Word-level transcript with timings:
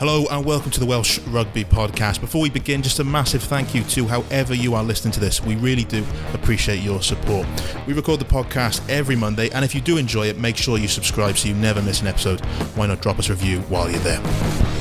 Hello 0.00 0.24
and 0.30 0.46
welcome 0.46 0.70
to 0.70 0.80
the 0.80 0.86
Welsh 0.86 1.18
Rugby 1.26 1.62
Podcast. 1.62 2.22
Before 2.22 2.40
we 2.40 2.48
begin, 2.48 2.80
just 2.80 3.00
a 3.00 3.04
massive 3.04 3.42
thank 3.42 3.74
you 3.74 3.82
to 3.82 4.06
however 4.06 4.54
you 4.54 4.74
are 4.74 4.82
listening 4.82 5.12
to 5.12 5.20
this. 5.20 5.42
We 5.42 5.56
really 5.56 5.84
do 5.84 6.06
appreciate 6.32 6.80
your 6.80 7.02
support. 7.02 7.46
We 7.86 7.92
record 7.92 8.18
the 8.18 8.24
podcast 8.24 8.80
every 8.88 9.14
Monday, 9.14 9.50
and 9.50 9.62
if 9.62 9.74
you 9.74 9.82
do 9.82 9.98
enjoy 9.98 10.28
it, 10.28 10.38
make 10.38 10.56
sure 10.56 10.78
you 10.78 10.88
subscribe 10.88 11.36
so 11.36 11.48
you 11.48 11.54
never 11.54 11.82
miss 11.82 12.00
an 12.00 12.06
episode. 12.06 12.40
Why 12.76 12.86
not 12.86 13.02
drop 13.02 13.18
us 13.18 13.28
a 13.28 13.32
review 13.32 13.60
while 13.68 13.90
you're 13.90 14.00
there? 14.00 14.79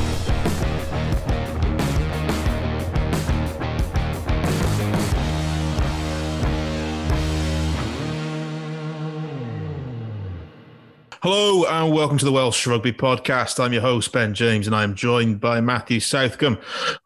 Hello 11.21 11.65
and 11.65 11.93
welcome 11.93 12.17
to 12.17 12.23
the 12.23 12.31
Welsh 12.31 12.65
Rugby 12.65 12.93
Podcast. 12.93 13.61
I'm 13.61 13.73
your 13.73 13.81
host, 13.81 14.13
Ben 14.13 14.33
James, 14.33 14.67
and 14.67 14.73
I 14.73 14.83
am 14.83 14.95
joined 14.95 15.41
by 15.41 15.59
Matthew 15.59 15.99
Southcombe 15.99 16.57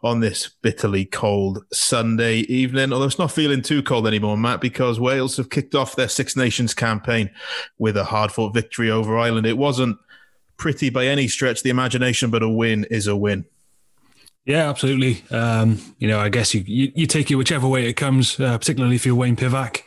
on 0.04 0.20
this 0.20 0.50
bitterly 0.62 1.04
cold 1.04 1.66
Sunday 1.74 2.42
evening. 2.42 2.94
Although 2.94 3.08
it's 3.08 3.18
not 3.18 3.32
feeling 3.32 3.64
too 3.64 3.82
cold 3.82 4.06
anymore, 4.06 4.38
Matt, 4.38 4.62
because 4.62 5.00
Wales 5.00 5.36
have 5.38 5.50
kicked 5.50 5.74
off 5.74 5.96
their 5.96 6.08
Six 6.08 6.36
Nations 6.36 6.76
campaign 6.76 7.32
with 7.80 7.98
a 7.98 8.04
hard 8.04 8.32
fought 8.32 8.54
victory 8.54 8.92
over 8.92 9.18
Ireland. 9.18 9.48
It 9.48 9.58
wasn't 9.58 9.98
pretty 10.58 10.92
by 10.92 11.08
any 11.08 11.28
stretch 11.28 11.58
of 11.58 11.64
the 11.64 11.72
imagination, 11.72 12.30
but 12.30 12.44
a 12.44 12.50
win 12.50 12.86
is 12.92 13.08
a 13.08 13.16
win. 13.16 13.46
Yeah, 14.46 14.70
absolutely. 14.70 15.24
Um, 15.32 15.80
you 15.98 16.08
know, 16.08 16.20
I 16.20 16.30
guess 16.30 16.54
you, 16.54 16.64
you, 16.68 16.92
you, 16.94 17.08
take 17.08 17.32
it 17.32 17.36
whichever 17.36 17.68
way 17.68 17.88
it 17.88 17.94
comes, 17.94 18.40
uh, 18.40 18.58
particularly 18.58 18.96
if 18.96 19.06
you're 19.06 19.16
Wayne 19.16 19.38
Pivac. 19.38 19.82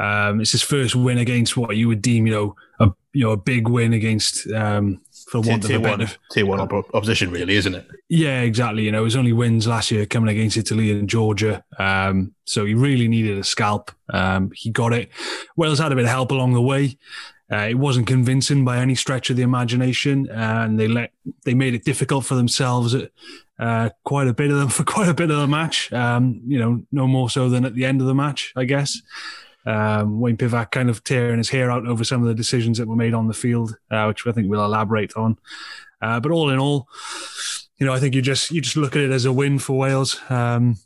Um, 0.00 0.40
it's 0.40 0.52
his 0.52 0.62
first 0.62 0.96
win 0.96 1.18
against 1.18 1.56
what 1.56 1.76
you 1.76 1.86
would 1.88 2.00
deem, 2.00 2.26
you 2.26 2.32
know, 2.32 2.56
a 2.78 2.90
you 3.12 3.24
know 3.24 3.32
a 3.32 3.36
big 3.36 3.68
win 3.68 3.92
against 3.92 4.50
um, 4.50 5.00
for 5.28 5.40
one 5.40 5.60
tier, 5.60 5.78
one 5.78 6.08
tier 6.32 6.46
one 6.46 6.60
opposition, 6.60 7.30
really, 7.30 7.54
isn't 7.56 7.74
it? 7.74 7.86
Yeah, 8.08 8.40
exactly. 8.40 8.84
You 8.84 8.92
know, 8.92 9.00
it 9.00 9.04
was 9.04 9.16
only 9.16 9.34
wins 9.34 9.66
last 9.66 9.90
year 9.90 10.06
coming 10.06 10.34
against 10.34 10.56
Italy 10.56 10.90
and 10.90 11.08
Georgia, 11.08 11.62
um, 11.78 12.34
so 12.46 12.64
he 12.64 12.74
really 12.74 13.08
needed 13.08 13.36
a 13.36 13.44
scalp. 13.44 13.90
Um, 14.08 14.50
he 14.54 14.70
got 14.70 14.94
it. 14.94 15.10
Wales 15.56 15.78
had 15.78 15.92
a 15.92 15.96
bit 15.96 16.04
of 16.04 16.10
help 16.10 16.30
along 16.30 16.54
the 16.54 16.62
way. 16.62 16.96
Uh, 17.52 17.66
it 17.68 17.74
wasn't 17.74 18.06
convincing 18.06 18.64
by 18.64 18.78
any 18.78 18.94
stretch 18.94 19.28
of 19.28 19.36
the 19.36 19.42
imagination, 19.42 20.30
and 20.30 20.80
they 20.80 20.88
let 20.88 21.12
they 21.44 21.52
made 21.52 21.74
it 21.74 21.84
difficult 21.84 22.24
for 22.24 22.36
themselves 22.36 22.94
at 22.94 23.10
uh, 23.58 23.90
quite 24.04 24.28
a 24.28 24.32
bit 24.32 24.50
of 24.50 24.58
them 24.58 24.68
for 24.70 24.84
quite 24.84 25.08
a 25.08 25.14
bit 25.14 25.30
of 25.30 25.38
the 25.38 25.48
match. 25.48 25.92
Um, 25.92 26.40
you 26.46 26.58
know, 26.58 26.82
no 26.90 27.06
more 27.06 27.28
so 27.28 27.50
than 27.50 27.66
at 27.66 27.74
the 27.74 27.84
end 27.84 28.00
of 28.00 28.06
the 28.06 28.14
match, 28.14 28.54
I 28.56 28.64
guess. 28.64 29.02
Um, 29.66 30.20
Wayne 30.20 30.36
Pivac 30.36 30.70
kind 30.70 30.88
of 30.88 31.04
tearing 31.04 31.38
his 31.38 31.50
hair 31.50 31.70
out 31.70 31.86
over 31.86 32.04
some 32.04 32.22
of 32.22 32.28
the 32.28 32.34
decisions 32.34 32.78
that 32.78 32.88
were 32.88 32.96
made 32.96 33.14
on 33.14 33.28
the 33.28 33.34
field, 33.34 33.76
uh, 33.90 34.06
which 34.06 34.26
I 34.26 34.32
think 34.32 34.48
we'll 34.48 34.64
elaborate 34.64 35.16
on. 35.16 35.38
Uh, 36.00 36.18
but 36.18 36.32
all 36.32 36.50
in 36.50 36.58
all, 36.58 36.88
you 37.78 37.86
know, 37.86 37.92
I 37.92 38.00
think 38.00 38.14
you 38.14 38.22
just 38.22 38.50
you 38.50 38.60
just 38.60 38.76
look 38.76 38.96
at 38.96 39.02
it 39.02 39.10
as 39.10 39.24
a 39.24 39.32
win 39.32 39.58
for 39.58 39.78
Wales. 39.78 40.20
Um, 40.30 40.76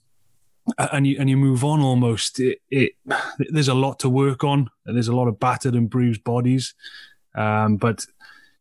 and 0.78 1.06
you 1.06 1.16
and 1.18 1.28
you 1.28 1.36
move 1.36 1.64
on 1.64 1.80
almost. 1.80 2.40
It, 2.40 2.60
it, 2.70 2.92
there's 3.38 3.68
a 3.68 3.74
lot 3.74 3.98
to 4.00 4.08
work 4.08 4.42
on. 4.44 4.70
And 4.86 4.96
there's 4.96 5.08
a 5.08 5.16
lot 5.16 5.28
of 5.28 5.38
battered 5.38 5.74
and 5.74 5.88
bruised 5.88 6.24
bodies, 6.24 6.74
um, 7.34 7.76
but 7.76 8.06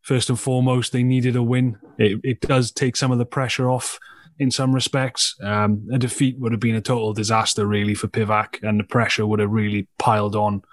first 0.02 0.30
and 0.30 0.40
foremost, 0.40 0.92
they 0.92 1.04
needed 1.04 1.36
a 1.36 1.44
win. 1.44 1.78
It, 1.98 2.20
it 2.24 2.42
does 2.42 2.72
take 2.72 2.96
some 2.96 3.12
of 3.12 3.18
the 3.18 3.26
pressure 3.26 3.70
off 3.70 4.00
in 4.40 4.52
some 4.52 4.74
respects. 4.74 5.36
Um, 5.42 5.88
a 5.92 5.98
defeat 5.98 6.40
would 6.40 6.52
have 6.52 6.62
been 6.62 6.76
a 6.76 6.82
total 6.82 7.14
disaster, 7.14 7.66
really, 7.66 7.96
for 7.96 8.08
Pivac, 8.08 8.62
and 8.62 8.80
the 8.80 8.84
pressure 8.84 9.26
would 9.26 9.40
have 9.40 9.52
really 9.52 9.88
piled 10.00 10.36
on, 10.36 10.64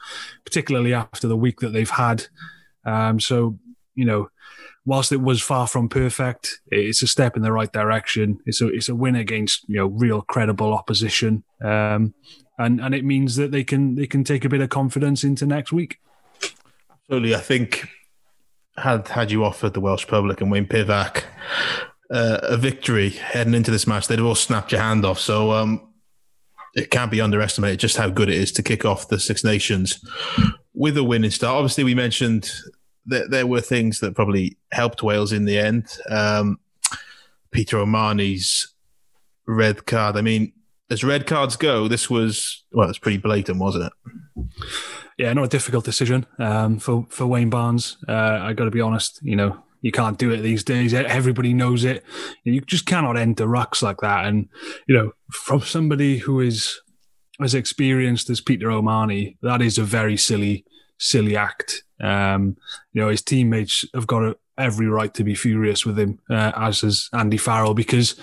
particularly 0.44 0.94
after 0.94 1.28
the 1.28 1.36
week 1.36 1.60
that 1.60 1.72
they've 1.72 1.90
had. 1.90 2.26
Um, 2.84 3.20
so, 3.20 3.58
you 3.94 4.04
know, 4.04 4.30
whilst 4.84 5.12
it 5.12 5.20
was 5.20 5.42
far 5.42 5.66
from 5.66 5.88
perfect, 5.88 6.60
it's 6.68 7.02
a 7.02 7.06
step 7.06 7.36
in 7.36 7.42
the 7.42 7.52
right 7.52 7.72
direction. 7.72 8.40
It's 8.46 8.60
a 8.60 8.68
it's 8.68 8.88
a 8.88 8.94
win 8.94 9.16
against 9.16 9.68
you 9.68 9.76
know 9.76 9.86
real 9.86 10.22
credible 10.22 10.72
opposition, 10.72 11.44
um, 11.62 12.14
and 12.58 12.80
and 12.80 12.94
it 12.94 13.04
means 13.04 13.36
that 13.36 13.50
they 13.50 13.64
can 13.64 13.94
they 13.94 14.06
can 14.06 14.24
take 14.24 14.44
a 14.44 14.48
bit 14.48 14.60
of 14.60 14.70
confidence 14.70 15.24
into 15.24 15.46
next 15.46 15.72
week. 15.72 15.98
Absolutely, 16.90 17.34
I 17.34 17.40
think 17.40 17.88
had 18.76 19.08
had 19.08 19.30
you 19.30 19.44
offered 19.44 19.74
the 19.74 19.80
Welsh 19.80 20.06
public 20.06 20.40
and 20.40 20.50
Wayne 20.50 20.66
Pivac 20.66 21.24
uh, 22.10 22.38
a 22.42 22.56
victory 22.56 23.10
heading 23.10 23.54
into 23.54 23.70
this 23.70 23.86
match, 23.86 24.08
they'd 24.08 24.18
have 24.18 24.26
all 24.26 24.34
snapped 24.34 24.72
your 24.72 24.80
hand 24.80 25.04
off. 25.04 25.18
So 25.18 25.52
um, 25.52 25.92
it 26.74 26.90
can't 26.90 27.10
be 27.10 27.20
underestimated 27.20 27.80
just 27.80 27.96
how 27.96 28.08
good 28.08 28.28
it 28.28 28.36
is 28.36 28.52
to 28.52 28.62
kick 28.62 28.84
off 28.84 29.08
the 29.08 29.18
Six 29.18 29.44
Nations 29.44 30.04
with 30.74 30.96
a 30.96 31.04
winning 31.04 31.30
start. 31.30 31.56
Obviously, 31.56 31.84
we 31.84 31.94
mentioned 31.94 32.50
that 33.06 33.30
there 33.30 33.46
were 33.46 33.60
things 33.60 34.00
that 34.00 34.14
probably 34.14 34.56
helped 34.72 35.02
Wales 35.02 35.32
in 35.32 35.44
the 35.44 35.58
end. 35.58 35.86
Um, 36.08 36.58
Peter 37.50 37.78
O'Mahony's 37.78 38.74
red 39.46 39.86
card. 39.86 40.16
I 40.16 40.22
mean, 40.22 40.52
as 40.90 41.04
red 41.04 41.26
cards 41.26 41.56
go, 41.56 41.88
this 41.88 42.10
was 42.10 42.64
well, 42.72 42.88
it's 42.88 42.98
pretty 42.98 43.18
blatant, 43.18 43.58
wasn't 43.58 43.86
it? 43.86 44.44
Yeah, 45.18 45.32
not 45.32 45.44
a 45.44 45.48
difficult 45.48 45.84
decision 45.84 46.26
um, 46.38 46.78
for 46.78 47.06
for 47.08 47.26
Wayne 47.26 47.50
Barnes. 47.50 47.96
Uh, 48.08 48.40
I 48.42 48.52
got 48.52 48.64
to 48.64 48.70
be 48.70 48.80
honest. 48.80 49.20
You 49.22 49.36
know, 49.36 49.62
you 49.82 49.92
can't 49.92 50.18
do 50.18 50.30
it 50.30 50.38
these 50.38 50.64
days. 50.64 50.92
Everybody 50.92 51.54
knows 51.54 51.84
it. 51.84 52.04
You 52.44 52.60
just 52.60 52.86
cannot 52.86 53.16
enter 53.16 53.46
rucks 53.46 53.82
like 53.82 53.98
that. 53.98 54.26
And 54.26 54.48
you 54.86 54.96
know, 54.96 55.12
from 55.30 55.60
somebody 55.60 56.18
who 56.18 56.40
is 56.40 56.80
as 57.40 57.54
experienced 57.54 58.28
as 58.30 58.40
Peter 58.40 58.70
O'Mahony, 58.70 59.38
that 59.42 59.62
is 59.62 59.78
a 59.78 59.84
very 59.84 60.16
silly, 60.16 60.64
silly 60.98 61.36
act. 61.36 61.82
Um, 62.00 62.56
you 62.92 63.00
know, 63.00 63.08
his 63.08 63.22
teammates 63.22 63.84
have 63.94 64.06
got 64.06 64.22
a, 64.22 64.36
every 64.58 64.88
right 64.88 65.12
to 65.14 65.24
be 65.24 65.34
furious 65.34 65.86
with 65.86 65.98
him, 65.98 66.18
uh, 66.28 66.52
as 66.54 66.82
has 66.82 67.08
Andy 67.12 67.38
Farrell, 67.38 67.74
because 67.74 68.14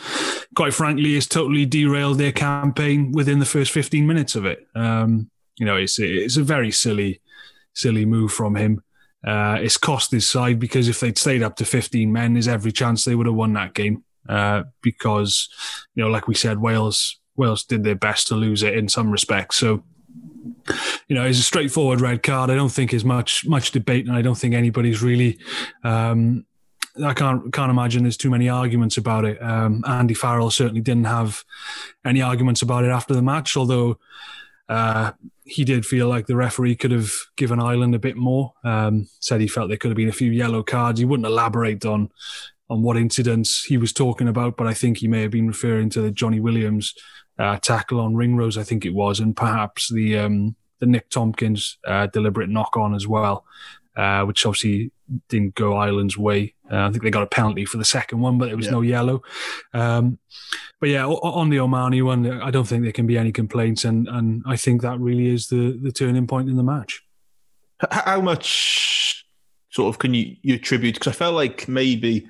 quite 0.56 0.74
frankly, 0.74 1.16
it's 1.16 1.28
totally 1.28 1.66
derailed 1.66 2.20
their 2.20 2.32
campaign 2.32 3.12
within 3.12 3.40
the 3.40 3.46
first 3.46 3.72
15 3.72 4.06
minutes 4.06 4.36
of 4.36 4.46
it. 4.46 4.68
Um, 4.76 5.30
you 5.58 5.66
know, 5.66 5.76
it's 5.76 5.98
it's 6.00 6.38
a 6.38 6.44
very 6.44 6.72
silly, 6.72 7.22
silly 7.74 8.06
move 8.06 8.32
from 8.32 8.56
him. 8.56 8.84
Uh, 9.28 9.58
it's 9.60 9.76
cost 9.76 10.12
his 10.12 10.30
side 10.30 10.58
because 10.58 10.88
if 10.88 11.02
they'd 11.02 11.18
stayed 11.18 11.44
up 11.44 11.58
to 11.58 11.66
15 11.66 12.14
men, 12.14 12.34
there's 12.34 12.48
every 12.48 12.72
chance 12.72 13.04
they 13.04 13.14
would 13.14 13.26
have 13.26 13.36
won 13.36 13.52
that 13.54 13.74
game. 13.74 14.06
Uh, 14.30 14.64
because, 14.82 15.50
you 15.96 16.04
know, 16.04 16.10
like 16.10 16.30
we 16.30 16.36
said, 16.36 16.60
Wales 16.60 17.20
Wales 17.36 17.64
did 17.64 17.84
their 17.84 17.96
best 17.96 18.28
to 18.28 18.36
lose 18.36 18.64
it 18.64 18.74
in 18.74 18.88
some 18.88 19.12
respects. 19.12 19.58
So, 19.58 19.84
you 21.08 21.16
know, 21.16 21.26
it's 21.26 21.40
a 21.40 21.44
straightforward 21.44 22.00
red 22.00 22.24
card. 22.24 22.50
I 22.50 22.56
don't 22.56 22.72
think 22.72 22.92
there's 22.92 23.06
much 23.06 23.46
much 23.46 23.72
debate, 23.72 24.08
and 24.08 24.16
I 24.16 24.22
don't 24.22 24.38
think 24.38 24.54
anybody's 24.54 25.04
really. 25.04 25.38
Um, 25.84 26.46
I 27.04 27.14
can't 27.14 27.52
can't 27.52 27.70
imagine 27.70 28.04
there's 28.04 28.18
too 28.18 28.32
many 28.32 28.48
arguments 28.48 28.98
about 28.98 29.26
it. 29.26 29.42
Um, 29.42 29.84
Andy 29.86 30.14
Farrell 30.14 30.52
certainly 30.52 30.82
didn't 30.82 31.06
have 31.06 31.44
any 32.06 32.22
arguments 32.22 32.62
about 32.62 32.86
it 32.86 32.90
after 32.90 33.14
the 33.14 33.22
match, 33.22 33.58
although 33.58 34.00
uh, 34.70 35.12
he 35.48 35.64
did 35.64 35.86
feel 35.86 36.08
like 36.08 36.28
the 36.28 36.36
referee 36.36 36.76
could 36.76 36.92
have 36.92 37.12
given 37.38 37.60
Ireland 37.60 37.96
a 37.96 38.00
bit 38.00 38.18
more. 38.18 38.54
Um, 38.64 39.08
said 39.22 39.42
he 39.42 39.48
felt 39.48 39.70
there 39.70 39.78
could 39.78 39.92
have 39.92 39.98
been 39.98 40.10
a 40.10 40.14
few 40.14 40.32
yellow 40.32 40.62
cards. 40.62 41.00
He 41.00 41.06
wouldn't 41.06 41.28
elaborate 41.28 41.86
on 41.86 42.10
on 42.70 42.82
what 42.82 42.98
incidents 42.98 43.64
he 43.64 43.78
was 43.78 43.94
talking 43.94 44.28
about, 44.28 44.58
but 44.58 44.68
I 44.68 44.74
think 44.74 44.98
he 44.98 45.08
may 45.08 45.22
have 45.22 45.32
been 45.32 45.48
referring 45.48 45.90
to 45.92 46.02
the 46.02 46.12
Johnny 46.12 46.42
Williams 46.42 46.94
uh, 47.40 47.58
tackle 47.58 48.02
on 48.02 48.16
Ringrose, 48.16 48.58
I 48.58 48.64
think 48.64 48.86
it 48.86 48.94
was, 48.94 49.22
and 49.22 49.36
perhaps 49.36 49.92
the 49.92 50.18
um, 50.18 50.56
the 50.80 50.86
Nick 50.86 51.10
Tompkins 51.10 51.78
uh, 51.88 52.08
deliberate 52.08 52.50
knock 52.50 52.76
on 52.76 52.94
as 52.94 53.08
well, 53.08 53.46
uh, 53.98 54.24
which 54.24 54.46
obviously 54.46 54.92
didn't 55.28 55.56
go 55.56 55.76
Ireland's 55.76 56.18
way. 56.18 56.54
Uh, 56.72 56.86
I 56.86 56.92
think 56.92 57.04
they 57.04 57.10
got 57.10 57.24
a 57.24 57.28
penalty 57.28 57.66
for 57.66 57.78
the 57.78 57.86
second 57.86 58.20
one, 58.20 58.38
but 58.38 58.50
it 58.50 58.56
was 58.56 58.68
yeah. 58.68 58.72
no 58.72 58.82
yellow. 58.82 59.24
Um, 59.74 60.20
but 60.80 60.90
yeah, 60.90 61.06
on 61.08 61.50
the 61.50 61.60
O'Mahony 61.60 62.04
one, 62.04 62.42
I 62.42 62.52
don't 62.52 62.66
think 62.66 62.84
there 62.84 62.92
can 62.92 63.08
be 63.08 63.18
any 63.18 63.32
complaints, 63.32 63.84
and 63.84 64.08
and 64.08 64.44
I 64.46 64.56
think 64.56 64.84
that 64.84 65.00
really 65.00 65.28
is 65.28 65.48
the 65.48 65.78
the 65.82 65.92
turning 65.92 66.28
point 66.28 66.48
in 66.48 66.56
the 66.56 66.64
match. 66.64 67.04
How 67.92 68.22
much 68.22 69.26
sort 69.70 69.94
of 69.94 70.00
can 70.00 70.14
you, 70.14 70.36
you 70.42 70.56
attribute? 70.56 70.96
Because 70.96 71.08
I 71.08 71.16
felt 71.16 71.36
like 71.36 71.68
maybe 71.68 72.28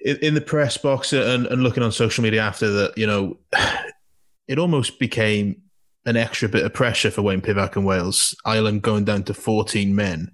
in, 0.00 0.16
in 0.18 0.34
the 0.34 0.40
press 0.40 0.76
box 0.76 1.12
and, 1.12 1.46
and 1.46 1.62
looking 1.62 1.82
on 1.82 1.92
social 1.92 2.22
media 2.22 2.42
after 2.42 2.70
that, 2.70 2.98
you 2.98 3.06
know, 3.06 3.38
it 4.48 4.58
almost 4.58 4.98
became 4.98 5.62
an 6.04 6.16
extra 6.16 6.48
bit 6.48 6.64
of 6.64 6.72
pressure 6.72 7.10
for 7.10 7.22
Wayne 7.22 7.40
Pivac 7.40 7.76
and 7.76 7.86
Wales. 7.86 8.34
Ireland 8.44 8.82
going 8.82 9.04
down 9.04 9.22
to 9.24 9.34
14 9.34 9.94
men. 9.94 10.30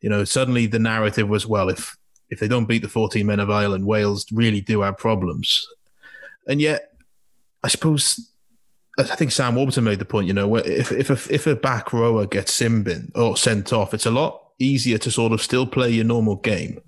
You 0.00 0.10
know, 0.10 0.24
suddenly 0.24 0.66
the 0.66 0.78
narrative 0.78 1.28
was, 1.28 1.46
well, 1.46 1.68
if 1.68 1.96
if 2.28 2.40
they 2.40 2.48
don't 2.48 2.66
beat 2.66 2.82
the 2.82 2.88
14 2.88 3.24
men 3.24 3.40
of 3.40 3.50
Ireland, 3.50 3.86
Wales 3.86 4.26
really 4.32 4.60
do 4.60 4.80
have 4.80 4.98
problems. 4.98 5.66
And 6.48 6.60
yet, 6.60 6.92
I 7.62 7.68
suppose 7.68 8.30
I 8.98 9.04
think 9.04 9.32
Sam 9.32 9.54
Warburton 9.54 9.84
made 9.84 9.98
the 9.98 10.04
point. 10.04 10.26
You 10.26 10.32
know, 10.32 10.56
if 10.56 10.90
if 10.90 11.10
a, 11.10 11.34
if 11.34 11.46
a 11.46 11.54
back 11.54 11.92
rower 11.92 12.26
gets 12.26 12.58
simbin 12.58 13.10
or 13.14 13.36
sent 13.36 13.72
off, 13.72 13.92
it's 13.92 14.06
a 14.06 14.10
lot 14.10 14.42
easier 14.58 14.98
to 14.98 15.10
sort 15.10 15.32
of 15.32 15.42
still 15.42 15.66
play 15.66 15.90
your 15.90 16.04
normal 16.04 16.36
game. 16.36 16.80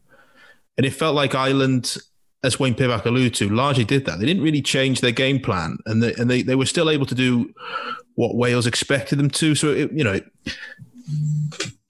And 0.77 0.87
it 0.87 0.95
felt 0.95 1.15
like 1.15 1.35
Ireland, 1.35 1.97
as 2.43 2.59
Wayne 2.59 2.75
Pivac 2.75 3.05
alluded 3.05 3.35
to, 3.35 3.49
largely 3.49 3.85
did 3.85 4.07
that. 4.07 4.19
They 4.19 4.27
didn't 4.27 4.43
really 4.43 4.63
change 4.63 5.01
their 5.01 5.13
game 5.13 5.41
plan, 5.41 5.79
and 5.85 6.03
they, 6.03 6.15
and 6.15 6.31
they, 6.31 6.43
they 6.43 6.55
were 6.55 6.67
still 6.67 6.89
able 6.89 7.07
to 7.07 7.15
do 7.15 7.53
what 8.19 8.35
Wales 8.35 8.67
expected 8.67 9.17
them 9.17 9.31
to. 9.31 9.55
So 9.55 9.69
it, 9.69 9.93
you 9.93 10.03
know, 10.03 10.15
it, 10.15 10.25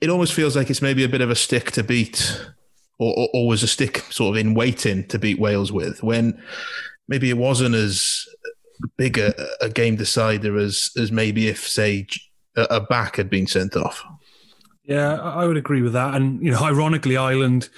it 0.02 0.10
almost 0.10 0.34
feels 0.34 0.54
like 0.54 0.68
it's 0.68 0.82
maybe 0.82 1.02
a 1.02 1.08
bit 1.08 1.22
of 1.22 1.30
a 1.30 1.34
stick 1.34 1.70
to 1.72 1.82
beat 1.82 2.38
or, 2.98 3.14
or, 3.16 3.28
or 3.32 3.48
was 3.48 3.62
a 3.62 3.66
stick 3.66 4.00
sort 4.10 4.36
of 4.36 4.40
in 4.44 4.52
waiting 4.52 5.06
to 5.08 5.18
beat 5.18 5.38
Wales 5.38 5.72
with 5.72 6.02
when 6.02 6.38
maybe 7.08 7.30
it 7.30 7.38
wasn't 7.38 7.74
as 7.74 8.26
big 8.98 9.16
a, 9.16 9.32
a 9.62 9.70
game 9.70 9.96
decider 9.96 10.58
as 10.58 10.90
as 10.98 11.10
maybe 11.10 11.48
if 11.48 11.66
say 11.66 12.06
a, 12.58 12.64
a 12.64 12.80
back 12.82 13.16
had 13.16 13.30
been 13.30 13.46
sent 13.46 13.74
off. 13.74 14.04
Yeah, 14.84 15.14
I 15.14 15.46
would 15.46 15.56
agree 15.56 15.80
with 15.80 15.94
that. 15.94 16.14
And, 16.14 16.42
you 16.44 16.50
know, 16.50 16.62
ironically, 16.62 17.16
Ireland 17.16 17.70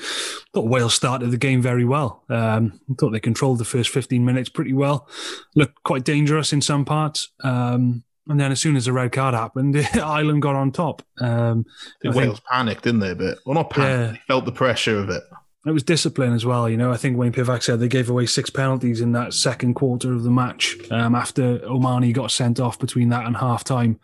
thought 0.55 0.69
Wales 0.69 0.95
started 0.95 1.31
the 1.31 1.37
game 1.37 1.63
very 1.63 1.85
well. 1.85 2.25
Um, 2.29 2.81
thought 2.99 3.11
they 3.11 3.21
controlled 3.21 3.59
the 3.59 3.65
first 3.65 3.91
15 3.91 4.25
minutes 4.25 4.49
pretty 4.49 4.73
well. 4.73 5.09
Looked 5.57 5.83
quite 5.83 6.05
dangerous 6.05 6.53
in 6.53 6.61
some 6.61 6.85
parts. 6.85 7.29
Um, 7.43 8.05
and 8.29 8.39
then 8.39 8.53
as 8.53 8.61
soon 8.61 8.77
as 8.77 8.85
the 8.85 8.93
red 8.93 9.13
card 9.13 9.35
happened, 9.35 9.77
Ireland 9.95 10.43
got 10.43 10.57
on 10.57 10.73
top. 10.73 11.03
Um, 11.21 11.65
Wales 12.05 12.15
think, 12.15 12.45
panicked, 12.45 12.85
didn't 12.85 13.01
they? 13.01 13.11
A 13.11 13.15
bit. 13.15 13.39
well, 13.45 13.55
not 13.55 13.71
panicked. 13.71 14.15
Yeah. 14.15 14.25
Felt 14.27 14.45
the 14.45 14.53
pressure 14.53 14.99
of 14.99 15.09
it. 15.11 15.23
It 15.67 15.73
was 15.73 15.83
discipline 15.83 16.33
as 16.33 16.47
well. 16.47 16.71
You 16.71 16.79
know, 16.79 16.91
I 16.91 16.97
think 16.97 17.19
Wayne 17.19 17.33
Pivac 17.33 17.63
said 17.63 17.81
they 17.81 17.89
gave 17.89 18.09
away 18.09 18.25
six 18.25 18.49
penalties 18.49 19.03
in 19.03 19.13
that 19.13 19.35
second 19.35 19.75
quarter 19.75 20.13
of 20.15 20.23
the 20.23 20.31
match 20.31 20.79
um, 20.91 21.15
after 21.15 21.61
O'Mahony 21.65 22.13
got 22.13 22.31
sent 22.31 22.59
off 22.59 22.79
between 22.79 23.11
that 23.11 23.27
and 23.27 23.37
half 23.37 23.63
time. 23.63 24.01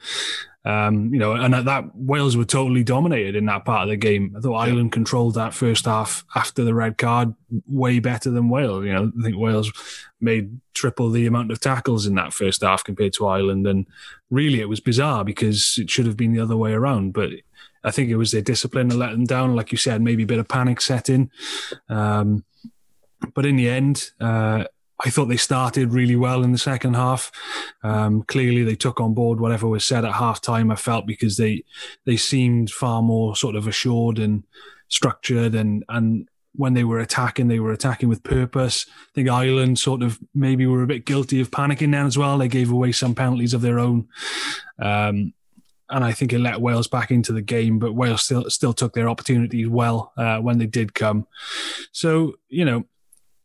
Um, 0.66 1.14
you 1.14 1.20
know, 1.20 1.32
and 1.32 1.54
at 1.54 1.64
that 1.66 1.94
Wales 1.94 2.36
were 2.36 2.44
totally 2.44 2.82
dominated 2.82 3.36
in 3.36 3.46
that 3.46 3.64
part 3.64 3.84
of 3.84 3.88
the 3.88 3.96
game. 3.96 4.34
I 4.36 4.40
thought 4.40 4.56
Ireland 4.56 4.90
controlled 4.90 5.34
that 5.34 5.54
first 5.54 5.84
half 5.84 6.24
after 6.34 6.64
the 6.64 6.74
red 6.74 6.98
card 6.98 7.34
way 7.68 8.00
better 8.00 8.30
than 8.32 8.48
Wales. 8.48 8.84
You 8.84 8.92
know, 8.92 9.12
I 9.16 9.22
think 9.22 9.36
Wales 9.36 9.72
made 10.20 10.60
triple 10.74 11.10
the 11.10 11.24
amount 11.24 11.52
of 11.52 11.60
tackles 11.60 12.04
in 12.04 12.16
that 12.16 12.32
first 12.32 12.62
half 12.62 12.82
compared 12.82 13.12
to 13.12 13.28
Ireland, 13.28 13.64
and 13.68 13.86
really 14.28 14.60
it 14.60 14.68
was 14.68 14.80
bizarre 14.80 15.24
because 15.24 15.78
it 15.78 15.88
should 15.88 16.06
have 16.06 16.16
been 16.16 16.32
the 16.32 16.42
other 16.42 16.56
way 16.56 16.72
around. 16.72 17.12
But 17.12 17.30
I 17.86 17.92
think 17.92 18.10
it 18.10 18.16
was 18.16 18.32
their 18.32 18.42
discipline 18.42 18.88
that 18.88 18.96
let 18.96 19.12
them 19.12 19.24
down. 19.24 19.54
Like 19.54 19.70
you 19.70 19.78
said, 19.78 20.02
maybe 20.02 20.24
a 20.24 20.26
bit 20.26 20.40
of 20.40 20.48
panic 20.48 20.80
set 20.80 21.08
in. 21.08 21.30
Um, 21.88 22.44
but 23.32 23.46
in 23.46 23.56
the 23.56 23.70
end, 23.70 24.10
uh, 24.20 24.64
I 25.04 25.10
thought 25.10 25.26
they 25.26 25.36
started 25.36 25.92
really 25.92 26.16
well 26.16 26.42
in 26.42 26.52
the 26.52 26.58
second 26.58 26.94
half. 26.94 27.30
Um, 27.82 28.22
clearly, 28.22 28.64
they 28.64 28.74
took 28.74 29.00
on 29.00 29.14
board 29.14 29.40
whatever 29.40 29.68
was 29.68 29.84
said 29.84 30.04
at 30.04 30.14
half 30.14 30.40
time. 30.40 30.70
I 30.70 30.76
felt 30.76 31.06
because 31.06 31.36
they 31.36 31.64
they 32.04 32.16
seemed 32.16 32.70
far 32.70 33.02
more 33.02 33.36
sort 33.36 33.56
of 33.56 33.66
assured 33.66 34.18
and 34.18 34.42
structured, 34.88 35.54
and 35.54 35.84
and 35.88 36.28
when 36.54 36.72
they 36.72 36.84
were 36.84 36.98
attacking, 36.98 37.48
they 37.48 37.60
were 37.60 37.72
attacking 37.72 38.08
with 38.08 38.22
purpose. 38.22 38.86
I 38.88 39.12
think 39.14 39.28
Ireland 39.28 39.78
sort 39.78 40.02
of 40.02 40.18
maybe 40.34 40.66
were 40.66 40.82
a 40.82 40.86
bit 40.88 41.04
guilty 41.04 41.40
of 41.40 41.50
panicking 41.50 41.92
then 41.92 42.06
as 42.06 42.16
well. 42.18 42.38
They 42.38 42.48
gave 42.48 42.72
away 42.72 42.92
some 42.92 43.14
penalties 43.14 43.54
of 43.54 43.60
their 43.60 43.78
own. 43.78 44.08
Um, 44.78 45.34
and 45.90 46.04
I 46.04 46.12
think 46.12 46.32
it 46.32 46.40
let 46.40 46.60
Wales 46.60 46.88
back 46.88 47.10
into 47.10 47.32
the 47.32 47.42
game, 47.42 47.78
but 47.78 47.94
Wales 47.94 48.24
still 48.24 48.48
still 48.50 48.72
took 48.72 48.94
their 48.94 49.08
opportunities 49.08 49.68
well 49.68 50.12
uh, 50.16 50.38
when 50.38 50.58
they 50.58 50.66
did 50.66 50.94
come. 50.94 51.26
So 51.92 52.34
you 52.48 52.64
know, 52.64 52.84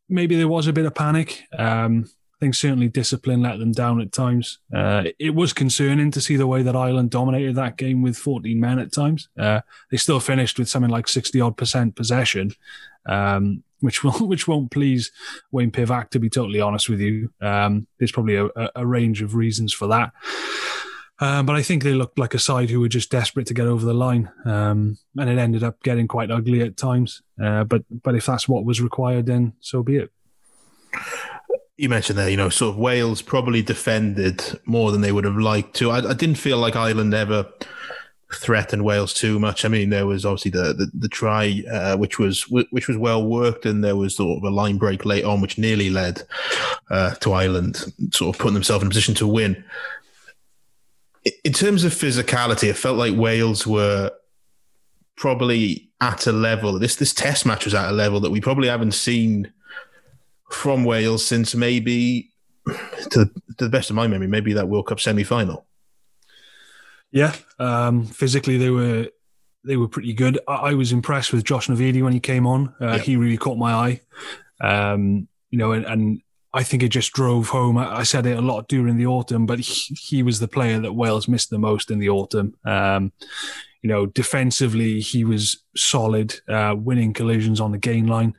maybe 0.10 0.36
there 0.36 0.48
was 0.48 0.68
a 0.68 0.74
bit 0.74 0.86
of 0.86 0.96
panic. 0.96 1.44
Um, 1.58 2.10
I 2.42 2.46
think 2.46 2.56
certainly 2.56 2.88
discipline 2.88 3.44
let 3.44 3.60
them 3.60 3.72
down 3.72 4.02
at 4.02 4.12
times. 4.12 4.58
Uh, 4.76 5.04
it 5.20 5.36
was 5.36 5.54
concerning 5.54 6.10
to 6.10 6.20
see 6.20 6.38
the 6.38 6.48
way 6.48 6.64
that 6.64 6.76
Ireland 6.76 7.12
dominated 7.12 7.56
that 7.56 7.78
game 7.78 8.02
with 8.02 8.18
14 8.18 8.60
men 8.60 8.80
at 8.80 8.92
times. 8.92 9.30
Uh, 9.38 9.62
they 9.92 9.98
still 9.98 10.20
finished 10.20 10.58
with 10.58 10.68
something 10.68 10.90
like 10.90 11.08
60 11.08 11.40
odd 11.40 11.56
percent 11.56 11.96
possession, 11.96 12.52
um, 13.06 13.64
which 13.82 14.04
will 14.04 14.14
which 14.28 14.48
won't 14.48 14.72
please 14.72 15.12
Wayne 15.52 15.72
Pivac. 15.72 16.10
To 16.10 16.20
be 16.20 16.30
totally 16.30 16.62
honest 16.62 16.90
with 16.90 17.00
you, 17.00 17.32
um, 17.42 17.86
there's 18.00 18.12
probably 18.12 18.38
a, 18.38 18.50
a, 18.76 18.88
range 18.88 19.22
of 19.22 19.36
reasons 19.36 19.72
for 19.72 19.88
that. 19.90 20.12
Um, 21.22 21.46
but 21.46 21.56
I 21.56 21.62
think 21.62 21.84
they 21.84 21.94
looked 21.94 22.18
like 22.18 22.34
a 22.34 22.40
side 22.40 22.72
who 22.72 22.80
were 22.80 22.90
just 22.90 23.12
desperate 23.12 23.46
to 23.48 23.54
get 23.54 23.68
over 23.68 23.86
the 23.86 23.94
line, 23.94 24.32
um, 24.44 24.98
and 25.18 25.30
it 25.30 25.38
ended 25.38 25.64
up 25.64 25.82
getting 25.84 26.08
quite 26.08 26.32
ugly 26.32 26.62
at 26.62 26.78
times. 26.78 27.22
Uh, 27.42 27.64
but 27.64 27.84
but 28.02 28.16
if 28.16 28.26
that's 28.26 28.50
what 28.50 28.66
was 28.66 28.82
required, 28.82 29.28
then 29.28 29.54
so 29.60 29.84
be 29.84 29.98
it. 29.98 30.12
You 31.78 31.90
mentioned 31.90 32.18
there, 32.18 32.30
you 32.30 32.38
know, 32.38 32.50
sort 32.50 32.74
of 32.74 32.80
Wales 32.80 33.22
probably 33.22 33.62
defended 33.62 34.60
more 34.66 34.92
than 34.92 35.02
they 35.02 35.12
would 35.12 35.26
have 35.26 35.38
liked 35.38 35.76
to. 35.76 35.92
I, 35.92 36.10
I 36.10 36.14
didn't 36.14 36.36
feel 36.36 36.58
like 36.58 36.76
Ireland 36.76 37.14
ever 37.14 37.48
threatened 38.34 38.84
Wales 38.84 39.14
too 39.14 39.40
much. 39.40 39.64
I 39.64 39.68
mean, 39.68 39.92
there 39.92 40.08
was 40.08 40.26
obviously 40.26 40.52
the 40.52 40.74
the, 40.74 40.92
the 40.92 41.10
try, 41.10 41.64
uh, 41.72 41.98
which 41.98 42.18
was 42.18 42.50
which 42.50 42.88
was 42.88 42.98
well 42.98 43.24
worked, 43.24 43.68
and 43.68 43.84
there 43.84 43.96
was 43.96 44.16
sort 44.16 44.40
of 44.40 44.44
a 44.44 44.50
line 44.50 44.80
break 44.80 45.06
late 45.06 45.24
on, 45.24 45.40
which 45.40 45.60
nearly 45.60 45.92
led 45.92 46.24
uh, 46.90 47.14
to 47.16 47.34
Ireland 47.34 47.94
sort 48.12 48.36
of 48.36 48.42
putting 48.42 48.56
themselves 48.56 48.82
in 48.82 48.88
a 48.88 48.90
position 48.90 49.14
to 49.16 49.28
win 49.28 49.64
in 51.44 51.54
terms 51.54 51.84
of 51.84 51.94
physicality, 51.94 52.70
it 52.70 52.78
felt 52.78 52.98
like 52.98 53.16
Wales 53.16 53.68
were 53.68 54.12
probably 55.16 55.90
at 56.00 56.26
a 56.28 56.32
level. 56.32 56.80
This 56.80 56.96
this 56.96 57.14
test 57.14 57.46
match 57.46 57.66
was 57.66 57.74
at 57.74 57.90
a 57.90 57.94
level 57.94 58.20
that 58.22 58.32
we 58.32 58.42
probably 58.42 58.68
haven't 58.68 58.94
seen 58.94 59.52
from 60.50 60.84
Wales 60.84 61.26
since 61.26 61.56
maybe, 61.56 62.32
to, 62.66 63.26
to 63.26 63.32
the 63.58 63.70
best 63.70 63.90
of 63.90 63.96
my 63.96 64.08
memory, 64.08 64.28
maybe 64.28 64.54
that 64.54 64.68
World 64.68 64.88
Cup 64.88 65.00
semi 65.00 65.24
final. 65.24 65.66
Yeah, 67.12 67.36
um, 67.60 68.06
physically 68.06 68.58
they 68.58 68.70
were 68.70 69.10
they 69.64 69.78
were 69.78 69.88
pretty 69.88 70.14
good. 70.14 70.40
I, 70.48 70.54
I, 70.54 70.74
was 70.74 70.92
impressed 70.92 71.34
with 71.34 71.44
Josh 71.44 71.68
Navidi 71.68 72.02
when 72.02 72.14
he 72.14 72.20
came 72.20 72.48
on. 72.48 72.74
Uh, 72.82 72.94
yeah. 72.94 72.98
He 72.98 73.16
really 73.16 73.38
caught 73.38 73.58
my 73.58 73.74
eye. 73.74 74.02
Um, 74.60 75.28
you 75.50 75.60
know, 75.60 75.74
and, 75.74 75.86
and 75.86 76.22
I 76.54 76.64
think 76.64 76.84
it 76.84 76.90
just 76.90 77.14
drove 77.14 77.50
home. 77.50 77.78
I 77.78 78.04
said 78.04 78.26
it 78.26 78.38
a 78.38 78.42
lot 78.42 78.68
during 78.68 78.98
the 78.98 79.06
autumn, 79.06 79.46
but 79.46 79.60
he, 79.60 79.96
he 79.96 80.24
was 80.24 80.40
the 80.40 80.48
player 80.48 80.80
that 80.80 80.94
Wales 80.94 81.28
missed 81.28 81.50
the 81.50 81.58
most 81.58 81.90
in 81.90 82.00
the 82.00 82.10
autumn. 82.10 82.56
Um, 82.66 83.14
you 83.82 83.88
know, 83.88 84.06
defensively, 84.06 85.00
he 85.00 85.24
was 85.24 85.64
solid, 85.76 86.40
uh, 86.48 86.76
winning 86.78 87.14
collisions 87.14 87.60
on 87.60 87.72
the 87.72 87.78
gain 87.78 88.06
line, 88.06 88.36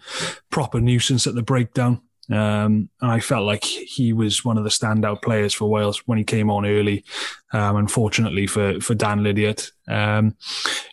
proper 0.50 0.81
nuisance 0.81 1.26
at 1.26 1.35
the 1.35 1.43
breakdown. 1.43 2.00
Um, 2.31 2.88
and 3.00 3.11
I 3.11 3.20
felt 3.20 3.44
like 3.44 3.64
he 3.64 4.12
was 4.12 4.44
one 4.44 4.56
of 4.56 4.65
the 4.65 4.70
standout 4.70 5.23
players 5.23 5.53
for 5.53 5.69
Wales 5.69 6.06
when 6.06 6.19
he 6.19 6.25
came 6.25 6.50
on 6.50 6.65
early. 6.65 7.05
Um, 7.53 7.76
unfortunately 7.76 8.47
for 8.47 8.81
for 8.81 8.94
Dan 8.94 9.20
Lydiate, 9.20 9.73
um, 9.88 10.37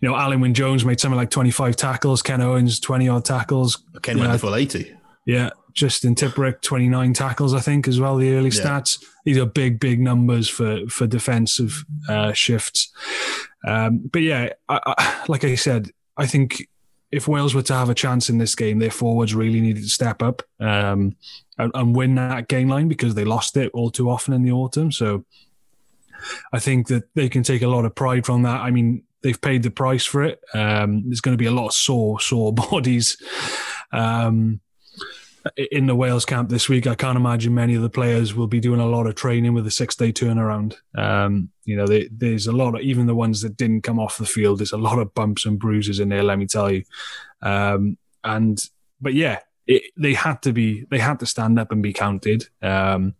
you 0.02 0.10
know, 0.10 0.16
Alun 0.16 0.42
Wyn 0.42 0.54
Jones 0.54 0.84
made 0.84 1.00
something 1.00 1.18
like 1.18 1.30
25 1.30 1.76
tackles, 1.76 2.22
Ken 2.22 2.42
Owens 2.42 2.80
20 2.80 3.08
odd 3.08 3.26
tackles. 3.26 3.84
Ken 4.02 4.18
went 4.20 4.32
the 4.34 4.40
full 4.40 4.56
80. 4.56 4.94
Yeah, 5.26 5.52
Justin 5.74 6.16
Tipuric, 6.16 6.62
29 6.62 7.14
tackles, 7.14 7.54
I 7.54 7.60
think, 7.60 7.88
as 7.88 8.00
well, 8.00 8.18
the 8.18 8.34
early 8.34 8.50
yeah. 8.50 8.64
stats. 8.64 9.04
These 9.26 9.38
are 9.38 9.46
big, 9.46 9.80
big 9.80 10.00
numbers 10.00 10.50
for, 10.50 10.88
for 10.88 11.08
defensive 11.08 11.86
uh, 12.08 12.34
shifts. 12.34 12.92
Um, 13.66 14.00
but 14.12 14.22
yeah, 14.22 14.50
I, 14.68 14.80
I, 14.86 15.26
like 15.28 15.44
I 15.44 15.56
said, 15.56 15.92
I 16.18 16.26
think 16.26 16.68
if 17.12 17.28
Wales 17.28 17.56
were 17.56 17.64
to 17.64 17.74
have 17.74 17.90
a 17.90 17.96
chance 17.96 18.30
in 18.30 18.38
this 18.38 18.56
game, 18.56 18.80
their 18.80 18.92
forwards 18.92 19.34
really 19.34 19.62
needed 19.62 19.84
to 19.84 19.90
step 19.90 20.22
up 20.22 20.44
um, 20.60 21.16
and, 21.58 21.72
and, 21.74 21.96
win 21.96 22.16
that 22.16 22.48
gain 22.48 22.68
line 22.68 22.88
because 22.88 23.16
they 23.16 23.26
lost 23.26 23.58
it 23.58 23.72
all 23.74 23.90
too 23.90 24.10
often 24.10 24.34
in 24.34 24.44
the 24.44 24.52
autumn. 24.52 24.92
So 24.92 25.26
I 26.54 26.60
think 26.60 26.88
that 26.88 27.04
they 27.16 27.30
can 27.30 27.44
take 27.44 27.62
a 27.62 27.68
lot 27.68 27.86
of 27.86 27.96
pride 27.96 28.26
from 28.26 28.44
that. 28.44 28.62
I 28.62 28.70
mean, 28.70 29.04
they've 29.22 29.40
paid 29.40 29.64
the 29.64 29.72
price 29.72 30.06
for 30.06 30.24
it. 30.24 30.40
Um, 30.54 31.04
there's 31.08 31.22
going 31.22 31.34
to 31.34 31.42
be 31.42 31.48
a 31.48 31.52
lot 31.52 31.68
of 31.68 31.74
sore, 31.74 32.20
sore 32.20 32.54
bodies. 32.72 33.18
Um, 33.92 34.60
in 35.72 35.88
the 35.88 35.96
Wales 35.96 36.26
camp 36.26 36.50
this 36.50 36.68
week, 36.70 36.88
I 36.88 36.96
can't 36.96 37.18
imagine 37.18 37.54
many 37.54 37.76
of 37.76 37.82
the 37.82 37.90
players 37.90 38.34
will 38.34 38.48
be 38.48 38.60
doing 38.60 38.80
a 38.80 38.86
lot 38.86 39.08
of 39.08 39.16
training 39.16 39.54
with 39.54 39.66
a 39.68 39.72
six 39.72 39.96
day 39.96 40.12
turnaround. 40.12 40.76
Um, 40.96 41.50
you 41.66 41.76
know, 41.76 41.88
they, 41.88 42.10
there's 42.12 42.48
a 42.48 42.52
lot 42.52 42.76
of, 42.76 42.82
even 42.82 43.08
the 43.08 43.16
ones 43.16 43.42
that 43.42 43.58
didn't 43.58 43.82
come 43.82 44.00
off 44.00 44.18
the 44.18 44.26
field, 44.26 44.60
there's 44.60 44.72
a 44.72 44.78
lot 44.78 45.00
of 45.00 45.14
bumps 45.14 45.46
and 45.46 45.60
bruises 45.60 46.00
in 46.00 46.10
there, 46.10 46.24
let 46.24 46.40
me 46.40 46.46
tell 46.46 46.72
you. 46.72 46.84
Um, 47.42 47.98
and, 48.24 48.60
but 49.00 49.14
yeah, 49.14 49.40
it, 49.68 49.84
they 49.98 50.14
had 50.14 50.42
to 50.44 50.54
be, 50.54 50.86
they 50.90 51.00
had 51.00 51.20
to 51.20 51.26
stand 51.26 51.60
up 51.60 51.72
and 51.72 51.82
be 51.82 51.94
counted. 51.94 52.46
Um, 52.62 53.16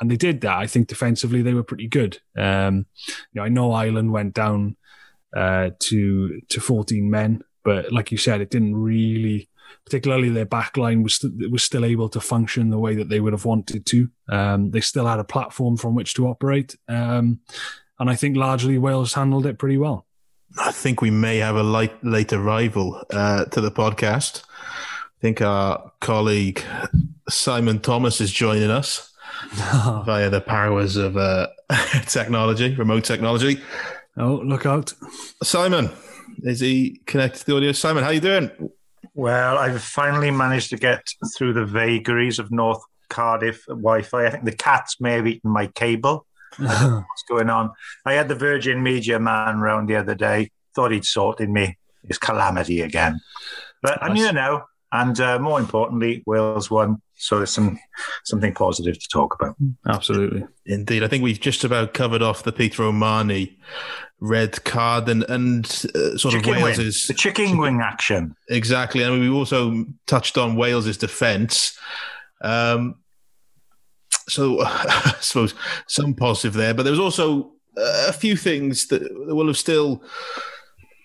and 0.00 0.10
they 0.10 0.16
did 0.16 0.40
that. 0.40 0.56
I 0.56 0.66
think 0.66 0.88
defensively 0.88 1.42
they 1.42 1.54
were 1.54 1.62
pretty 1.62 1.86
good. 1.86 2.20
Um, 2.36 2.86
you 3.06 3.40
know, 3.40 3.42
I 3.44 3.48
know 3.48 3.72
Ireland 3.72 4.10
went 4.10 4.34
down 4.34 4.76
uh, 5.34 5.70
to 5.78 6.40
to 6.48 6.60
14 6.60 7.08
men, 7.08 7.42
but 7.62 7.92
like 7.92 8.10
you 8.10 8.18
said, 8.18 8.40
it 8.40 8.50
didn't 8.50 8.74
really 8.74 9.48
particularly 9.84 10.28
their 10.28 10.46
backline 10.46 11.02
was 11.02 11.16
st- 11.16 11.50
was 11.50 11.62
still 11.62 11.84
able 11.84 12.08
to 12.08 12.20
function 12.20 12.70
the 12.70 12.78
way 12.78 12.94
that 12.94 13.08
they 13.08 13.20
would 13.20 13.32
have 13.32 13.44
wanted 13.44 13.84
to. 13.86 14.08
Um, 14.28 14.70
they 14.70 14.80
still 14.80 15.06
had 15.06 15.18
a 15.18 15.24
platform 15.24 15.76
from 15.76 15.94
which 15.94 16.14
to 16.14 16.26
operate, 16.26 16.76
um, 16.88 17.40
and 17.98 18.10
I 18.10 18.14
think 18.14 18.36
largely 18.36 18.78
Wales 18.78 19.14
handled 19.14 19.46
it 19.46 19.58
pretty 19.58 19.78
well. 19.78 20.06
I 20.58 20.70
think 20.70 21.00
we 21.00 21.10
may 21.10 21.38
have 21.38 21.56
a 21.56 21.62
light, 21.62 22.04
late 22.04 22.32
arrival 22.32 23.02
uh, 23.10 23.46
to 23.46 23.60
the 23.60 23.70
podcast. 23.70 24.42
I 24.60 25.20
think 25.20 25.40
our 25.40 25.92
colleague 26.00 26.62
Simon 27.28 27.80
Thomas 27.80 28.20
is 28.20 28.32
joining 28.32 28.70
us 28.70 29.12
via 30.04 30.30
the 30.30 30.40
powers 30.40 30.96
of 30.96 31.16
uh, 31.16 31.48
technology, 32.06 32.74
remote 32.74 33.04
technology. 33.04 33.60
Oh, 34.16 34.42
look 34.44 34.66
out, 34.66 34.92
Simon! 35.42 35.90
Is 36.42 36.60
he 36.60 37.00
connected 37.06 37.40
to 37.40 37.46
the 37.46 37.56
audio? 37.56 37.72
Simon, 37.72 38.04
how 38.04 38.10
you 38.10 38.20
doing? 38.20 38.50
Well, 39.14 39.58
I've 39.58 39.82
finally 39.82 40.30
managed 40.30 40.70
to 40.70 40.76
get 40.76 41.06
through 41.36 41.52
the 41.52 41.66
vagaries 41.66 42.38
of 42.38 42.50
North 42.50 42.82
Cardiff 43.08 43.64
Wi-Fi. 43.66 44.26
I 44.26 44.30
think 44.30 44.44
the 44.44 44.52
cats 44.52 45.00
may 45.00 45.14
have 45.14 45.26
eaten 45.26 45.50
my 45.50 45.66
cable. 45.66 46.26
what's 46.56 47.24
going 47.28 47.50
on? 47.50 47.70
I 48.06 48.14
had 48.14 48.28
the 48.28 48.34
Virgin 48.34 48.82
Media 48.82 49.18
man 49.18 49.58
round 49.58 49.88
the 49.88 49.96
other 49.96 50.14
day. 50.14 50.50
Thought 50.74 50.92
he'd 50.92 51.04
sorted 51.04 51.50
me. 51.50 51.78
It's 52.04 52.18
calamity 52.18 52.80
again. 52.80 53.20
But 53.82 54.02
I'm 54.02 54.16
here 54.16 54.32
now, 54.32 54.64
and 54.90 55.18
uh, 55.20 55.38
more 55.38 55.60
importantly, 55.60 56.22
Wales 56.26 56.70
won, 56.70 57.02
so 57.22 57.36
there's 57.36 57.52
some 57.52 57.78
something 58.24 58.52
positive 58.52 58.98
to 58.98 59.08
talk 59.08 59.36
about. 59.40 59.54
Absolutely, 59.88 60.44
indeed. 60.66 61.04
I 61.04 61.08
think 61.08 61.22
we've 61.22 61.38
just 61.38 61.62
about 61.62 61.94
covered 61.94 62.20
off 62.20 62.42
the 62.42 62.50
Peter 62.50 62.82
O'Mahony 62.82 63.56
red 64.18 64.64
card 64.64 65.08
and 65.08 65.22
and 65.28 65.64
uh, 65.94 66.16
sort 66.16 66.34
chicken 66.34 66.56
of 66.56 66.62
Wales's 66.62 67.06
the 67.06 67.14
chicken 67.14 67.58
wing 67.58 67.80
action. 67.80 68.34
Exactly, 68.50 69.04
and 69.04 69.20
we 69.20 69.28
also 69.28 69.84
touched 70.08 70.36
on 70.36 70.56
Wales's 70.56 70.96
defence. 70.96 71.78
Um, 72.40 72.96
so 74.28 74.60
I 74.64 75.14
suppose 75.20 75.54
some 75.86 76.14
positive 76.14 76.54
there, 76.54 76.74
but 76.74 76.82
there 76.82 76.92
was 76.92 76.98
also 76.98 77.52
a 77.76 78.12
few 78.12 78.36
things 78.36 78.88
that 78.88 79.02
will 79.28 79.46
have 79.46 79.56
still 79.56 80.02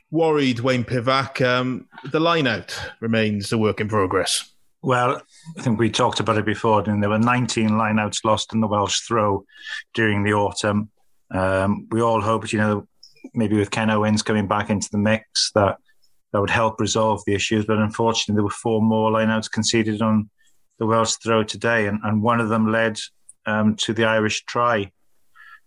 worried 0.10 0.62
Wayne 0.62 0.84
Pivac. 0.84 1.46
Um, 1.46 1.88
the 2.06 2.20
line 2.20 2.48
out 2.48 2.76
remains 3.02 3.52
a 3.52 3.58
work 3.60 3.80
in 3.80 3.88
progress. 3.88 4.52
Well, 4.82 5.22
I 5.56 5.62
think 5.62 5.80
we 5.80 5.90
talked 5.90 6.20
about 6.20 6.38
it 6.38 6.46
before, 6.46 6.82
and 6.90 7.02
there 7.02 7.10
were 7.10 7.20
19 7.20 7.70
lineouts 7.70 8.26
lost 8.26 8.54
in 8.54 8.62
the 8.62 8.68
Welsh 8.68 9.02
throw 9.02 9.46
during 9.94 10.24
the 10.24 10.34
autumn. 10.34 10.90
Um, 11.32 11.88
we 11.92 12.02
all 12.02 12.22
hoped, 12.22 12.52
you 12.52 12.60
know, 12.60 12.88
maybe 13.34 13.58
with 13.58 13.72
Ken 13.72 13.90
Owens 13.90 14.24
coming 14.24 14.48
back 14.48 14.70
into 14.70 14.90
the 14.92 14.98
mix, 14.98 15.52
that 15.56 15.78
that 16.34 16.42
would 16.42 16.50
help 16.50 16.80
resolve 16.80 17.22
the 17.26 17.34
issues. 17.34 17.66
But 17.66 17.78
unfortunately, 17.78 18.36
there 18.36 18.44
were 18.44 18.50
four 18.50 18.82
more 18.82 19.12
lineouts 19.12 19.52
conceded 19.52 20.02
on 20.02 20.30
the 20.80 20.86
Welsh 20.86 21.16
throw 21.24 21.44
today, 21.44 21.88
and, 21.88 22.00
and 22.04 22.22
one 22.22 22.40
of 22.40 22.50
them 22.50 22.72
led 22.72 23.00
um, 23.46 23.76
to 23.78 23.94
the 23.94 24.06
Irish 24.06 24.44
try. 24.46 24.92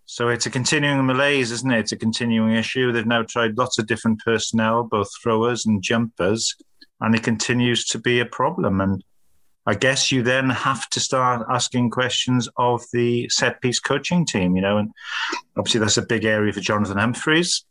So 0.05 0.29
it's 0.29 0.47
a 0.47 0.51
continuing 0.51 1.07
malaise, 1.07 1.53
isn't 1.53 1.71
it? 1.71 1.79
It's 1.79 1.93
a 1.93 1.97
continuing 1.97 2.55
issue. 2.55 2.91
They've 2.91 3.07
now 3.07 3.23
tried 3.23 3.57
lots 3.57 3.79
of 3.79 3.87
different 3.87 4.21
personnel, 4.25 4.83
both 4.85 5.09
throwers 5.23 5.67
and 5.67 5.83
jumpers, 5.83 6.57
and 7.01 7.15
it 7.15 7.23
continues 7.23 7.85
to 7.87 7.99
be 7.99 8.19
a 8.21 8.27
problem. 8.27 8.81
And 8.81 9.05
I 9.71 9.75
guess 9.75 10.11
you 10.11 10.25
then 10.25 10.51
have 10.51 10.91
to 10.91 10.99
start 10.99 11.47
asking 11.49 11.91
questions 11.91 12.49
of 12.57 12.83
the 12.93 13.29
set 13.29 13.61
piece 13.61 13.79
coaching 13.79 14.27
team, 14.27 14.57
you 14.57 14.63
know, 14.63 14.79
and 14.79 14.91
obviously 15.57 15.79
that's 15.79 15.97
a 15.97 16.03
big 16.03 16.25
area 16.25 16.53
for 16.53 16.59
Jonathan 16.59 16.99
Humphreys. 16.99 17.65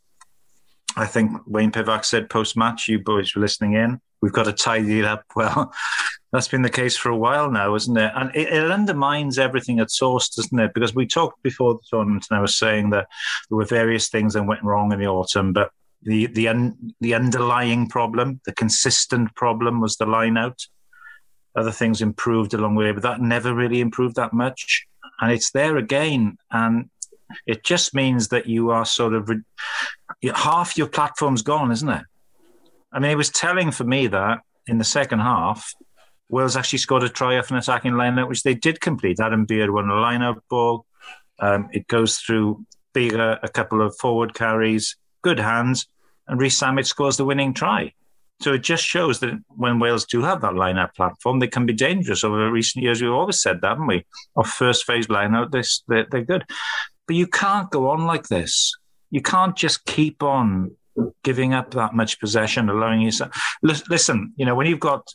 I 0.95 1.05
think 1.05 1.31
Wayne 1.45 1.73
Pivac 1.73 2.05
said 2.05 2.29
post 2.29 2.55
match, 2.55 2.87
you 2.87 2.99
boys 2.99 3.35
were 3.35 3.41
listening 3.41 3.73
in. 3.73 3.99
We've 4.21 4.31
got 4.31 4.45
to 4.45 4.53
tidy 4.53 4.99
it 4.99 5.05
up. 5.05 5.25
Well, 5.35 5.73
that's 6.31 6.47
been 6.47 6.61
the 6.61 6.69
case 6.69 6.95
for 6.95 7.09
a 7.09 7.17
while 7.17 7.51
now, 7.51 7.75
isn't 7.75 7.97
it? 7.97 8.11
And 8.15 8.33
it, 8.33 8.47
it, 8.47 8.71
undermines 8.71 9.37
everything 9.37 9.79
at 9.79 9.91
source, 9.91 10.29
doesn't 10.29 10.59
it? 10.59 10.73
Because 10.73 10.95
we 10.95 11.05
talked 11.05 11.43
before 11.43 11.73
the 11.73 11.81
tournament, 11.89 12.27
and 12.29 12.37
I 12.37 12.41
was 12.41 12.55
saying 12.55 12.91
that 12.91 13.07
there 13.49 13.57
were 13.57 13.65
various 13.65 14.07
things 14.07 14.35
that 14.35 14.43
went 14.43 14.63
wrong 14.63 14.93
in 14.93 14.99
the 14.99 15.07
autumn, 15.07 15.51
but 15.51 15.71
the 16.03 16.27
the 16.27 16.47
un, 16.47 16.93
the 17.01 17.15
underlying 17.15 17.89
problem, 17.89 18.39
the 18.45 18.53
consistent 18.53 19.35
problem, 19.35 19.81
was 19.81 19.97
the 19.97 20.05
line 20.05 20.37
out. 20.37 20.67
Other 21.59 21.71
things 21.71 22.01
improved 22.01 22.53
along 22.53 22.75
the 22.75 22.79
way, 22.81 22.91
but 22.91 23.03
that 23.03 23.21
never 23.21 23.53
really 23.53 23.81
improved 23.81 24.15
that 24.15 24.31
much. 24.31 24.87
And 25.19 25.31
it's 25.31 25.51
there 25.51 25.75
again, 25.77 26.37
and 26.51 26.89
it 27.45 27.63
just 27.63 27.93
means 27.93 28.29
that 28.29 28.47
you 28.47 28.71
are 28.71 28.85
sort 28.85 29.13
of 29.13 29.29
half 30.33 30.77
your 30.77 30.87
platform's 30.87 31.41
gone, 31.41 31.71
isn't 31.71 31.89
it? 31.89 32.03
I 32.91 32.99
mean, 32.99 33.11
it 33.11 33.17
was 33.17 33.29
telling 33.29 33.71
for 33.71 33.83
me 33.83 34.07
that 34.07 34.39
in 34.67 34.77
the 34.77 34.83
second 34.83 35.19
half, 35.19 35.73
Wales 36.29 36.55
actually 36.55 36.79
scored 36.79 37.03
a 37.03 37.09
try 37.09 37.37
off 37.37 37.51
an 37.51 37.57
attacking 37.57 37.93
lineout, 37.93 38.29
which 38.29 38.43
they 38.43 38.53
did 38.53 38.79
complete. 38.79 39.19
Adam 39.19 39.45
Beard 39.45 39.71
won 39.71 39.89
a 39.89 39.93
lineout 39.93 40.41
ball. 40.49 40.85
Um, 41.39 41.69
it 41.73 41.87
goes 41.87 42.17
through 42.17 42.65
Biggar, 42.93 43.39
a 43.43 43.49
couple 43.49 43.81
of 43.81 43.97
forward 43.97 44.33
carries, 44.33 44.95
good 45.21 45.39
hands, 45.39 45.87
and 46.27 46.39
Rees 46.39 46.59
Zammit 46.59 46.85
scores 46.85 47.17
the 47.17 47.25
winning 47.25 47.53
try. 47.53 47.93
So 48.41 48.53
it 48.53 48.59
just 48.59 48.83
shows 48.83 49.19
that 49.19 49.33
when 49.49 49.79
Wales 49.79 50.05
do 50.05 50.21
have 50.21 50.41
that 50.41 50.55
line-out 50.55 50.95
platform, 50.95 51.39
they 51.39 51.47
can 51.47 51.65
be 51.65 51.73
dangerous. 51.73 52.23
Over 52.23 52.49
recent 52.49 52.83
years, 52.83 53.01
we've 53.01 53.11
always 53.11 53.41
said 53.41 53.59
that, 53.61 53.69
haven't 53.69 53.87
we? 53.87 54.05
Our 54.37 54.45
first 54.45 54.85
phase 54.85 55.09
line-out, 55.09 55.51
they're, 55.51 56.05
they're 56.09 56.23
good. 56.23 56.45
But 57.05 57.15
you 57.17 57.27
can't 57.27 57.69
go 57.69 57.89
on 57.89 58.05
like 58.05 58.27
this. 58.27 58.73
You 59.11 59.21
can't 59.21 59.57
just 59.57 59.83
keep 59.85 60.23
on 60.23 60.71
giving 61.23 61.53
up 61.53 61.71
that 61.71 61.93
much 61.93 62.19
possession, 62.19 62.69
allowing 62.69 63.01
yourself. 63.01 63.31
Listen, 63.61 64.33
you 64.37 64.45
know, 64.45 64.55
when 64.55 64.67
you've 64.67 64.79
got 64.79 65.05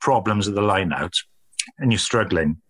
problems 0.00 0.46
with 0.46 0.56
the 0.56 0.62
line-out 0.62 1.14
and 1.78 1.92
you're 1.92 1.98
struggling, 1.98 2.60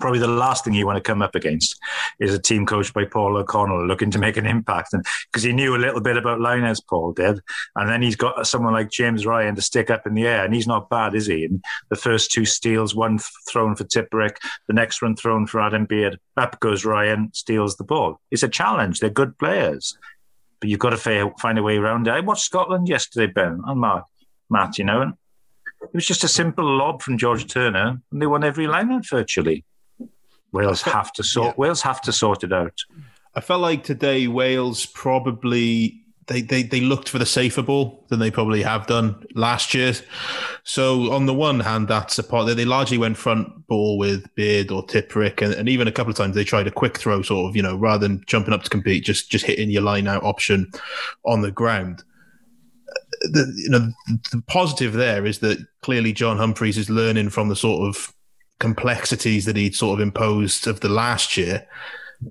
probably 0.00 0.18
the 0.18 0.26
last 0.26 0.64
thing 0.64 0.74
you 0.74 0.86
want 0.86 0.96
to 0.96 1.08
come 1.08 1.22
up 1.22 1.34
against 1.34 1.78
is 2.18 2.34
a 2.34 2.38
team 2.38 2.66
coached 2.66 2.94
by 2.94 3.04
Paul 3.04 3.36
O'Connell 3.36 3.86
looking 3.86 4.10
to 4.10 4.18
make 4.18 4.36
an 4.36 4.46
impact. 4.46 4.92
And 4.92 5.04
because 5.30 5.42
he 5.42 5.52
knew 5.52 5.76
a 5.76 5.78
little 5.78 6.00
bit 6.00 6.16
about 6.16 6.40
lineouts, 6.40 6.82
Paul 6.88 7.12
did. 7.12 7.40
And 7.76 7.88
then 7.88 8.02
he's 8.02 8.16
got 8.16 8.46
someone 8.46 8.72
like 8.72 8.90
James 8.90 9.26
Ryan 9.26 9.54
to 9.54 9.62
stick 9.62 9.90
up 9.90 10.06
in 10.06 10.14
the 10.14 10.26
air. 10.26 10.44
And 10.44 10.54
he's 10.54 10.66
not 10.66 10.90
bad, 10.90 11.14
is 11.14 11.26
he? 11.26 11.44
And 11.44 11.62
the 11.90 11.96
first 11.96 12.32
two 12.32 12.44
steals, 12.44 12.94
one 12.94 13.20
thrown 13.48 13.76
for 13.76 13.84
Tipuric, 13.84 14.36
the 14.66 14.74
next 14.74 15.02
one 15.02 15.14
thrown 15.14 15.46
for 15.46 15.60
Adam 15.60 15.84
Beard. 15.84 16.18
Up 16.36 16.58
goes 16.60 16.84
Ryan, 16.84 17.30
steals 17.32 17.76
the 17.76 17.84
ball. 17.84 18.20
It's 18.30 18.42
a 18.42 18.48
challenge. 18.48 19.00
They're 19.00 19.10
good 19.10 19.38
players. 19.38 19.96
But 20.60 20.68
you've 20.68 20.80
got 20.80 20.90
to 20.90 21.32
find 21.38 21.58
a 21.58 21.62
way 21.62 21.76
around 21.76 22.06
it. 22.06 22.10
I 22.10 22.20
watched 22.20 22.44
Scotland 22.44 22.88
yesterday, 22.88 23.32
Ben, 23.32 23.60
and 23.64 23.80
Mark, 23.80 24.04
Matt, 24.50 24.76
you 24.78 24.84
know, 24.84 25.00
and 25.00 25.14
it 25.82 25.94
was 25.94 26.06
just 26.06 26.24
a 26.24 26.28
simple 26.28 26.64
lob 26.64 27.00
from 27.00 27.16
George 27.16 27.50
Turner, 27.50 28.00
and 28.12 28.22
they 28.22 28.26
won 28.26 28.44
every 28.44 28.66
lineout 28.66 29.08
virtually. 29.08 29.64
Wales 30.52 30.82
have 30.96 31.12
to 31.14 31.22
sort. 31.22 31.48
Yeah. 31.48 31.54
Wales 31.56 31.82
have 31.82 32.00
to 32.02 32.12
sort 32.12 32.44
it 32.44 32.52
out. 32.52 32.80
I 33.34 33.40
felt 33.40 33.60
like 33.60 33.84
today 33.84 34.26
Wales 34.26 34.86
probably 34.86 36.00
they, 36.30 36.42
they 36.42 36.62
they 36.62 36.80
looked 36.80 37.08
for 37.08 37.18
the 37.18 37.26
safer 37.26 37.60
ball 37.60 38.04
than 38.08 38.20
they 38.20 38.30
probably 38.30 38.62
have 38.62 38.86
done 38.86 39.24
last 39.34 39.74
year. 39.74 39.92
So 40.62 41.12
on 41.12 41.26
the 41.26 41.34
one 41.34 41.58
hand, 41.58 41.88
that's 41.88 42.18
a 42.20 42.22
part 42.22 42.46
that 42.46 42.54
they 42.54 42.64
largely 42.64 42.98
went 42.98 43.16
front 43.16 43.66
ball 43.66 43.98
with 43.98 44.32
Beard 44.36 44.70
or 44.70 44.86
Tipuric, 44.86 45.42
and, 45.42 45.52
and, 45.54 45.68
even 45.68 45.88
a 45.88 45.92
couple 45.92 46.12
of 46.12 46.16
times 46.16 46.36
they 46.36 46.44
tried 46.44 46.68
a 46.68 46.70
quick 46.70 46.98
throw, 46.98 47.22
sort 47.22 47.48
of 47.50 47.56
you 47.56 47.62
know 47.62 47.76
rather 47.76 48.06
than 48.06 48.22
jumping 48.26 48.54
up 48.54 48.62
to 48.62 48.70
compete, 48.70 49.04
just 49.04 49.28
just 49.28 49.44
hitting 49.44 49.70
your 49.70 49.82
line 49.82 50.06
out 50.06 50.22
option 50.22 50.70
on 51.24 51.42
the 51.42 51.50
ground. 51.50 52.04
Uh, 52.88 53.28
the, 53.32 53.52
you 53.56 53.70
know 53.70 53.90
the 54.30 54.42
positive 54.46 54.92
there 54.92 55.26
is 55.26 55.40
that 55.40 55.58
clearly 55.82 56.12
John 56.12 56.36
Humphreys 56.36 56.78
is 56.78 56.88
learning 56.88 57.30
from 57.30 57.48
the 57.48 57.56
sort 57.56 57.88
of 57.88 58.14
complexities 58.60 59.44
that 59.46 59.56
he'd 59.56 59.74
sort 59.74 59.98
of 59.98 60.02
imposed 60.02 60.68
of 60.68 60.78
the 60.80 60.88
last 60.88 61.36
year. 61.36 61.66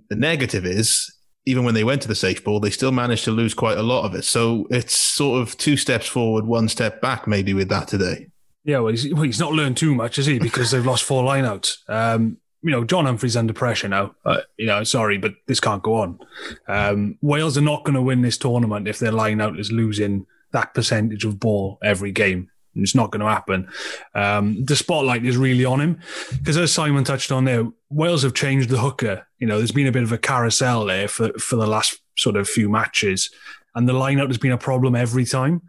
The 0.10 0.16
negative 0.16 0.66
is, 0.66 1.14
even 1.46 1.66
when 1.66 1.74
they 1.74 1.84
went 1.84 2.02
to 2.04 2.08
the 2.08 2.16
safe 2.16 2.44
ball, 2.44 2.62
they 2.62 2.70
still 2.70 2.94
managed 2.94 3.26
to 3.26 3.32
lose 3.32 3.54
quite 3.54 3.78
a 3.78 3.84
lot 3.84 4.06
of 4.06 4.16
it. 4.16 4.24
So 4.24 4.68
it's 4.70 4.98
sort 4.98 5.42
of 5.42 5.58
two 5.58 5.76
steps 5.76 6.08
forward, 6.08 6.46
one 6.46 6.70
step 6.70 7.02
back, 7.02 7.28
maybe 7.28 7.54
with 7.54 7.68
that 7.70 7.90
today. 7.90 8.28
Yeah, 8.64 8.80
well, 8.80 8.92
he's, 8.92 9.14
well, 9.14 9.24
he's 9.24 9.40
not 9.40 9.54
learned 9.54 9.76
too 9.78 9.96
much, 9.96 10.18
has 10.18 10.28
he? 10.28 10.38
Because 10.40 10.72
they've 10.72 10.86
lost 10.86 11.04
four 11.04 11.24
lineouts. 11.24 11.78
Um, 11.90 12.38
you 12.62 12.72
know, 12.72 12.84
John 12.84 13.06
Humphrey's 13.06 13.38
under 13.38 13.54
pressure 13.54 13.88
now. 13.88 14.16
Uh, 14.26 14.42
you 14.58 14.68
know, 14.68 14.84
sorry, 14.84 15.18
but 15.18 15.34
this 15.48 15.60
can't 15.60 15.82
go 15.82 15.96
on. 15.96 16.20
Um, 16.68 17.18
Wales 17.22 17.58
are 17.58 17.62
not 17.62 17.84
going 17.86 17.96
to 17.96 18.02
win 18.02 18.22
this 18.22 18.38
tournament 18.38 18.88
if 18.88 19.00
their 19.00 19.14
lineout 19.14 19.60
is 19.60 19.72
losing 19.72 20.28
that 20.52 20.74
percentage 20.74 21.26
of 21.26 21.40
ball 21.40 21.80
every 21.82 22.12
game. 22.12 22.52
It's 22.76 22.96
not 22.96 23.12
going 23.12 23.22
to 23.22 23.28
happen. 23.28 23.68
Um, 24.14 24.64
the 24.64 24.76
spotlight 24.76 25.26
is 25.26 25.38
really 25.38 25.66
on 25.66 25.82
him 25.82 26.00
because, 26.38 26.58
as 26.58 26.72
Simon 26.72 27.04
touched 27.04 27.32
on 27.32 27.46
there, 27.46 27.68
Wales 27.90 28.24
have 28.24 28.34
changed 28.34 28.70
the 28.70 28.78
hooker. 28.78 29.28
You 29.40 29.48
know, 29.48 29.58
there's 29.58 29.72
been 29.72 29.88
a 29.88 29.92
bit 29.92 30.04
of 30.04 30.12
a 30.12 30.18
carousel 30.18 30.86
there 30.86 31.08
for 31.08 31.34
for 31.34 31.56
the 31.56 31.68
last 31.68 32.00
sort 32.18 32.36
of 32.36 32.48
few 32.48 32.70
matches, 32.70 33.30
and 33.76 33.88
the 33.88 33.94
lineup 33.94 34.28
has 34.28 34.38
been 34.38 34.52
a 34.52 34.58
problem 34.58 34.96
every 34.96 35.26
time. 35.26 35.62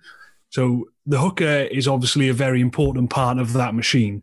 So 0.50 0.88
the 1.06 1.20
hooker 1.20 1.68
is 1.70 1.88
obviously 1.88 2.28
a 2.28 2.34
very 2.34 2.60
important 2.60 3.10
part 3.10 3.38
of 3.38 3.52
that 3.54 3.74
machine, 3.74 4.22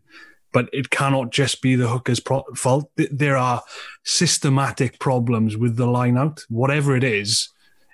but 0.52 0.68
it 0.72 0.90
cannot 0.90 1.30
just 1.30 1.62
be 1.62 1.74
the 1.74 1.88
hooker's 1.88 2.20
pro- 2.20 2.44
fault. 2.54 2.90
There 2.96 3.36
are 3.36 3.62
systematic 4.04 4.98
problems 4.98 5.56
with 5.56 5.76
the 5.76 5.86
lineout, 5.86 6.44
whatever 6.48 6.94
it 6.94 7.04
is 7.04 7.48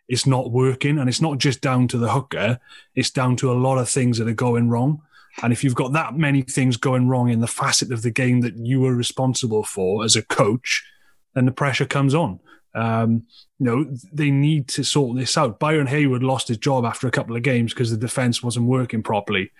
it's 0.08 0.26
not 0.26 0.50
working. 0.50 0.98
And 0.98 1.08
it's 1.08 1.20
not 1.20 1.38
just 1.38 1.60
down 1.60 1.88
to 1.88 1.98
the 1.98 2.12
hooker, 2.12 2.58
it's 2.94 3.10
down 3.10 3.36
to 3.36 3.50
a 3.50 3.54
lot 3.54 3.78
of 3.78 3.88
things 3.88 4.18
that 4.18 4.28
are 4.28 4.34
going 4.34 4.68
wrong. 4.68 5.02
And 5.42 5.52
if 5.52 5.64
you've 5.64 5.74
got 5.74 5.92
that 5.94 6.16
many 6.16 6.42
things 6.42 6.76
going 6.76 7.08
wrong 7.08 7.28
in 7.28 7.40
the 7.40 7.46
facet 7.46 7.90
of 7.90 8.02
the 8.02 8.10
game 8.10 8.40
that 8.42 8.56
you 8.56 8.84
are 8.86 8.94
responsible 8.94 9.64
for 9.64 10.04
as 10.04 10.14
a 10.14 10.22
coach, 10.22 10.84
then 11.34 11.44
the 11.44 11.52
pressure 11.52 11.86
comes 11.86 12.14
on. 12.14 12.38
Um, 12.74 13.24
you 13.58 13.66
know, 13.66 13.96
they 14.12 14.30
need 14.30 14.68
to 14.68 14.84
sort 14.84 15.16
this 15.16 15.36
out. 15.36 15.58
Byron 15.58 15.86
Hayward 15.86 16.22
lost 16.22 16.48
his 16.48 16.58
job 16.58 16.84
after 16.84 17.06
a 17.06 17.12
couple 17.12 17.36
of 17.36 17.42
games 17.42 17.72
because 17.72 17.90
the 17.90 17.96
defense 17.96 18.42
wasn't 18.42 18.66
working 18.66 19.02
properly. 19.02 19.50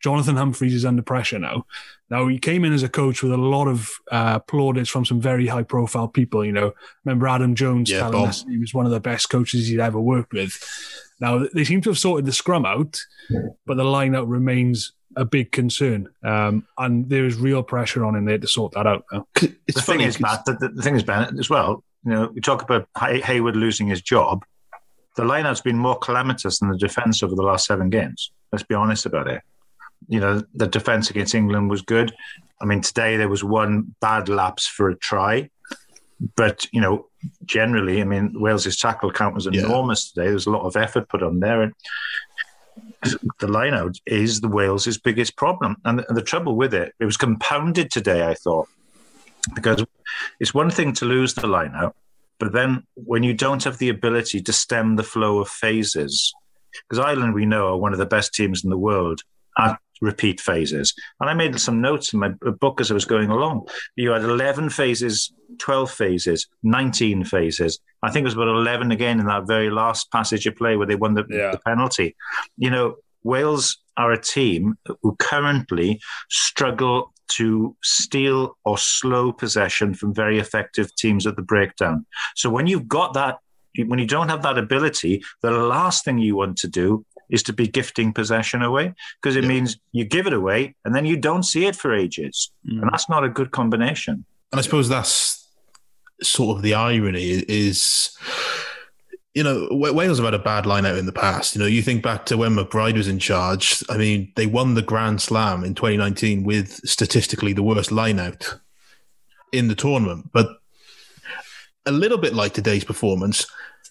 Jonathan 0.00 0.36
Humphreys 0.36 0.74
is 0.74 0.84
under 0.84 1.02
pressure 1.02 1.38
now. 1.38 1.66
Now 2.10 2.28
he 2.28 2.38
came 2.38 2.64
in 2.64 2.72
as 2.72 2.82
a 2.82 2.88
coach 2.88 3.22
with 3.22 3.32
a 3.32 3.36
lot 3.36 3.66
of 3.66 3.90
uh, 4.10 4.38
plaudits 4.40 4.88
from 4.88 5.04
some 5.04 5.20
very 5.20 5.46
high 5.46 5.62
profile 5.62 6.08
people. 6.08 6.44
You 6.44 6.52
know, 6.52 6.72
remember 7.04 7.28
Adam 7.28 7.54
Jones 7.54 7.90
yeah, 7.90 8.00
telling 8.00 8.12
Bob. 8.12 8.28
us 8.28 8.44
he 8.48 8.58
was 8.58 8.72
one 8.72 8.86
of 8.86 8.92
the 8.92 9.00
best 9.00 9.28
coaches 9.30 9.68
he'd 9.68 9.80
ever 9.80 10.00
worked 10.00 10.32
with. 10.32 10.62
Now 11.20 11.46
they 11.52 11.64
seem 11.64 11.80
to 11.82 11.90
have 11.90 11.98
sorted 11.98 12.26
the 12.26 12.32
scrum 12.32 12.64
out, 12.64 13.00
but 13.66 13.76
the 13.76 13.84
lineout 13.84 14.28
remains 14.28 14.92
a 15.16 15.24
big 15.24 15.50
concern, 15.50 16.08
um, 16.22 16.64
and 16.76 17.08
there 17.08 17.26
is 17.26 17.36
real 17.36 17.62
pressure 17.62 18.04
on 18.04 18.14
him 18.14 18.24
there 18.24 18.38
to 18.38 18.46
sort 18.46 18.72
that 18.72 18.86
out. 18.86 19.04
Now. 19.12 19.26
It's 19.34 19.74
the 19.74 19.82
funny, 19.82 19.98
thing 19.98 20.08
is, 20.08 20.20
Matt. 20.20 20.44
The, 20.44 20.70
the, 20.72 20.82
thing 20.82 20.94
is, 20.94 21.02
Ben, 21.02 21.36
as 21.38 21.50
well. 21.50 21.82
You 22.04 22.12
know, 22.12 22.30
we 22.32 22.40
talk 22.40 22.62
about 22.62 22.88
Hay- 22.96 23.20
Hayward 23.22 23.56
losing 23.56 23.88
his 23.88 24.00
job. 24.00 24.44
The 25.16 25.24
lineout's 25.24 25.60
been 25.60 25.76
more 25.76 25.98
calamitous 25.98 26.60
than 26.60 26.68
the 26.68 26.78
defence 26.78 27.24
over 27.24 27.34
the 27.34 27.42
last 27.42 27.66
seven 27.66 27.90
games. 27.90 28.30
Let's 28.52 28.62
be 28.62 28.76
honest 28.76 29.04
about 29.04 29.26
it 29.26 29.42
you 30.08 30.20
know, 30.20 30.42
the 30.54 30.66
defence 30.66 31.10
against 31.10 31.34
England 31.34 31.70
was 31.70 31.82
good. 31.82 32.14
I 32.60 32.64
mean, 32.64 32.80
today 32.80 33.16
there 33.16 33.28
was 33.28 33.44
one 33.44 33.94
bad 34.00 34.28
lapse 34.28 34.66
for 34.66 34.88
a 34.88 34.96
try, 34.96 35.50
but 36.36 36.66
you 36.72 36.80
know, 36.80 37.06
generally, 37.44 38.00
I 38.00 38.04
mean, 38.04 38.32
Wales's 38.34 38.78
tackle 38.78 39.12
count 39.12 39.34
was 39.34 39.46
enormous 39.46 40.12
yeah. 40.14 40.22
today. 40.22 40.30
There's 40.30 40.46
a 40.46 40.50
lot 40.50 40.66
of 40.66 40.76
effort 40.76 41.08
put 41.08 41.22
on 41.22 41.40
there, 41.40 41.62
and 41.62 41.74
the 43.02 43.46
lineout 43.46 44.00
is 44.06 44.40
the 44.40 44.48
Wales's 44.48 44.98
biggest 44.98 45.36
problem. 45.36 45.76
And 45.84 46.00
the, 46.00 46.08
and 46.08 46.16
the 46.16 46.22
trouble 46.22 46.56
with 46.56 46.74
it, 46.74 46.94
it 46.98 47.04
was 47.04 47.16
compounded 47.16 47.90
today. 47.90 48.26
I 48.26 48.34
thought 48.34 48.68
because 49.54 49.84
it's 50.40 50.54
one 50.54 50.70
thing 50.70 50.92
to 50.94 51.04
lose 51.04 51.34
the 51.34 51.42
lineout, 51.42 51.92
but 52.38 52.52
then 52.52 52.84
when 52.94 53.22
you 53.22 53.34
don't 53.34 53.64
have 53.64 53.78
the 53.78 53.88
ability 53.88 54.40
to 54.42 54.52
stem 54.52 54.96
the 54.96 55.02
flow 55.02 55.38
of 55.38 55.48
phases, 55.48 56.34
because 56.88 57.04
Ireland 57.04 57.34
we 57.34 57.46
know 57.46 57.68
are 57.68 57.76
one 57.76 57.92
of 57.92 57.98
the 57.98 58.06
best 58.06 58.34
teams 58.34 58.64
in 58.64 58.70
the 58.70 58.78
world 58.78 59.22
at 59.58 59.78
repeat 60.00 60.40
phases. 60.40 60.94
And 61.20 61.28
I 61.28 61.34
made 61.34 61.58
some 61.58 61.80
notes 61.80 62.12
in 62.12 62.20
my 62.20 62.28
book 62.28 62.80
as 62.80 62.90
I 62.90 62.94
was 62.94 63.04
going 63.04 63.30
along. 63.30 63.68
You 63.96 64.10
had 64.10 64.22
11 64.22 64.70
phases, 64.70 65.32
12 65.58 65.90
phases, 65.90 66.46
19 66.62 67.24
phases. 67.24 67.78
I 68.02 68.10
think 68.10 68.24
it 68.24 68.26
was 68.26 68.34
about 68.34 68.48
11 68.48 68.90
again 68.90 69.20
in 69.20 69.26
that 69.26 69.46
very 69.46 69.70
last 69.70 70.10
passage 70.12 70.46
of 70.46 70.56
play 70.56 70.76
where 70.76 70.86
they 70.86 70.96
won 70.96 71.14
the, 71.14 71.24
yeah. 71.28 71.50
the 71.50 71.60
penalty. 71.66 72.16
You 72.56 72.70
know, 72.70 72.96
Wales 73.22 73.78
are 73.96 74.12
a 74.12 74.20
team 74.20 74.78
who 75.02 75.16
currently 75.18 76.00
struggle 76.30 77.12
to 77.28 77.76
steal 77.82 78.56
or 78.64 78.78
slow 78.78 79.32
possession 79.32 79.92
from 79.92 80.14
very 80.14 80.38
effective 80.38 80.94
teams 80.94 81.26
at 81.26 81.36
the 81.36 81.42
breakdown. 81.42 82.06
So 82.36 82.48
when 82.48 82.66
you've 82.66 82.88
got 82.88 83.14
that 83.14 83.38
when 83.86 83.98
you 83.98 84.06
don't 84.06 84.28
have 84.28 84.42
that 84.42 84.58
ability, 84.58 85.22
the 85.42 85.50
last 85.50 86.04
thing 86.04 86.18
you 86.18 86.36
want 86.36 86.56
to 86.58 86.68
do 86.68 87.04
is 87.30 87.42
to 87.44 87.52
be 87.52 87.66
gifting 87.66 88.12
possession 88.12 88.62
away 88.62 88.94
because 89.20 89.36
it 89.36 89.44
yeah. 89.44 89.48
means 89.48 89.78
you 89.92 90.04
give 90.04 90.26
it 90.26 90.32
away 90.32 90.74
and 90.84 90.94
then 90.94 91.04
you 91.04 91.16
don't 91.16 91.44
see 91.44 91.66
it 91.66 91.76
for 91.76 91.94
ages. 91.94 92.50
Mm. 92.66 92.82
And 92.82 92.90
that's 92.92 93.08
not 93.08 93.24
a 93.24 93.28
good 93.28 93.50
combination. 93.50 94.24
And 94.52 94.58
I 94.58 94.62
suppose 94.62 94.88
that's 94.88 95.46
sort 96.22 96.56
of 96.56 96.62
the 96.62 96.74
irony 96.74 97.44
is, 97.48 98.16
you 99.34 99.42
know, 99.42 99.68
Wales 99.70 100.18
have 100.18 100.24
had 100.24 100.34
a 100.34 100.38
bad 100.38 100.66
line 100.66 100.86
out 100.86 100.96
in 100.96 101.06
the 101.06 101.12
past. 101.12 101.54
You 101.54 101.60
know, 101.60 101.66
you 101.66 101.82
think 101.82 102.02
back 102.02 102.26
to 102.26 102.36
when 102.36 102.56
McBride 102.56 102.96
was 102.96 103.08
in 103.08 103.18
charge. 103.18 103.84
I 103.88 103.96
mean, 103.96 104.32
they 104.36 104.46
won 104.46 104.74
the 104.74 104.82
Grand 104.82 105.20
Slam 105.20 105.64
in 105.64 105.74
2019 105.74 106.44
with 106.44 106.72
statistically 106.88 107.52
the 107.52 107.62
worst 107.62 107.92
line 107.92 108.18
out 108.18 108.58
in 109.52 109.68
the 109.68 109.74
tournament. 109.74 110.30
But 110.32 110.48
a 111.86 111.92
little 111.92 112.18
bit 112.18 112.34
like 112.34 112.52
today's 112.52 112.84
performance, 112.84 113.46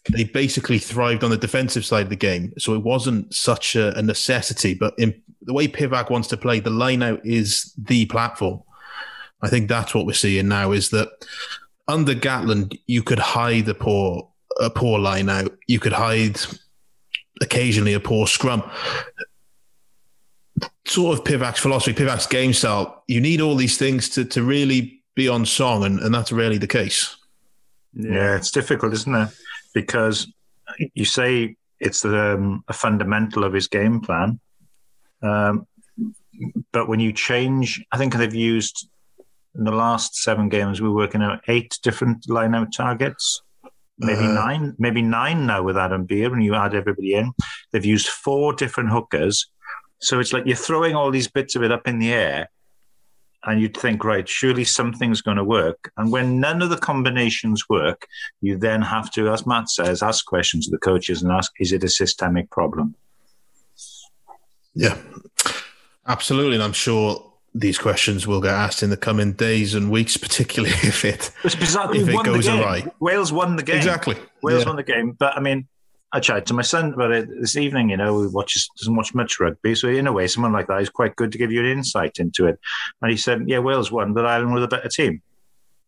they 0.09 0.23
basically 0.23 0.79
thrived 0.79 1.23
on 1.23 1.29
the 1.29 1.37
defensive 1.37 1.85
side 1.85 2.03
of 2.03 2.09
the 2.09 2.15
game. 2.15 2.53
So 2.57 2.73
it 2.73 2.83
wasn't 2.83 3.33
such 3.33 3.75
a, 3.75 3.97
a 3.97 4.01
necessity. 4.01 4.73
But 4.73 4.93
in 4.97 5.21
the 5.41 5.53
way 5.53 5.67
Pivac 5.67 6.09
wants 6.09 6.27
to 6.29 6.37
play, 6.37 6.59
the 6.59 6.69
line 6.69 7.03
out 7.03 7.25
is 7.25 7.73
the 7.77 8.05
platform. 8.05 8.61
I 9.41 9.49
think 9.49 9.67
that's 9.67 9.93
what 9.93 10.05
we're 10.05 10.13
seeing 10.13 10.47
now 10.47 10.71
is 10.71 10.89
that 10.89 11.09
under 11.87 12.13
Gatland, 12.13 12.77
you 12.87 13.03
could 13.03 13.19
hide 13.19 13.67
a 13.69 13.73
poor 13.73 14.29
a 14.59 14.69
poor 14.69 14.97
line 14.97 15.29
out. 15.29 15.55
You 15.67 15.79
could 15.79 15.93
hide 15.93 16.39
occasionally 17.41 17.93
a 17.93 17.99
poor 17.99 18.25
scrum. 18.25 18.63
Sort 20.87 21.19
of 21.19 21.25
Pivac's 21.25 21.59
philosophy, 21.59 21.93
Pivac's 21.93 22.25
game 22.25 22.53
style. 22.53 23.03
You 23.07 23.21
need 23.21 23.41
all 23.41 23.55
these 23.55 23.77
things 23.77 24.09
to 24.09 24.25
to 24.25 24.43
really 24.43 25.03
be 25.15 25.27
on 25.27 25.45
song, 25.45 25.83
and, 25.83 25.99
and 25.99 26.13
that's 26.13 26.31
rarely 26.31 26.57
the 26.57 26.67
case. 26.67 27.15
Yeah, 27.93 28.35
it's 28.35 28.51
difficult, 28.51 28.93
isn't 28.93 29.15
it? 29.15 29.29
Because 29.73 30.31
you 30.93 31.05
say 31.05 31.55
it's 31.79 32.01
the, 32.01 32.35
um, 32.35 32.63
a 32.67 32.73
fundamental 32.73 33.43
of 33.43 33.53
his 33.53 33.67
game 33.67 34.01
plan. 34.01 34.39
Um, 35.21 35.67
but 36.71 36.87
when 36.87 36.99
you 36.99 37.13
change, 37.13 37.83
I 37.91 37.97
think 37.97 38.15
they've 38.15 38.33
used 38.33 38.89
in 39.55 39.63
the 39.63 39.71
last 39.71 40.15
seven 40.15 40.49
games, 40.49 40.81
we're 40.81 40.91
working 40.91 41.21
out 41.21 41.41
eight 41.47 41.79
different 41.81 42.29
line 42.29 42.53
out 42.53 42.71
targets, 42.73 43.41
maybe 43.97 44.25
uh, 44.25 44.33
nine, 44.33 44.75
maybe 44.77 45.01
nine 45.01 45.47
now 45.47 45.63
with 45.63 45.77
Adam 45.77 46.05
Beard, 46.05 46.31
when 46.31 46.41
you 46.41 46.53
add 46.53 46.75
everybody 46.75 47.15
in. 47.15 47.31
They've 47.71 47.85
used 47.85 48.07
four 48.07 48.53
different 48.53 48.91
hookers. 48.91 49.47
So 49.99 50.19
it's 50.19 50.31
like 50.31 50.45
you're 50.45 50.55
throwing 50.55 50.95
all 50.95 51.09
these 51.09 51.27
bits 51.27 51.55
of 51.55 51.63
it 51.63 51.71
up 51.71 51.87
in 51.87 51.97
the 51.97 52.13
air 52.13 52.49
and 53.47 53.61
you'd 53.61 53.77
think, 53.77 54.03
right, 54.03 54.27
surely 54.27 54.65
something's 54.65 55.21
going 55.21 55.37
to 55.37 55.43
work. 55.43 55.91
And 55.95 56.11
when 56.11 56.39
none 56.39 56.61
of 56.61 56.69
the 56.69 56.77
combinations 56.77 57.67
work, 57.69 58.05
you 58.41 58.57
then 58.57 58.81
have 58.81 59.09
to, 59.13 59.29
as 59.29 59.47
Matt 59.47 59.69
says, 59.69 60.03
ask 60.03 60.25
questions 60.25 60.65
to 60.65 60.71
the 60.71 60.77
coaches 60.77 61.23
and 61.23 61.31
ask, 61.31 61.53
is 61.59 61.71
it 61.71 61.83
a 61.83 61.89
systemic 61.89 62.51
problem? 62.51 62.93
Yeah, 64.75 64.97
absolutely. 66.05 66.55
And 66.55 66.63
I'm 66.63 66.73
sure 66.73 67.23
these 67.55 67.77
questions 67.77 68.27
will 68.27 68.41
get 68.41 68.53
asked 68.53 68.83
in 68.83 68.89
the 68.89 68.97
coming 68.97 69.31
days 69.31 69.75
and 69.75 69.89
weeks, 69.89 70.17
particularly 70.27 70.75
if 70.83 71.05
it, 71.05 71.31
if 71.45 71.55
it 72.09 72.25
goes 72.25 72.49
awry. 72.49 72.85
Wales 72.99 73.31
won 73.31 73.55
the 73.55 73.63
game. 73.63 73.77
Exactly. 73.77 74.17
Wales 74.43 74.63
yeah. 74.63 74.67
won 74.67 74.75
the 74.75 74.83
game. 74.83 75.13
But 75.13 75.37
I 75.37 75.39
mean, 75.39 75.69
I 76.13 76.19
chatted 76.19 76.45
to 76.47 76.53
my 76.53 76.61
son 76.61 76.93
about 76.93 77.11
it 77.11 77.29
this 77.41 77.57
evening. 77.57 77.89
You 77.89 77.97
know, 77.97 78.21
he 78.21 78.27
watches 78.27 78.69
doesn't 78.77 78.95
watch 78.95 79.13
much 79.13 79.39
rugby, 79.39 79.75
so 79.75 79.89
in 79.89 80.07
a 80.07 80.13
way, 80.13 80.27
someone 80.27 80.53
like 80.53 80.67
that 80.67 80.81
is 80.81 80.89
quite 80.89 81.15
good 81.15 81.31
to 81.31 81.37
give 81.37 81.51
you 81.51 81.59
an 81.59 81.65
insight 81.65 82.17
into 82.19 82.45
it. 82.45 82.59
And 83.01 83.11
he 83.11 83.17
said, 83.17 83.43
"Yeah, 83.47 83.59
Wales 83.59 83.91
won, 83.91 84.13
but 84.13 84.25
Ireland 84.25 84.53
were 84.53 84.61
the 84.61 84.67
better 84.67 84.89
team." 84.89 85.21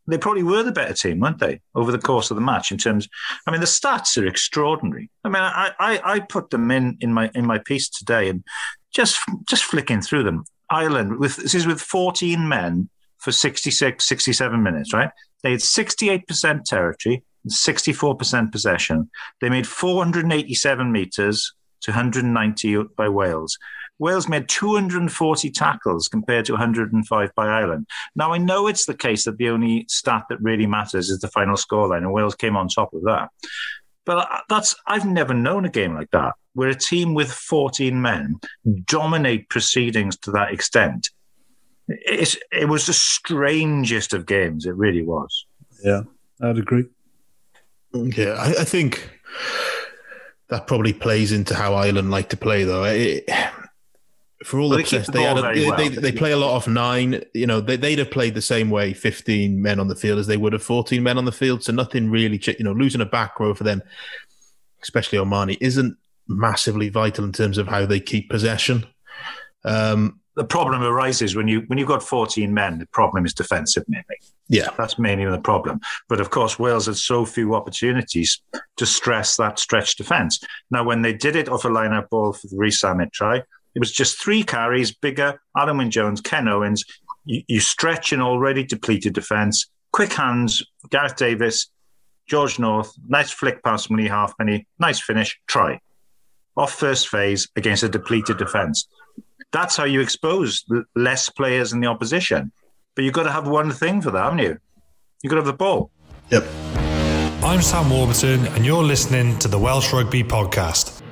They 0.07 0.17
probably 0.17 0.43
were 0.43 0.63
the 0.63 0.71
better 0.71 0.93
team, 0.93 1.19
weren't 1.19 1.37
they, 1.37 1.61
over 1.75 1.91
the 1.91 1.99
course 1.99 2.31
of 2.31 2.35
the 2.35 2.41
match? 2.41 2.71
In 2.71 2.79
terms, 2.79 3.07
I 3.45 3.51
mean, 3.51 3.61
the 3.61 3.67
stats 3.67 4.17
are 4.21 4.25
extraordinary. 4.25 5.09
I 5.23 5.29
mean, 5.29 5.41
I 5.41 5.71
I, 5.79 6.01
I 6.03 6.19
put 6.19 6.49
them 6.49 6.69
in 6.71 6.97
in 6.99 7.13
my 7.13 7.31
in 7.33 7.45
my 7.45 7.59
piece 7.59 7.89
today, 7.89 8.29
and 8.29 8.43
just 8.93 9.19
just 9.47 9.63
flicking 9.63 10.01
through 10.01 10.23
them. 10.23 10.43
Ireland 10.69 11.19
with 11.19 11.37
this 11.37 11.55
is 11.55 11.65
with 11.65 11.81
14 11.81 12.47
men 12.47 12.89
for 13.19 13.31
66, 13.31 14.05
67 14.05 14.63
minutes, 14.63 14.93
right? 14.93 15.11
They 15.43 15.51
had 15.51 15.59
68% 15.59 16.63
territory, 16.63 17.23
64% 17.47 18.51
possession. 18.51 19.09
They 19.41 19.49
made 19.49 19.67
487 19.67 20.91
metres 20.91 21.53
to 21.81 21.91
190 21.91 22.83
by 22.97 23.09
Wales. 23.09 23.57
Wales 23.99 24.29
made 24.29 24.47
240 24.47 25.51
tackles 25.51 26.07
compared 26.07 26.45
to 26.45 26.53
105 26.53 27.35
by 27.35 27.47
Ireland. 27.47 27.85
Now, 28.15 28.33
I 28.33 28.37
know 28.37 28.67
it's 28.67 28.85
the 28.85 28.93
case 28.93 29.25
that 29.25 29.37
the 29.37 29.49
only 29.49 29.85
stat 29.89 30.23
that 30.29 30.41
really 30.41 30.65
matters 30.65 31.09
is 31.09 31.19
the 31.19 31.27
final 31.27 31.55
scoreline, 31.55 31.97
and 31.97 32.13
Wales 32.13 32.35
came 32.35 32.55
on 32.55 32.69
top 32.69 32.93
of 32.93 33.03
that. 33.03 33.29
But 34.05 34.27
that's 34.47 34.75
I've 34.87 35.05
never 35.05 35.33
known 35.33 35.65
a 35.65 35.69
game 35.69 35.93
like 35.93 36.09
that, 36.11 36.33
where 36.53 36.69
a 36.69 36.75
team 36.75 37.13
with 37.13 37.31
14 37.31 38.01
men 38.01 38.39
dominate 38.85 39.49
proceedings 39.49 40.17
to 40.19 40.31
that 40.31 40.51
extent. 40.53 41.09
It's, 41.89 42.37
it 42.51 42.69
was 42.69 42.85
the 42.85 42.93
strangest 42.93 44.13
of 44.13 44.25
games. 44.25 44.65
It 44.65 44.75
really 44.75 45.03
was. 45.03 45.45
Yeah, 45.83 46.03
I'd 46.41 46.57
agree. 46.57 46.85
Yeah, 47.93 48.33
I, 48.33 48.61
I, 48.61 48.63
think 48.63 49.09
that 50.49 50.67
probably 50.67 50.93
plays 50.93 51.31
into 51.31 51.55
how 51.55 51.73
Ireland 51.73 52.11
like 52.11 52.29
to 52.29 52.37
play, 52.37 52.63
though. 52.63 52.83
It, 52.83 53.29
for 54.43 54.59
all 54.59 54.69
the 54.69 54.77
success, 54.77 55.07
they, 55.07 55.19
they, 55.19 55.67
well. 55.67 55.77
they, 55.77 55.89
they, 55.89 56.11
play 56.11 56.31
a 56.31 56.37
lot 56.37 56.55
of 56.55 56.67
nine. 56.67 57.23
You 57.33 57.45
know, 57.45 57.59
they, 57.59 57.77
would 57.77 57.99
have 57.99 58.11
played 58.11 58.35
the 58.35 58.41
same 58.41 58.69
way 58.69 58.93
15 58.93 59.61
men 59.61 59.79
on 59.79 59.87
the 59.87 59.95
field 59.95 60.19
as 60.19 60.27
they 60.27 60.37
would 60.37 60.53
have 60.53 60.63
14 60.63 61.03
men 61.03 61.17
on 61.17 61.25
the 61.25 61.31
field. 61.31 61.63
So 61.63 61.73
nothing 61.73 62.09
really, 62.09 62.41
you 62.57 62.63
know, 62.63 62.71
losing 62.71 63.01
a 63.01 63.05
back 63.05 63.39
row 63.39 63.53
for 63.53 63.65
them, 63.65 63.81
especially 64.81 65.17
O'Mahony, 65.17 65.57
isn't 65.59 65.97
massively 66.27 66.89
vital 66.89 67.25
in 67.25 67.33
terms 67.33 67.57
of 67.57 67.67
how 67.67 67.85
they 67.85 67.99
keep 67.99 68.29
possession. 68.29 68.85
Um, 69.65 70.18
the 70.39 70.45
problem 70.45 70.81
arises 70.81 71.35
when 71.35 71.49
you 71.49 71.63
when 71.67 71.77
you've 71.77 71.89
got 71.89 72.01
14 72.01 72.53
men. 72.53 72.79
The 72.79 72.85
problem 72.87 73.25
is 73.25 73.33
defensive 73.33 73.83
mainly. 73.89 74.15
Yeah, 74.47 74.69
that's 74.77 74.97
mainly 74.97 75.25
the 75.25 75.41
problem. 75.41 75.81
But 76.07 76.21
of 76.21 76.29
course, 76.29 76.57
Wales 76.57 76.85
had 76.85 76.95
so 76.95 77.25
few 77.25 77.55
opportunities 77.55 78.41
to 78.77 78.85
stress 78.85 79.35
that 79.35 79.59
stretch 79.59 79.97
defence. 79.97 80.39
Now, 80.71 80.85
when 80.85 81.01
they 81.01 81.11
did 81.11 81.35
it 81.35 81.49
off 81.49 81.65
a 81.65 81.67
line-out 81.67 82.09
ball 82.09 82.31
for 82.31 82.47
the 82.47 82.55
Rees 82.55 82.81
try, 83.11 83.35
it 83.35 83.79
was 83.79 83.91
just 83.91 84.17
three 84.23 84.43
carries, 84.43 84.95
Biggar. 84.95 85.39
Wyn 85.57 85.91
Jones, 85.91 86.21
Ken 86.21 86.47
Owens. 86.47 86.85
You, 87.25 87.43
you 87.49 87.59
stretch 87.59 88.13
an 88.13 88.21
already 88.21 88.63
depleted 88.63 89.13
defence. 89.13 89.69
Quick 89.91 90.13
hands, 90.13 90.63
Gareth 90.89 91.17
Davies, 91.17 91.67
George 92.29 92.59
North. 92.59 92.93
Nice 93.09 93.31
flick 93.31 93.61
past 93.61 93.91
Leigh 93.91 94.07
Halfpenny. 94.07 94.67
Nice 94.79 95.01
finish. 95.01 95.37
Try 95.47 95.81
off 96.59 96.73
first 96.73 97.07
phase 97.07 97.47
against 97.55 97.83
a 97.83 97.89
depleted 97.89 98.37
defence 98.37 98.87
that's 99.51 99.75
how 99.75 99.83
you 99.83 100.01
expose 100.01 100.63
less 100.95 101.29
players 101.29 101.73
in 101.73 101.79
the 101.79 101.87
opposition. 101.87 102.51
But 102.95 103.05
you've 103.05 103.13
got 103.13 103.23
to 103.23 103.31
have 103.31 103.47
one 103.47 103.71
thing 103.71 104.01
for 104.01 104.11
that, 104.11 104.23
haven't 104.23 104.39
you? 104.39 104.57
You've 105.23 105.31
got 105.31 105.35
to 105.37 105.41
have 105.41 105.45
the 105.45 105.53
ball. 105.53 105.91
Yep. 106.29 106.45
I'm 107.43 107.61
Sam 107.61 107.89
Warburton, 107.89 108.45
and 108.47 108.65
you're 108.65 108.83
listening 108.83 109.39
to 109.39 109.47
the 109.47 109.57
Welsh 109.57 109.91
Rugby 109.93 110.23
Podcast. 110.23 111.01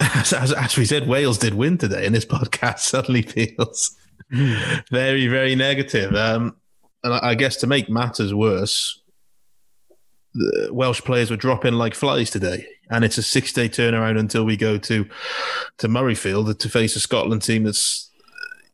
As, 0.00 0.32
as, 0.32 0.52
as 0.52 0.76
we 0.76 0.84
said, 0.84 1.06
Wales 1.06 1.38
did 1.38 1.54
win 1.54 1.78
today, 1.78 2.04
and 2.04 2.14
this 2.14 2.24
podcast 2.24 2.78
suddenly 2.80 3.22
feels 3.22 3.96
very, 4.90 5.28
very 5.28 5.54
negative. 5.54 6.14
Um, 6.14 6.56
and 7.04 7.14
I 7.14 7.36
guess 7.36 7.56
to 7.58 7.68
make 7.68 7.88
matters 7.88 8.34
worse, 8.34 9.00
the 10.34 10.70
Welsh 10.72 11.00
players 11.02 11.30
were 11.30 11.36
dropping 11.36 11.74
like 11.74 11.94
flies 11.94 12.30
today. 12.30 12.66
And 12.92 13.04
it's 13.04 13.18
a 13.18 13.22
six 13.22 13.52
day 13.52 13.68
turnaround 13.68 14.18
until 14.18 14.44
we 14.44 14.56
go 14.56 14.78
to 14.78 15.04
to 15.78 15.88
Murrayfield 15.88 16.56
to 16.58 16.68
face 16.68 16.94
a 16.94 17.00
Scotland 17.00 17.42
team 17.42 17.64
that's 17.64 18.10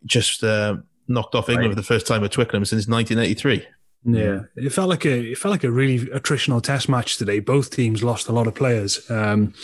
just 0.04 0.44
uh, 0.44 0.76
knocked 1.07 1.35
off 1.35 1.48
England 1.48 1.68
Right. 1.70 1.74
for 1.76 1.81
the 1.81 1.87
first 1.87 2.07
time 2.07 2.24
at 2.24 2.33
Twickenham 2.33 2.64
since 2.64 2.87
1983. 2.88 3.66
Yeah, 4.04 4.40
it 4.57 4.70
felt 4.72 4.88
like 4.88 5.04
a 5.04 5.33
it 5.33 5.38
felt 5.38 5.50
like 5.52 5.64
a 5.64 5.70
really 5.70 5.98
attritional 6.07 6.62
test 6.62 6.88
match 6.88 7.16
today. 7.16 7.40
Both 7.40 7.70
teams 7.70 8.02
lost 8.04 8.28
a 8.28 8.33
lot 8.33 8.46
of 8.46 8.54
players. 8.54 9.09
Um, 9.11 9.54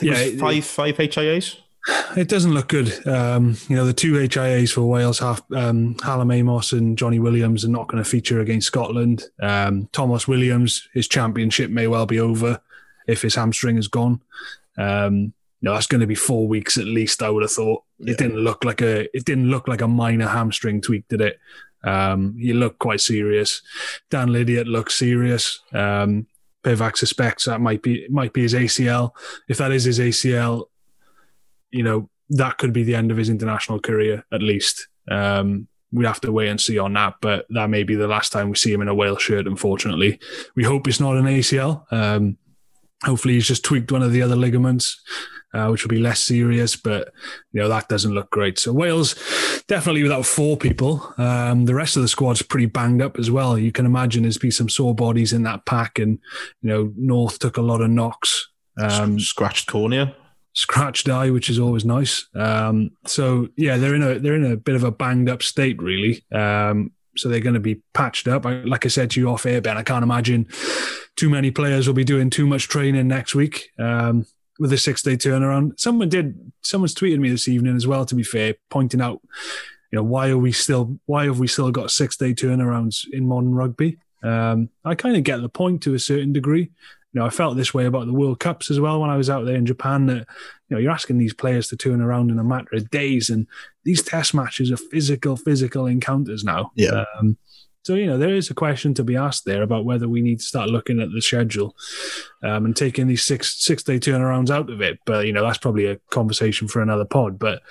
Yeah, 0.00 0.18
it- 0.18 0.38
five 0.40 0.64
five 0.64 0.96
HIAs. 0.96 1.56
it 2.16 2.28
doesn't 2.28 2.52
look 2.54 2.68
good. 2.68 3.06
Um, 3.06 3.56
you 3.68 3.76
know, 3.76 3.84
the 3.86 3.92
two 3.92 4.14
HIAs 4.14 4.72
for 4.72 4.82
Wales, 4.82 5.18
half 5.18 5.40
um, 5.54 5.96
Hallam 6.02 6.30
Amos 6.30 6.72
and 6.72 6.96
Johnny 6.98 7.18
Williams, 7.20 7.64
are 7.64 7.68
not 7.68 7.88
going 7.88 8.02
to 8.02 8.08
feature 8.08 8.40
against 8.40 8.66
Scotland. 8.66 9.24
Um, 9.40 9.88
Tomos 9.92 10.26
Williams, 10.26 10.88
his 10.94 11.06
championship 11.08 11.70
may 11.70 11.86
well 11.86 12.06
be 12.06 12.18
over 12.18 12.60
if 13.06 13.22
his 13.22 13.34
hamstring 13.34 13.78
is 13.78 13.88
gone. 13.88 14.20
Um, 14.76 15.34
you 15.60 15.70
know, 15.70 15.74
that's 15.74 15.86
going 15.86 16.02
to 16.02 16.06
be 16.06 16.14
four 16.14 16.46
weeks 16.46 16.76
at 16.76 16.84
least. 16.84 17.22
I 17.22 17.30
would 17.30 17.42
have 17.42 17.52
thought. 17.52 17.84
Yeah. 17.98 18.12
It 18.12 18.18
didn't 18.18 18.38
look 18.38 18.64
like 18.64 18.82
a 18.82 19.16
it 19.16 19.24
didn't 19.24 19.50
look 19.50 19.66
like 19.66 19.80
a 19.80 19.88
minor 19.88 20.28
hamstring 20.28 20.80
tweak, 20.80 21.08
did 21.08 21.20
it? 21.20 21.38
Um, 21.82 22.36
he 22.38 22.52
looked 22.52 22.78
quite 22.78 23.00
serious. 23.00 23.62
Dan 24.10 24.28
Lydiate 24.28 24.66
looked 24.66 24.92
serious. 24.92 25.60
Um, 25.72 26.26
Pivac 26.64 26.96
suspects 26.96 27.44
that 27.44 27.60
might 27.60 27.82
be 27.82 28.06
might 28.08 28.32
be 28.32 28.42
his 28.42 28.54
ACL. 28.54 29.12
If 29.48 29.58
that 29.58 29.70
is 29.70 29.84
his 29.84 29.98
ACL, 30.00 30.66
you 31.70 31.82
know 31.82 32.08
that 32.30 32.58
could 32.58 32.72
be 32.72 32.82
the 32.82 32.94
end 32.94 33.10
of 33.10 33.16
his 33.16 33.28
international 33.28 33.80
career 33.80 34.24
at 34.32 34.42
least. 34.42 34.88
Um, 35.10 35.68
we 35.92 36.04
have 36.06 36.20
to 36.22 36.32
wait 36.32 36.48
and 36.48 36.60
see 36.60 36.78
on 36.78 36.94
that, 36.94 37.14
but 37.20 37.46
that 37.50 37.70
may 37.70 37.84
be 37.84 37.94
the 37.94 38.08
last 38.08 38.32
time 38.32 38.48
we 38.48 38.56
see 38.56 38.72
him 38.72 38.82
in 38.82 38.88
a 38.88 38.94
Wales 38.94 39.22
shirt. 39.22 39.46
Unfortunately, 39.46 40.18
we 40.56 40.64
hope 40.64 40.88
it's 40.88 41.00
not 41.00 41.16
an 41.16 41.26
ACL. 41.26 41.90
Um, 41.92 42.36
hopefully, 43.04 43.34
he's 43.34 43.46
just 43.46 43.64
tweaked 43.64 43.92
one 43.92 44.02
of 44.02 44.12
the 44.12 44.22
other 44.22 44.36
ligaments, 44.36 45.00
uh, 45.52 45.68
which 45.68 45.84
will 45.84 45.90
be 45.90 45.98
less 45.98 46.20
serious. 46.20 46.76
But 46.76 47.12
you 47.52 47.60
know 47.60 47.68
that 47.68 47.88
doesn't 47.88 48.12
look 48.12 48.30
great. 48.30 48.58
So 48.58 48.72
Wales 48.72 49.14
definitely 49.68 50.02
without 50.02 50.26
four 50.26 50.56
people. 50.56 51.14
Um, 51.18 51.66
the 51.66 51.74
rest 51.74 51.96
of 51.96 52.02
the 52.02 52.08
squad's 52.08 52.42
pretty 52.42 52.66
banged 52.66 53.02
up 53.02 53.18
as 53.18 53.30
well. 53.30 53.58
You 53.58 53.72
can 53.72 53.86
imagine 53.86 54.22
there's 54.22 54.38
been 54.38 54.50
some 54.50 54.68
sore 54.68 54.94
bodies 54.94 55.32
in 55.32 55.42
that 55.44 55.64
pack, 55.64 55.98
and 55.98 56.18
you 56.62 56.68
know 56.70 56.92
North 56.96 57.38
took 57.38 57.56
a 57.56 57.62
lot 57.62 57.80
of 57.80 57.90
knocks. 57.90 58.48
Um, 58.76 59.20
scratched 59.20 59.68
cornea. 59.68 60.16
scratched 60.54 61.08
eye, 61.08 61.30
which 61.30 61.48
is 61.48 61.58
always 61.58 61.84
nice. 61.84 62.26
Um, 62.34 62.90
so 63.06 63.48
yeah, 63.56 63.76
they're 63.76 63.94
in 63.94 64.02
a 64.02 64.18
they're 64.18 64.34
in 64.34 64.50
a 64.50 64.56
bit 64.56 64.74
of 64.74 64.84
a 64.84 64.90
banged 64.90 65.28
up 65.28 65.42
state, 65.42 65.80
really. 65.82 66.24
Um, 66.32 66.92
so 67.16 67.28
they're 67.28 67.40
going 67.40 67.54
to 67.54 67.60
be 67.60 67.80
patched 67.92 68.26
up. 68.26 68.44
I, 68.44 68.62
like 68.62 68.84
I 68.84 68.88
said 68.88 69.12
to 69.12 69.20
you 69.20 69.30
off 69.30 69.46
air, 69.46 69.60
Ben, 69.60 69.76
I 69.76 69.84
can't 69.84 70.02
imagine 70.02 70.48
too 71.16 71.30
many 71.30 71.50
players 71.50 71.86
will 71.86 71.94
be 71.94 72.04
doing 72.04 72.30
too 72.30 72.46
much 72.46 72.68
training 72.68 73.08
next 73.08 73.34
week 73.34 73.70
um, 73.78 74.26
with 74.58 74.72
a 74.72 74.78
six 74.78 75.02
day 75.02 75.16
turnaround. 75.16 75.78
Someone 75.78 76.08
did. 76.08 76.52
Someone's 76.62 76.94
tweeted 76.94 77.18
me 77.18 77.30
this 77.30 77.48
evening 77.48 77.76
as 77.76 77.86
well. 77.86 78.04
To 78.06 78.14
be 78.14 78.22
fair, 78.22 78.54
pointing 78.70 79.00
out, 79.00 79.20
you 79.90 79.96
know, 79.96 80.02
why 80.02 80.30
are 80.30 80.38
we 80.38 80.52
still 80.52 80.98
why 81.06 81.24
have 81.24 81.38
we 81.38 81.46
still 81.46 81.70
got 81.70 81.90
six 81.90 82.16
day 82.16 82.34
turnarounds 82.34 83.06
in 83.12 83.26
modern 83.26 83.54
rugby? 83.54 83.98
Um, 84.22 84.70
I 84.84 84.94
kind 84.94 85.16
of 85.16 85.22
get 85.22 85.42
the 85.42 85.48
point 85.48 85.82
to 85.82 85.94
a 85.94 85.98
certain 85.98 86.32
degree. 86.32 86.70
You 87.12 87.20
know, 87.20 87.26
I 87.26 87.30
felt 87.30 87.56
this 87.56 87.72
way 87.72 87.86
about 87.86 88.06
the 88.06 88.12
World 88.12 88.40
Cups 88.40 88.72
as 88.72 88.80
well 88.80 89.00
when 89.00 89.10
I 89.10 89.16
was 89.16 89.30
out 89.30 89.44
there 89.44 89.54
in 89.54 89.66
Japan. 89.66 90.06
That 90.06 90.26
you 90.68 90.76
know, 90.76 90.78
you're 90.78 90.90
asking 90.90 91.18
these 91.18 91.34
players 91.34 91.68
to 91.68 91.76
turn 91.76 92.00
around 92.00 92.30
in 92.30 92.40
a 92.40 92.44
matter 92.44 92.74
of 92.74 92.90
days, 92.90 93.30
and 93.30 93.46
these 93.84 94.02
test 94.02 94.34
matches 94.34 94.72
are 94.72 94.76
physical, 94.76 95.36
physical 95.36 95.86
encounters 95.86 96.42
now. 96.42 96.72
Yeah. 96.74 97.04
Um, 97.18 97.36
so 97.84 97.94
you 97.94 98.06
know, 98.06 98.16
there 98.16 98.34
is 98.34 98.50
a 98.50 98.54
question 98.54 98.94
to 98.94 99.04
be 99.04 99.14
asked 99.14 99.44
there 99.44 99.62
about 99.62 99.84
whether 99.84 100.08
we 100.08 100.22
need 100.22 100.38
to 100.38 100.44
start 100.44 100.70
looking 100.70 101.00
at 101.00 101.12
the 101.12 101.20
schedule 101.20 101.76
um, 102.42 102.64
and 102.64 102.74
taking 102.74 103.06
these 103.06 103.22
six 103.22 103.62
six 103.62 103.82
day 103.82 104.00
turnarounds 104.00 104.50
out 104.50 104.70
of 104.70 104.80
it. 104.80 104.98
But 105.04 105.26
you 105.26 105.32
know, 105.32 105.44
that's 105.44 105.58
probably 105.58 105.86
a 105.86 105.96
conversation 106.10 106.66
for 106.66 106.80
another 106.80 107.04
pod. 107.04 107.38
But 107.38 107.62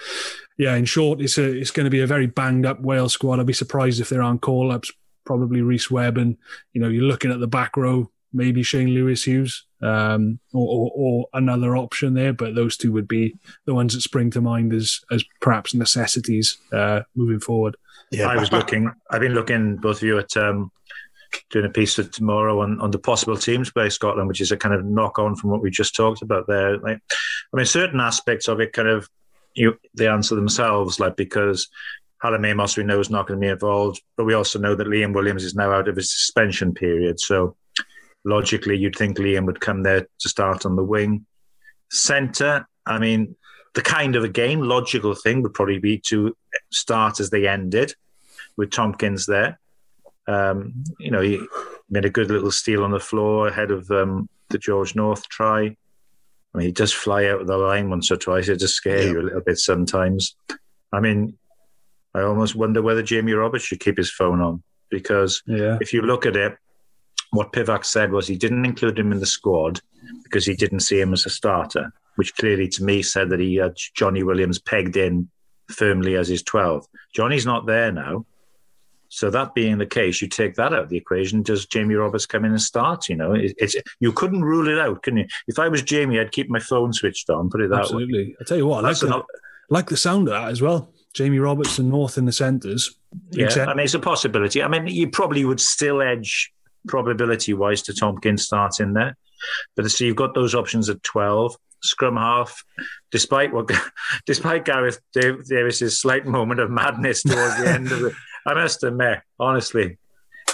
yeah, 0.57 0.75
in 0.75 0.85
short, 0.85 1.19
it's 1.19 1.39
a 1.39 1.45
it's 1.45 1.71
going 1.71 1.85
to 1.85 1.89
be 1.89 2.01
a 2.01 2.07
very 2.07 2.27
banged 2.27 2.65
up 2.65 2.79
Wales 2.81 3.13
squad. 3.13 3.39
I'd 3.39 3.47
be 3.47 3.53
surprised 3.53 3.99
if 3.99 4.09
there 4.09 4.21
aren't 4.21 4.41
call 4.41 4.71
ups. 4.71 4.91
Probably 5.25 5.61
Rhys 5.61 5.89
Webb, 5.89 6.17
and 6.17 6.37
you 6.73 6.81
know, 6.81 6.89
you're 6.89 7.03
looking 7.03 7.31
at 7.31 7.39
the 7.39 7.47
back 7.47 7.75
row 7.75 8.11
maybe 8.33 8.63
Shane 8.63 8.89
Lewis 8.89 9.23
Hughes 9.23 9.65
um, 9.81 10.39
or, 10.53 10.67
or, 10.67 10.91
or 10.95 11.27
another 11.33 11.77
option 11.77 12.15
there, 12.15 12.33
but 12.33 12.55
those 12.55 12.75
two 12.75 12.91
would 12.91 13.07
be 13.07 13.35
the 13.65 13.75
ones 13.75 13.93
that 13.93 14.01
spring 14.01 14.31
to 14.31 14.41
mind 14.41 14.73
as 14.73 15.01
as 15.11 15.23
perhaps 15.39 15.73
necessities 15.73 16.57
uh, 16.73 17.01
moving 17.15 17.39
forward. 17.39 17.77
Yeah, 18.13 18.27
I 18.27 18.37
was 18.37 18.51
looking. 18.51 18.91
I've 19.09 19.21
been 19.21 19.33
looking 19.33 19.77
both 19.77 19.97
of 19.97 20.03
you 20.03 20.19
at 20.19 20.37
um, 20.37 20.71
doing 21.49 21.65
a 21.65 21.69
piece 21.69 21.95
for 21.95 22.03
tomorrow 22.03 22.61
on, 22.61 22.79
on 22.79 22.91
the 22.91 22.99
possible 22.99 23.35
teams 23.35 23.71
by 23.71 23.89
Scotland, 23.89 24.27
which 24.27 24.41
is 24.41 24.51
a 24.51 24.57
kind 24.57 24.75
of 24.75 24.85
knock 24.85 25.17
on 25.17 25.35
from 25.35 25.49
what 25.49 25.61
we 25.61 25.71
just 25.71 25.95
talked 25.95 26.21
about 26.21 26.45
there. 26.47 26.77
Like, 26.77 26.99
I 27.11 27.57
mean, 27.57 27.65
certain 27.65 27.99
aspects 27.99 28.47
of 28.47 28.59
it 28.59 28.73
kind 28.73 28.87
of 28.87 29.09
you 29.55 29.77
they 29.95 30.07
answer 30.07 30.35
themselves, 30.35 30.99
like 30.99 31.15
because 31.15 31.67
Hallam 32.21 32.45
Amos 32.45 32.77
we 32.77 32.83
know 32.83 32.99
is 32.99 33.09
not 33.09 33.27
going 33.27 33.39
to 33.39 33.45
be 33.45 33.51
involved, 33.51 34.01
but 34.15 34.25
we 34.25 34.33
also 34.33 34.59
know 34.59 34.75
that 34.75 34.87
Liam 34.87 35.13
Williams 35.13 35.43
is 35.43 35.55
now 35.55 35.71
out 35.71 35.87
of 35.87 35.95
his 35.95 36.11
suspension 36.11 36.73
period, 36.73 37.19
so 37.19 37.55
logically 38.25 38.77
you'd 38.77 38.95
think 38.95 39.17
Liam 39.17 39.45
would 39.45 39.59
come 39.59 39.83
there 39.83 40.07
to 40.19 40.29
start 40.29 40.65
on 40.65 40.75
the 40.75 40.83
wing. 40.83 41.25
Centre, 41.91 42.67
I 42.85 42.99
mean, 42.99 43.35
the 43.73 43.81
kind 43.81 44.15
of 44.15 44.23
again 44.23 44.67
logical 44.67 45.15
thing 45.15 45.41
would 45.41 45.53
probably 45.53 45.79
be 45.79 45.99
to 46.09 46.35
start 46.71 47.19
as 47.19 47.31
they 47.31 47.47
ended 47.47 47.93
with 48.57 48.71
Tompkins 48.71 49.25
there. 49.25 49.59
Um, 50.27 50.83
you 50.99 51.11
know, 51.11 51.21
he 51.21 51.41
made 51.89 52.05
a 52.05 52.09
good 52.09 52.31
little 52.31 52.51
steal 52.51 52.83
on 52.83 52.91
the 52.91 52.99
floor 52.99 53.47
ahead 53.47 53.71
of 53.71 53.89
um, 53.91 54.29
the 54.49 54.57
George 54.57 54.95
North 54.95 55.27
try. 55.29 55.75
I 56.55 56.57
mean, 56.57 56.67
he 56.67 56.71
does 56.71 56.93
fly 56.93 57.25
out 57.25 57.41
of 57.41 57.47
the 57.47 57.57
line 57.57 57.89
once 57.89 58.11
or 58.11 58.17
twice. 58.17 58.47
It 58.47 58.59
does 58.59 58.73
scare 58.73 59.01
Yeah. 59.03 59.11
you 59.11 59.21
a 59.21 59.23
little 59.23 59.41
bit 59.41 59.57
sometimes. 59.57 60.35
I 60.91 60.99
mean, 60.99 61.37
I 62.13 62.21
almost 62.21 62.55
wonder 62.55 62.81
whether 62.81 63.01
Jamie 63.01 63.33
Roberts 63.33 63.65
should 63.65 63.79
keep 63.79 63.97
his 63.97 64.11
phone 64.11 64.39
on 64.39 64.61
because 64.89 65.41
Yeah, 65.47 65.77
if 65.81 65.91
you 65.93 66.03
look 66.03 66.25
at 66.25 66.35
it, 66.35 66.55
what 67.31 67.51
Pivac 67.51 67.83
said 67.83 68.11
was 68.11 68.27
he 68.27 68.37
didn't 68.37 68.63
include 68.65 68.99
him 68.99 69.11
in 69.11 69.19
the 69.19 69.25
squad 69.25 69.81
because 70.23 70.45
he 70.45 70.55
didn't 70.55 70.81
see 70.81 71.01
him 71.01 71.11
as 71.13 71.25
a 71.25 71.31
starter, 71.31 71.91
which 72.15 72.35
clearly 72.35 72.67
to 72.67 72.83
me 72.83 73.01
said 73.01 73.31
that 73.31 73.39
he 73.39 73.55
had 73.55 73.73
Johnny 73.95 74.21
Williams 74.21 74.59
pegged 74.59 74.95
in 74.95 75.29
firmly 75.71 76.15
as 76.15 76.27
his 76.27 76.43
12. 76.43 76.85
Johnny's 77.15 77.47
not 77.47 77.65
there 77.65 77.91
now. 77.91 78.25
So 79.13 79.29
that 79.29 79.53
being 79.53 79.77
the 79.77 79.85
case, 79.85 80.23
you 80.23 80.27
take 80.27 80.55
that 80.55 80.73
out 80.73 80.79
of 80.85 80.89
the 80.89 80.97
equation. 80.97 81.43
Does 81.43 81.67
Jamie 81.67 81.93
Roberts 81.93 82.25
come 82.25 82.45
in 82.45 82.51
and 82.51 82.59
start? 82.61 83.07
You 83.07 83.15
know, 83.15 83.33
it, 83.33 83.53
it's 83.59 83.75
you 83.99 84.11
couldn't 84.11 84.43
rule 84.43 84.67
it 84.67 84.79
out, 84.79 85.03
can 85.03 85.17
you? 85.17 85.27
If 85.47 85.59
I 85.59 85.67
was 85.67 85.83
Jamie, 85.83 86.19
I'd 86.19 86.31
keep 86.31 86.49
my 86.49 86.59
phone 86.59 86.93
switched 86.93 87.29
on. 87.29 87.51
Put 87.51 87.61
it 87.61 87.69
that 87.69 87.75
way. 87.75 87.81
absolutely. 87.81 88.35
I 88.41 88.43
tell 88.43 88.57
you 88.57 88.65
what, 88.65 88.83
I 88.83 88.87
like 88.87 88.97
the, 88.97 89.15
an- 89.15 89.23
like 89.69 89.89
the 89.89 89.97
sound 89.97 90.29
of 90.29 90.33
that 90.33 90.49
as 90.49 90.63
well. 90.63 90.89
Jamie 91.13 91.37
Roberts 91.37 91.77
and 91.77 91.89
North 91.91 92.17
in 92.17 92.25
the 92.25 92.31
centres. 92.31 92.97
Yeah, 93.29 93.49
I 93.67 93.75
mean, 93.75 93.85
it's 93.85 93.93
a 93.93 93.99
possibility. 93.99 94.63
I 94.63 94.67
mean, 94.67 94.87
you 94.87 95.07
probably 95.11 95.45
would 95.45 95.61
still 95.61 96.01
edge 96.01 96.51
probability 96.87 97.53
wise 97.53 97.83
to 97.83 97.93
Tompkins 97.93 98.45
starting 98.45 98.93
there. 98.93 99.15
But 99.75 99.91
so 99.91 100.05
you've 100.05 100.15
got 100.15 100.33
those 100.33 100.55
options 100.55 100.89
at 100.89 101.03
12. 101.03 101.55
Scrum 101.83 102.15
half, 102.15 102.63
despite 103.11 103.53
what, 103.53 103.69
despite 104.25 104.65
Gareth 104.65 104.99
Dav- 105.13 105.43
Davies's 105.47 105.99
slight 106.01 106.25
moment 106.25 106.61
of 106.61 106.71
madness 106.71 107.21
towards 107.21 107.57
the 107.57 107.69
end 107.69 107.91
of 107.91 108.05
it, 108.05 108.13
I 108.45 108.53
must 108.53 108.83
admit, 108.83 109.19
honestly, 109.39 109.97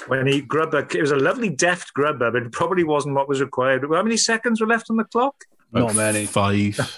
when 0.07 0.27
he 0.27 0.41
grubbed, 0.41 0.73
it 0.95 1.01
was 1.01 1.11
a 1.11 1.15
lovely 1.17 1.49
deft 1.49 1.93
grubber, 1.93 2.31
but 2.31 2.43
it 2.43 2.51
probably 2.51 2.83
wasn't 2.83 3.15
what 3.15 3.27
was 3.27 3.41
required. 3.41 3.83
How 3.91 4.03
many 4.03 4.17
seconds 4.17 4.61
were 4.61 4.67
left 4.67 4.89
on 4.89 4.97
the 4.97 5.03
clock? 5.05 5.35
Not 5.71 5.95
many. 5.95 6.25
Five. 6.25 6.79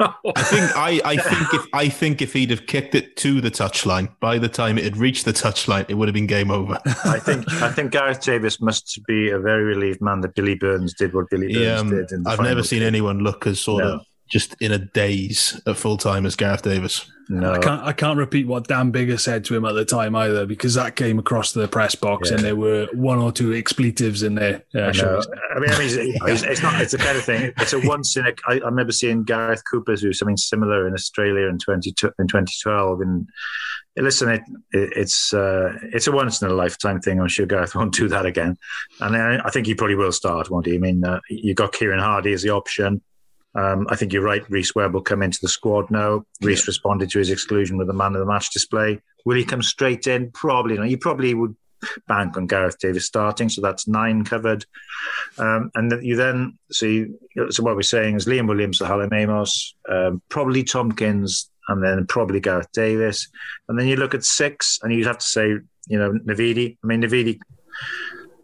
I 0.00 0.42
think 0.42 0.76
I, 0.76 1.00
I 1.04 1.16
think 1.16 1.54
if 1.54 1.66
I 1.72 1.88
think 1.88 2.20
if 2.20 2.32
he'd 2.32 2.50
have 2.50 2.66
kicked 2.66 2.96
it 2.96 3.16
to 3.18 3.40
the 3.40 3.50
touchline, 3.50 4.08
by 4.20 4.38
the 4.38 4.48
time 4.48 4.76
it 4.76 4.82
had 4.84 4.96
reached 4.96 5.24
the 5.24 5.32
touchline, 5.32 5.84
it 5.88 5.94
would 5.94 6.08
have 6.08 6.14
been 6.14 6.26
game 6.26 6.50
over. 6.50 6.78
I 7.04 7.20
think 7.20 7.50
I 7.62 7.70
think 7.70 7.92
Gareth 7.92 8.20
Davies 8.20 8.60
must 8.60 9.00
be 9.06 9.30
a 9.30 9.38
very 9.38 9.62
relieved 9.62 10.00
man 10.00 10.20
that 10.22 10.34
Billy 10.34 10.56
Burns 10.56 10.94
did 10.94 11.14
what 11.14 11.30
Billy 11.30 11.46
Burns 11.52 11.56
Yeah, 11.64 11.78
um, 11.78 11.90
did. 11.90 12.10
In 12.10 12.24
the 12.24 12.30
I've 12.30 12.38
never 12.38 12.48
final. 12.50 12.64
seen 12.64 12.82
anyone 12.82 13.20
look 13.20 13.46
as 13.46 13.60
sort 13.60 13.84
No. 13.84 13.90
of 13.94 14.06
just 14.28 14.54
in 14.60 14.72
a 14.72 14.78
daze 14.78 15.60
at 15.66 15.76
full 15.76 15.96
time 15.96 16.26
as 16.26 16.36
Gareth 16.36 16.62
Davies. 16.62 17.10
No, 17.28 17.52
I 17.52 17.58
can't 17.58 17.82
I 17.82 17.92
can't 17.92 18.18
repeat 18.18 18.46
what 18.46 18.68
Dan 18.68 18.92
Biggar 18.92 19.18
said 19.18 19.46
to 19.46 19.56
him 19.56 19.64
at 19.64 19.72
the 19.72 19.84
time 19.86 20.14
either 20.14 20.44
because 20.44 20.74
that 20.74 20.94
came 20.94 21.18
across 21.18 21.52
the 21.52 21.66
press 21.66 21.94
box 21.94 22.28
Yeah. 22.28 22.36
and 22.36 22.44
there 22.44 22.56
were 22.56 22.86
one 22.92 23.18
or 23.18 23.32
two 23.32 23.54
expletives 23.54 24.22
in 24.22 24.34
there. 24.34 24.62
Uh, 24.74 24.80
I 24.82 24.92
know. 24.92 25.22
I 25.56 25.58
mean, 25.58 25.70
I 25.70 25.78
mean 25.78 25.88
it's, 25.88 25.94
it's, 25.96 26.42
it's 26.42 26.62
not. 26.62 26.80
It's 26.82 26.92
the 26.92 26.98
kind 26.98 27.16
of 27.16 27.24
thing. 27.24 27.52
It's 27.58 27.72
a 27.72 27.80
once 27.80 28.14
in 28.18 28.26
a. 28.26 28.32
I, 28.46 28.56
I 28.56 28.66
remember 28.66 28.92
seeing 28.92 29.24
Gareth 29.24 29.62
Cooper 29.70 29.96
do 29.96 30.12
something 30.12 30.36
similar 30.36 30.86
in 30.86 30.92
Australia 30.92 31.48
in 31.48 31.58
twenty 31.58 31.94
in 32.18 32.28
twenty 32.28 32.52
twelve. 32.62 33.00
And 33.00 33.26
listen, 33.96 34.28
it, 34.28 34.42
it 34.72 34.92
it's 34.94 35.32
uh, 35.32 35.78
it's 35.94 36.06
a 36.06 36.12
once 36.12 36.42
in 36.42 36.48
a 36.50 36.54
lifetime 36.54 37.00
thing. 37.00 37.20
I'm 37.20 37.28
sure 37.28 37.46
Gareth 37.46 37.74
won't 37.74 37.94
do 37.94 38.06
that 38.08 38.26
again. 38.26 38.58
And 39.00 39.16
I, 39.16 39.40
I 39.42 39.50
think 39.50 39.66
he 39.66 39.74
probably 39.74 39.96
will 39.96 40.12
start, 40.12 40.50
won't 40.50 40.66
he? 40.66 40.74
I 40.74 40.78
mean, 40.78 41.02
uh, 41.02 41.20
you 41.30 41.54
got 41.54 41.72
Kieran 41.72 42.00
Hardy 42.00 42.34
as 42.34 42.42
the 42.42 42.50
option. 42.50 43.00
Um, 43.54 43.86
I 43.88 43.96
think 43.96 44.12
you're 44.12 44.22
right. 44.22 44.48
Rhys 44.50 44.74
Webb 44.74 44.94
will 44.94 45.02
come 45.02 45.22
into 45.22 45.38
the 45.40 45.48
squad 45.48 45.90
now. 45.90 46.24
Rhys 46.42 46.66
responded 46.66 47.10
to 47.10 47.18
his 47.18 47.30
exclusion 47.30 47.76
with 47.76 47.88
a 47.88 47.92
man 47.92 48.14
of 48.14 48.20
the 48.20 48.26
match 48.26 48.50
display. 48.50 49.00
Will 49.24 49.36
he 49.36 49.44
come 49.44 49.62
straight 49.62 50.06
in? 50.06 50.30
Probably 50.32 50.76
not. 50.76 50.90
You 50.90 50.98
probably 50.98 51.34
would 51.34 51.56
bank 52.08 52.36
on 52.36 52.46
Gareth 52.46 52.78
Davies 52.78 53.04
starting, 53.04 53.48
so 53.48 53.60
that's 53.60 53.86
nine 53.86 54.24
covered. 54.24 54.64
Um, 55.38 55.70
and 55.74 55.92
you 56.04 56.16
then 56.16 56.58
see, 56.72 57.06
so 57.50 57.62
what 57.62 57.76
we're 57.76 57.82
saying 57.82 58.16
is 58.16 58.26
Liam 58.26 58.48
Williams, 58.48 58.78
the 58.78 58.86
Hallam 58.86 59.12
Amos, 59.12 59.74
um, 59.88 60.22
probably 60.28 60.64
Tompkins, 60.64 61.50
and 61.68 61.82
then 61.82 62.06
probably 62.06 62.40
Gareth 62.40 62.70
Davies. 62.72 63.28
And 63.68 63.78
then 63.78 63.86
you 63.86 63.96
look 63.96 64.14
at 64.14 64.24
six, 64.24 64.78
and 64.82 64.92
you'd 64.92 65.06
have 65.06 65.18
to 65.18 65.26
say, 65.26 65.48
you 65.86 65.98
know, 65.98 66.12
Navidi. 66.12 66.76
I 66.82 66.86
mean, 66.86 67.02
Navidi 67.02 67.38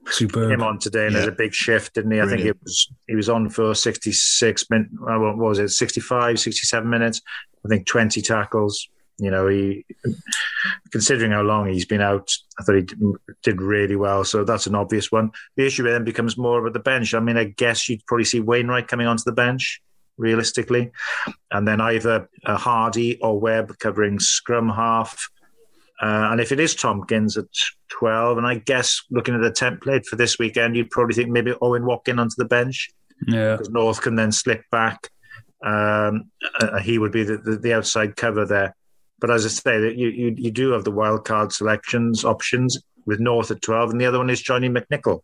Superb. 0.06 0.50
came 0.50 0.62
on 0.62 0.78
today, 0.78 1.06
and 1.06 1.12
Yeah. 1.12 1.20
there's 1.20 1.32
a 1.32 1.36
big 1.36 1.52
shift, 1.54 1.94
didn't 1.94 2.10
he? 2.12 2.18
I 2.20 2.22
think 2.22 2.36
Brilliant. 2.38 2.56
it 2.56 2.62
was 2.64 2.92
he 3.08 3.14
was 3.16 3.28
on 3.28 3.48
for 3.50 3.74
66 3.74 4.70
minutes. 4.70 4.90
What 4.98 5.36
was 5.36 5.58
it? 5.58 5.68
65, 5.70 6.38
67 6.40 6.88
minutes. 6.88 7.20
I 7.64 7.68
think 7.68 7.86
20 7.86 8.22
tackles. 8.22 8.88
You 9.18 9.30
know, 9.30 9.46
he 9.48 9.84
considering 10.92 11.32
how 11.32 11.42
long 11.42 11.68
he's 11.68 11.84
been 11.84 12.00
out, 12.00 12.30
I 12.58 12.62
thought 12.64 12.76
he 12.76 12.82
did- 12.82 12.98
did 13.42 13.60
really 13.60 13.96
well. 13.96 14.24
So 14.24 14.44
that's 14.44 14.66
an 14.66 14.74
obvious 14.74 15.12
one. 15.12 15.30
The 15.56 15.66
issue 15.66 15.82
then 15.82 16.04
becomes 16.04 16.38
more 16.38 16.60
about 16.60 16.72
the 16.72 16.78
bench. 16.80 17.12
I 17.14 17.20
mean, 17.20 17.36
I 17.36 17.44
guess 17.44 17.88
you'd 17.88 18.04
probably 18.06 18.24
see 18.24 18.40
Wainwright 18.40 18.88
coming 18.88 19.06
onto 19.06 19.24
the 19.24 19.32
bench 19.32 19.80
realistically, 20.16 20.90
and 21.50 21.68
then 21.68 21.80
either 21.80 22.28
uh, 22.46 22.56
Hardy 22.56 23.18
or 23.20 23.38
Webb 23.38 23.78
covering 23.78 24.18
scrum 24.18 24.68
half. 24.70 25.28
Uh, 26.02 26.28
and 26.30 26.40
if 26.40 26.50
it 26.52 26.58
is 26.60 26.74
Tompkins 26.74 27.36
at 27.36 27.44
12, 27.90 28.38
and 28.38 28.46
I 28.46 28.54
guess 28.54 29.02
looking 29.10 29.34
at 29.34 29.42
the 29.42 29.50
template 29.50 30.06
for 30.06 30.16
this 30.16 30.38
weekend, 30.38 30.74
you'd 30.76 30.90
probably 30.90 31.14
think 31.14 31.28
maybe 31.30 31.52
Owen 31.60 31.84
Watkin 31.84 32.18
onto 32.18 32.34
the 32.38 32.46
bench 32.46 32.88
Yeah. 33.26 33.52
because 33.56 33.68
North 33.70 34.00
can 34.00 34.14
then 34.16 34.32
slip 34.32 34.62
back. 34.72 35.08
Um, 35.62 36.30
uh, 36.60 36.78
he 36.78 36.98
would 36.98 37.12
be 37.12 37.22
the, 37.24 37.36
the, 37.36 37.56
the 37.56 37.74
outside 37.74 38.16
cover 38.16 38.46
there. 38.46 38.74
But 39.20 39.30
as 39.30 39.44
I 39.44 39.48
say, 39.50 39.78
that 39.80 39.96
you, 39.96 40.08
you 40.08 40.34
you 40.38 40.50
do 40.50 40.70
have 40.70 40.84
the 40.84 40.90
wild 40.90 41.26
card 41.26 41.52
selections 41.52 42.24
options 42.24 42.78
with 43.04 43.20
North 43.20 43.50
at 43.50 43.60
12, 43.60 43.90
and 43.90 44.00
the 44.00 44.06
other 44.06 44.16
one 44.16 44.30
is 44.30 44.40
Johnny 44.40 44.70
McNicholl. 44.70 45.20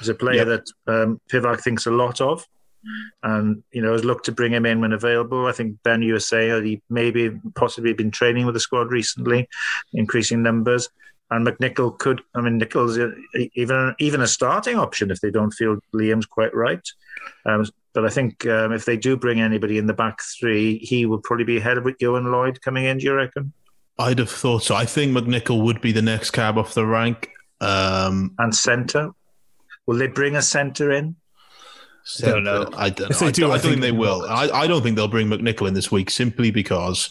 He's 0.00 0.08
a 0.08 0.14
player 0.14 0.44
Yep. 0.44 0.64
that 0.86 0.92
um, 1.02 1.20
Pivac 1.32 1.60
thinks 1.60 1.86
a 1.86 1.92
lot 1.92 2.20
of. 2.20 2.44
And 3.22 3.62
you 3.72 3.82
know, 3.82 3.92
has 3.92 4.04
looked 4.04 4.26
to 4.26 4.32
bring 4.32 4.52
him 4.52 4.66
in 4.66 4.80
when 4.80 4.92
available. 4.92 5.46
I 5.46 5.52
think 5.52 5.82
Ben, 5.82 6.02
USA 6.02 6.62
he 6.62 6.82
maybe 6.88 7.38
possibly 7.54 7.92
been 7.92 8.10
training 8.10 8.46
with 8.46 8.54
the 8.54 8.60
squad 8.60 8.90
recently, 8.90 9.48
increasing 9.92 10.42
numbers. 10.42 10.88
And 11.30 11.46
McNicholl 11.46 11.98
could, 11.98 12.20
I 12.34 12.42
mean, 12.42 12.58
Nichols 12.58 12.98
even 13.54 13.94
even 13.98 14.20
a 14.20 14.26
starting 14.26 14.76
option 14.76 15.10
if 15.10 15.20
they 15.20 15.30
don't 15.30 15.52
feel 15.52 15.78
Liam's 15.94 16.26
quite 16.26 16.54
right. 16.54 16.86
Um, 17.46 17.66
but 17.94 18.04
I 18.04 18.08
think 18.08 18.46
um, 18.46 18.72
if 18.72 18.84
they 18.84 18.96
do 18.96 19.16
bring 19.16 19.40
anybody 19.40 19.78
in 19.78 19.86
the 19.86 19.94
back 19.94 20.18
three, 20.38 20.78
he 20.78 21.06
would 21.06 21.22
probably 21.22 21.44
be 21.44 21.56
ahead 21.56 21.78
of 21.78 21.88
Ewan 22.00 22.30
Lloyd 22.30 22.60
coming 22.60 22.84
in. 22.84 22.98
Do 22.98 23.04
you 23.04 23.14
reckon? 23.14 23.52
I'd 23.98 24.18
have 24.18 24.30
thought 24.30 24.64
so. 24.64 24.74
I 24.74 24.84
think 24.84 25.16
McNicholl 25.16 25.62
would 25.62 25.80
be 25.80 25.92
the 25.92 26.02
next 26.02 26.32
cab 26.32 26.58
off 26.58 26.74
the 26.74 26.84
rank. 26.84 27.30
Um, 27.60 28.34
And 28.38 28.54
centre, 28.54 29.12
will 29.86 29.96
they 29.96 30.08
bring 30.08 30.36
a 30.36 30.42
centre 30.42 30.90
in? 30.90 31.16
I 32.22 32.26
don't 32.30 32.44
know. 32.44 32.68
I 32.76 32.90
don't 32.90 33.10
If 33.10 33.18
they 33.18 33.26
I, 33.26 33.30
do, 33.30 33.42
don't, 33.42 33.50
I 33.50 33.54
I 33.54 33.58
think 33.58 33.70
think 33.72 33.80
they 33.82 33.88
they 33.88 33.92
will. 33.96 34.20
will. 34.20 34.28
I, 34.28 34.48
I 34.50 34.66
don't 34.66 34.82
think 34.82 34.96
they'll 34.96 35.08
bring 35.08 35.28
McNicholl 35.28 35.68
in 35.68 35.74
this 35.74 35.90
week 35.90 36.10
simply 36.10 36.50
because 36.50 37.08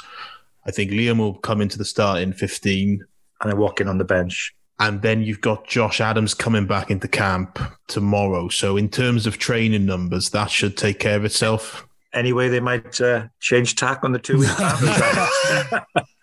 I 0.66 0.72
think 0.72 0.92
Liam 0.92 1.18
will 1.18 1.36
come 1.36 1.62
into 1.62 1.78
the 1.78 1.86
start 1.86 2.22
in 2.22 2.32
15. 2.34 3.04
And 3.42 3.52
then 3.52 3.58
Watkin 3.60 3.88
on 3.88 3.98
the 3.98 4.06
bench. 4.06 4.54
And 4.80 5.02
then 5.02 5.22
you've 5.22 5.42
got 5.42 5.68
Josh 5.68 6.00
Adams 6.02 6.34
coming 6.34 6.66
back 6.68 6.90
into 6.92 7.08
camp 7.08 7.60
tomorrow. 7.88 8.50
So, 8.50 8.76
in 8.78 8.90
terms 8.90 9.28
of 9.28 9.38
training 9.38 9.86
numbers, 9.86 10.30
that 10.32 10.50
should 10.50 10.76
take 10.78 11.00
care 11.00 11.16
of 11.16 11.26
itself. 11.26 11.88
Anyway, 12.14 12.48
they 12.50 12.60
might 12.60 13.00
uh, 13.02 13.28
change 13.40 13.76
tack 13.76 14.04
on 14.04 14.12
the 14.14 14.20
two 14.20 14.40
week. 14.40 14.50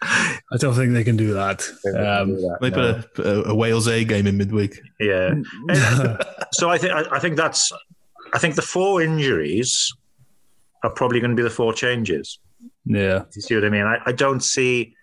I 0.03 0.57
don't 0.59 0.75
think 0.75 0.93
they 0.95 1.05
can 1.05 1.17
do 1.17 1.33
that. 1.35 1.63
Um, 1.97 2.37
They 2.61 2.71
put 2.71 3.19
a, 3.19 3.23
a, 3.23 3.51
a 3.51 3.55
Wales 3.55 3.87
A 3.89 4.05
game 4.05 4.27
in 4.27 4.37
midweek. 4.37 4.81
yeah. 4.99 5.35
so 6.53 6.71
I 6.71 6.79
think 6.79 6.93
I, 6.93 7.05
I 7.17 7.19
think 7.19 7.37
that's 7.37 7.71
I 8.33 8.39
think 8.39 8.55
the 8.55 8.63
four 8.63 9.03
injuries 9.03 9.93
are 10.83 10.91
probably 10.91 11.21
going 11.21 11.31
to 11.31 11.37
be 11.37 11.43
the 11.43 11.51
four 11.51 11.73
changes. 11.73 12.39
yeah. 12.85 13.25
You 13.35 13.43
see 13.43 13.55
what 13.55 13.65
I 13.65 13.71
mean? 13.71 13.85
I, 13.85 13.99
I 14.07 14.13
don't 14.13 14.41
see. 14.41 14.95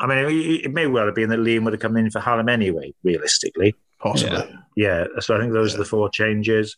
I 0.00 0.06
mean, 0.06 0.18
it, 0.18 0.66
it 0.66 0.72
may 0.72 0.86
well 0.86 1.06
have 1.06 1.14
been 1.14 1.30
that 1.30 1.38
Liam 1.38 1.64
would 1.64 1.72
have 1.72 1.80
come 1.80 1.96
in 1.96 2.10
for 2.10 2.20
Hallam 2.20 2.48
anyway, 2.48 2.92
realistically. 3.02 3.74
Possibly. 4.00 4.54
Yeah, 4.76 5.06
so 5.20 5.36
I 5.36 5.40
think 5.40 5.52
those 5.52 5.74
are 5.74 5.78
the 5.78 5.84
four 5.84 6.10
changes. 6.10 6.76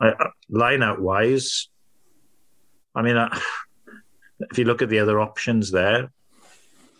I, 0.00 0.08
I, 0.08 0.26
line 0.48 0.82
out 0.82 1.00
wise, 1.00 1.68
I 2.94 3.02
mean, 3.02 3.16
uh, 3.16 3.36
if 4.50 4.58
you 4.58 4.64
look 4.64 4.82
at 4.82 4.88
the 4.88 4.98
other 4.98 5.20
options 5.20 5.70
there, 5.70 6.10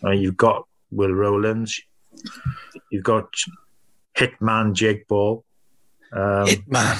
uh, 0.03 0.11
you've 0.11 0.37
got 0.37 0.67
Will 0.91 1.13
Rowlands, 1.13 1.81
you've 2.91 3.03
got 3.03 3.33
Hitman 4.17 4.73
Jake 4.73 5.07
Ball. 5.07 5.43
Um, 6.13 6.47
Man. 6.67 6.97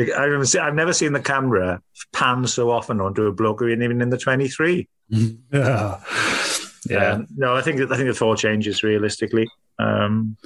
I 0.00 0.24
remember, 0.24 0.46
see- 0.46 0.58
I've 0.58 0.74
never 0.74 0.92
seen 0.92 1.12
the 1.12 1.20
camera 1.20 1.80
pan 2.12 2.46
so 2.46 2.70
often 2.70 3.00
onto 3.00 3.26
a 3.26 3.32
bloke 3.32 3.60
who 3.60 3.68
isn't 3.68 3.82
even 3.82 4.00
in 4.00 4.10
the 4.10 4.18
23. 4.18 4.88
Yeah. 5.08 6.00
Yeah. 6.90 7.12
Um, 7.12 7.28
no, 7.36 7.54
I 7.54 7.62
think 7.62 7.80
I 7.80 7.96
think 7.96 8.08
the 8.08 8.12
four 8.14 8.34
changes 8.34 8.82
realistically, 8.82 9.46
um, 9.78 10.36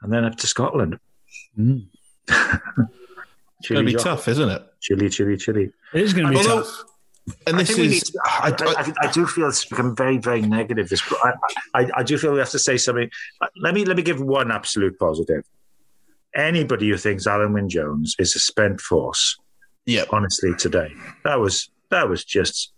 and 0.00 0.10
then 0.10 0.24
up 0.24 0.36
to 0.36 0.46
Scotland. 0.46 0.98
Mm. 1.58 1.84
It's 2.28 3.68
going 3.68 3.84
to 3.84 3.92
be 3.92 3.94
tough, 3.94 4.26
isn't 4.26 4.48
it? 4.48 4.62
Chilly, 4.80 5.10
chilly, 5.10 5.36
chilly. 5.36 5.70
It 5.92 6.00
is 6.02 6.14
going 6.14 6.28
to 6.28 6.30
be 6.32 6.38
Although- 6.38 6.62
tough. 6.62 6.84
And 7.46 7.56
I 7.56 7.58
this 7.58 7.76
think 7.76 7.92
is. 7.92 8.04
to- 8.04 8.20
I, 8.24 8.48
I, 8.58 8.82
I, 8.82 8.92
I 9.08 9.12
do 9.12 9.26
feel 9.26 9.48
it's 9.48 9.66
become 9.66 9.94
very, 9.94 10.16
very 10.16 10.40
negative. 10.40 10.88
This, 10.88 11.02
I, 11.22 11.32
I, 11.74 11.90
I 11.98 12.02
do 12.02 12.16
feel 12.16 12.32
we 12.32 12.38
have 12.38 12.48
to 12.50 12.58
say 12.58 12.78
something. 12.78 13.10
Let 13.60 13.74
me 13.74 13.84
let 13.84 13.98
me 13.98 14.02
give 14.02 14.18
one 14.22 14.50
absolute 14.50 14.98
positive. 14.98 15.44
Anybody 16.34 16.90
who 16.90 16.96
thinks 16.96 17.26
Alun 17.26 17.52
Wyn 17.52 17.68
Jones 17.68 18.14
is 18.18 18.36
a 18.36 18.38
spent 18.38 18.80
force, 18.80 19.36
yeah. 19.86 20.04
honestly, 20.10 20.54
today 20.54 20.92
that 21.24 21.40
was 21.40 21.70
that 21.90 22.08
was 22.08 22.24
just 22.24 22.72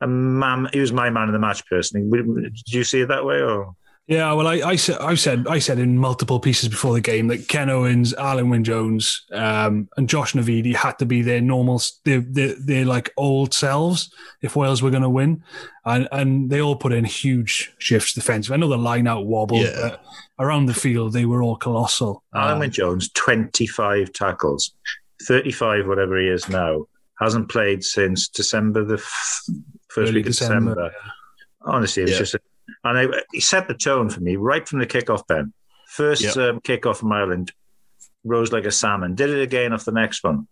a 0.00 0.06
man. 0.06 0.68
He 0.72 0.80
was 0.80 0.92
my 0.92 1.10
man 1.10 1.28
of 1.28 1.32
the 1.32 1.38
match 1.38 1.64
personally. 1.66 2.08
Did 2.10 2.72
you 2.72 2.84
see 2.84 3.02
it 3.02 3.08
that 3.08 3.24
way, 3.24 3.40
or 3.42 3.74
Yeah, 4.06 4.34
well, 4.34 4.46
I, 4.46 4.56
I 4.56 4.76
said 4.76 4.98
I 5.00 5.14
said 5.14 5.46
I 5.48 5.58
said 5.58 5.78
in 5.78 5.96
multiple 5.96 6.38
pieces 6.38 6.68
before 6.68 6.92
the 6.92 7.00
game 7.00 7.28
that 7.28 7.48
Ken 7.48 7.70
Owens, 7.70 8.12
Alun 8.12 8.50
Wyn 8.50 8.62
Jones, 8.62 9.24
um, 9.32 9.88
and 9.96 10.10
Josh 10.10 10.34
Navidi 10.34 10.74
had 10.74 10.98
to 10.98 11.06
be 11.06 11.22
their 11.22 11.40
normal, 11.40 11.80
their, 12.04 12.20
their, 12.20 12.54
their 12.54 12.84
like 12.84 13.10
old 13.16 13.54
selves 13.54 14.12
if 14.42 14.56
Wales 14.56 14.82
were 14.82 14.90
going 14.90 15.02
to 15.04 15.08
win, 15.08 15.42
and 15.86 16.06
and 16.12 16.50
they 16.50 16.60
all 16.60 16.76
put 16.76 16.92
in 16.92 17.06
huge 17.06 17.72
shifts 17.78 18.12
defensive. 18.12 18.52
I 18.52 18.56
know 18.56 18.68
the 18.68 18.76
line 18.76 19.06
out 19.06 19.24
wobbled, 19.24 19.62
Yeah. 19.62 19.74
but 19.80 20.04
around 20.38 20.66
the 20.66 20.74
field 20.74 21.14
they 21.14 21.24
were 21.24 21.42
all 21.42 21.56
colossal. 21.56 22.22
Alun 22.34 22.52
Um, 22.52 22.58
Wyn 22.58 22.70
Jones, 22.72 23.08
twenty 23.14 23.66
five 23.66 24.12
tackles, 24.12 24.74
thirty 25.22 25.50
five, 25.50 25.86
whatever 25.86 26.18
he 26.20 26.26
is 26.28 26.46
now, 26.50 26.86
hasn't 27.20 27.48
played 27.48 27.82
since 27.82 28.28
December 28.28 28.84
the 28.84 28.96
f- 28.98 29.42
first 29.88 30.10
Early 30.10 30.16
week 30.16 30.26
of 30.26 30.32
December, 30.32 30.74
December. 30.74 30.94
Honestly, 31.62 32.02
it 32.02 32.06
was 32.06 32.12
Yeah. 32.12 32.18
just, 32.18 32.34
a, 32.34 32.40
and 32.84 32.98
I, 32.98 33.22
he 33.32 33.40
set 33.40 33.66
the 33.68 33.74
tone 33.74 34.08
for 34.10 34.20
me 34.20 34.36
right 34.36 34.66
from 34.68 34.78
the 34.78 34.86
kickoff. 34.86 35.26
Ben, 35.26 35.52
first 35.88 36.22
Yeah. 36.22 36.30
um, 36.48 36.60
kickoff 36.60 36.98
from 36.98 37.12
Ireland, 37.12 37.52
rose 38.24 38.52
like 38.52 38.64
a 38.64 38.70
salmon. 38.70 39.14
Did 39.14 39.30
it 39.30 39.42
again 39.42 39.72
off 39.72 39.84
the 39.84 39.92
next 39.92 40.22
one. 40.24 40.46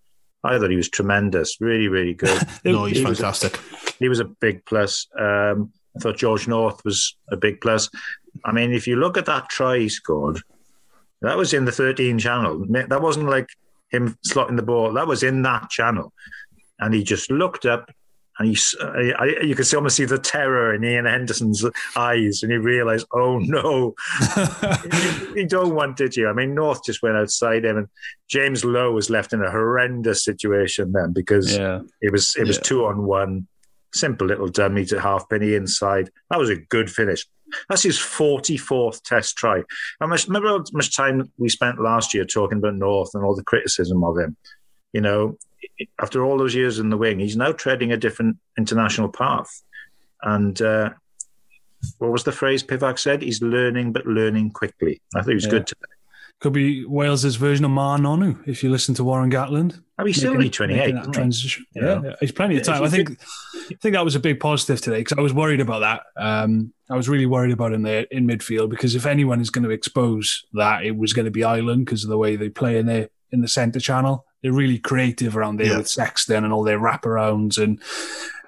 I 0.45 0.59
thought 0.59 0.71
he 0.71 0.77
was 0.77 0.89
tremendous, 0.91 1.61
really, 1.61 1.87
really 1.89 2.15
good. 2.15 2.41
No, 2.65 2.85
he's 2.87 2.99
he 2.99 3.05
was- 3.05 3.19
fantastic. 3.19 3.61
he 3.99 4.09
was 4.09 4.19
a 4.21 4.25
big 4.25 4.65
plus. 4.65 5.07
Um, 5.19 5.73
I 5.97 6.01
thought 6.01 6.17
George 6.17 6.49
North 6.49 6.85
was 6.85 7.17
a 7.31 7.37
big 7.37 7.61
plus. 7.61 7.89
I 8.45 8.51
mean, 8.53 8.73
if 8.73 8.87
you 8.87 8.97
look 8.97 9.17
at 9.19 9.27
that 9.27 9.49
try 9.51 9.79
he 9.79 9.89
scored, 9.89 10.41
that 11.21 11.37
was 11.37 11.53
in 11.55 11.65
the 11.67 11.71
13 11.73 12.19
channel. 12.19 12.65
That 12.71 13.03
wasn't 13.03 13.29
like 13.29 13.49
him 13.91 14.17
slotting 14.27 14.57
the 14.57 14.63
ball. 14.63 14.95
That 14.95 15.07
was 15.07 15.23
in 15.23 15.43
that 15.43 15.69
channel. 15.71 16.13
And 16.81 16.93
he 16.95 17.05
just 17.05 17.31
looked 17.31 17.67
up 17.67 17.91
and 18.39 18.49
he, 18.49 18.57
I, 18.83 19.13
I- 19.19 19.43
you 19.43 19.55
could 19.55 19.67
see, 19.67 19.77
almost 19.77 19.97
see 19.97 20.05
the 20.07 20.19
terror 20.19 20.75
in 20.75 20.85
Iain 20.85 21.05
Henderson's 21.05 21.65
eyes. 21.97 22.43
And 22.43 22.51
he 22.51 22.59
realized, 22.59 23.07
oh 23.13 23.39
no, 23.39 23.95
you, 25.37 25.47
don't 25.47 25.75
want 25.75 26.01
it, 26.01 26.17
you. 26.17 26.29
I 26.29 26.33
mean, 26.33 26.55
North 26.55 26.85
just 26.85 27.03
went 27.03 27.17
outside 27.17 27.65
him 27.65 27.77
and 27.77 27.89
James 28.29 28.65
Lowe 28.65 28.93
was 28.93 29.11
left 29.11 29.33
in 29.33 29.43
a 29.43 29.51
horrendous 29.51 30.25
situation 30.25 30.93
then 30.93 31.13
because 31.13 31.57
yeah, 31.57 31.81
it 32.01 32.13
was 32.13 32.35
it 32.37 32.47
was 32.47 32.57
Yeah. 32.57 32.63
two 32.63 32.85
on 32.87 33.03
one, 33.05 33.47
simple 33.93 34.27
little 34.27 34.49
dummy 34.49 34.85
to 34.87 35.01
Halfpenny 35.01 35.55
inside. 35.55 36.11
That 36.31 36.39
was 36.39 36.51
a 36.51 36.57
good 36.57 36.91
finish. 36.91 37.27
That's 37.69 37.83
his 37.83 37.99
forty 37.99 38.57
fourth 38.57 39.03
Test 39.05 39.37
try. 39.37 39.63
I 40.01 40.07
much? 40.07 40.27
Remember 40.27 40.49
how 40.49 40.65
much 40.73 40.97
time 40.97 41.31
we 41.37 41.51
spent 41.51 41.79
last 41.81 42.15
year 42.15 42.25
talking 42.25 42.59
about 42.59 42.77
North 42.77 43.11
and 43.15 43.23
all 43.25 43.37
the 43.37 43.45
criticism 43.45 44.03
of 44.05 44.17
him. 44.19 44.37
You 44.93 45.01
know, 45.01 45.37
after 46.01 46.25
all 46.25 46.39
those 46.39 46.55
years 46.55 46.79
in 46.79 46.91
the 46.91 46.97
wing, 46.97 47.19
he's 47.19 47.37
now 47.37 47.53
treading 47.53 47.93
a 47.93 47.97
different 47.97 48.37
international 48.59 49.09
path. 49.09 49.63
And 50.23 50.61
uh, 50.61 50.91
what 51.99 52.13
was 52.13 52.25
the 52.25 52.33
phrase 52.33 52.63
Pivac 52.63 52.99
said? 52.99 53.23
He's 53.23 53.43
learning, 53.43 53.93
but 53.93 54.07
learning 54.07 54.51
quickly. 54.51 55.01
I 55.15 55.21
think 55.21 55.29
he 55.29 55.35
was 55.35 55.45
Yeah. 55.45 55.51
good 55.51 55.67
today. 55.67 55.81
Could 56.41 56.53
be 56.55 56.85
Wales's 56.85 57.37
version 57.37 57.65
of 57.65 57.71
Ma'a 57.71 58.01
Nonu 58.01 58.37
if 58.49 58.65
you 58.65 58.71
listen 58.71 58.97
to 58.97 59.05
Warren 59.05 59.31
Gatland. 59.31 59.81
Oh, 59.97 60.05
he's 60.05 60.17
still 60.17 60.33
only 60.33 60.51
28. 60.51 60.77
making 60.77 60.95
that 60.97 61.01
isn't 61.03 61.15
he? 61.15 61.19
transition. 61.21 61.67
Yeah, 61.73 61.83
know? 61.83 62.03
yeah, 62.05 62.15
he's 62.19 62.33
plenty 62.33 62.57
of 62.57 62.65
time. 62.65 62.83
I 62.83 62.89
think 62.89 63.11
I 63.71 63.75
think 63.81 63.95
that 63.95 64.05
was 64.05 64.17
a 64.17 64.21
big 64.21 64.41
positive 64.41 64.81
today 64.81 64.99
because 64.99 65.17
I 65.17 65.21
was 65.21 65.33
worried 65.33 65.61
about 65.61 65.81
that. 65.81 66.03
Um, 66.17 66.73
I 66.91 66.97
was 66.97 67.09
really 67.09 67.27
worried 67.27 67.53
about 67.53 67.73
him 67.73 67.83
there 67.83 68.07
in 68.11 68.27
midfield 68.27 68.71
because 68.71 68.97
if 68.97 69.07
anyone 69.07 69.41
is 69.41 69.51
going 69.51 69.63
to 69.63 69.71
expose 69.71 70.45
that, 70.55 70.85
it 70.85 70.97
was 70.97 71.13
going 71.13 71.27
to 71.27 71.31
be 71.31 71.45
Ireland 71.45 71.85
because 71.87 72.03
of 72.03 72.11
the 72.11 72.19
way 72.19 72.35
they 72.35 72.49
play 72.49 72.77
in 72.77 72.87
the 72.87 73.09
in 73.33 73.41
the 73.41 73.49
centre 73.49 73.81
channel. 73.81 74.25
They're 74.43 74.53
really 74.53 74.79
creative 74.79 75.37
around 75.37 75.57
there 75.59 75.69
Yeah. 75.69 75.79
with 75.79 75.89
Sexton 75.89 76.45
and 76.45 76.53
all 76.53 76.65
their 76.65 76.79
wraparounds 76.79 77.63
and. 77.63 77.81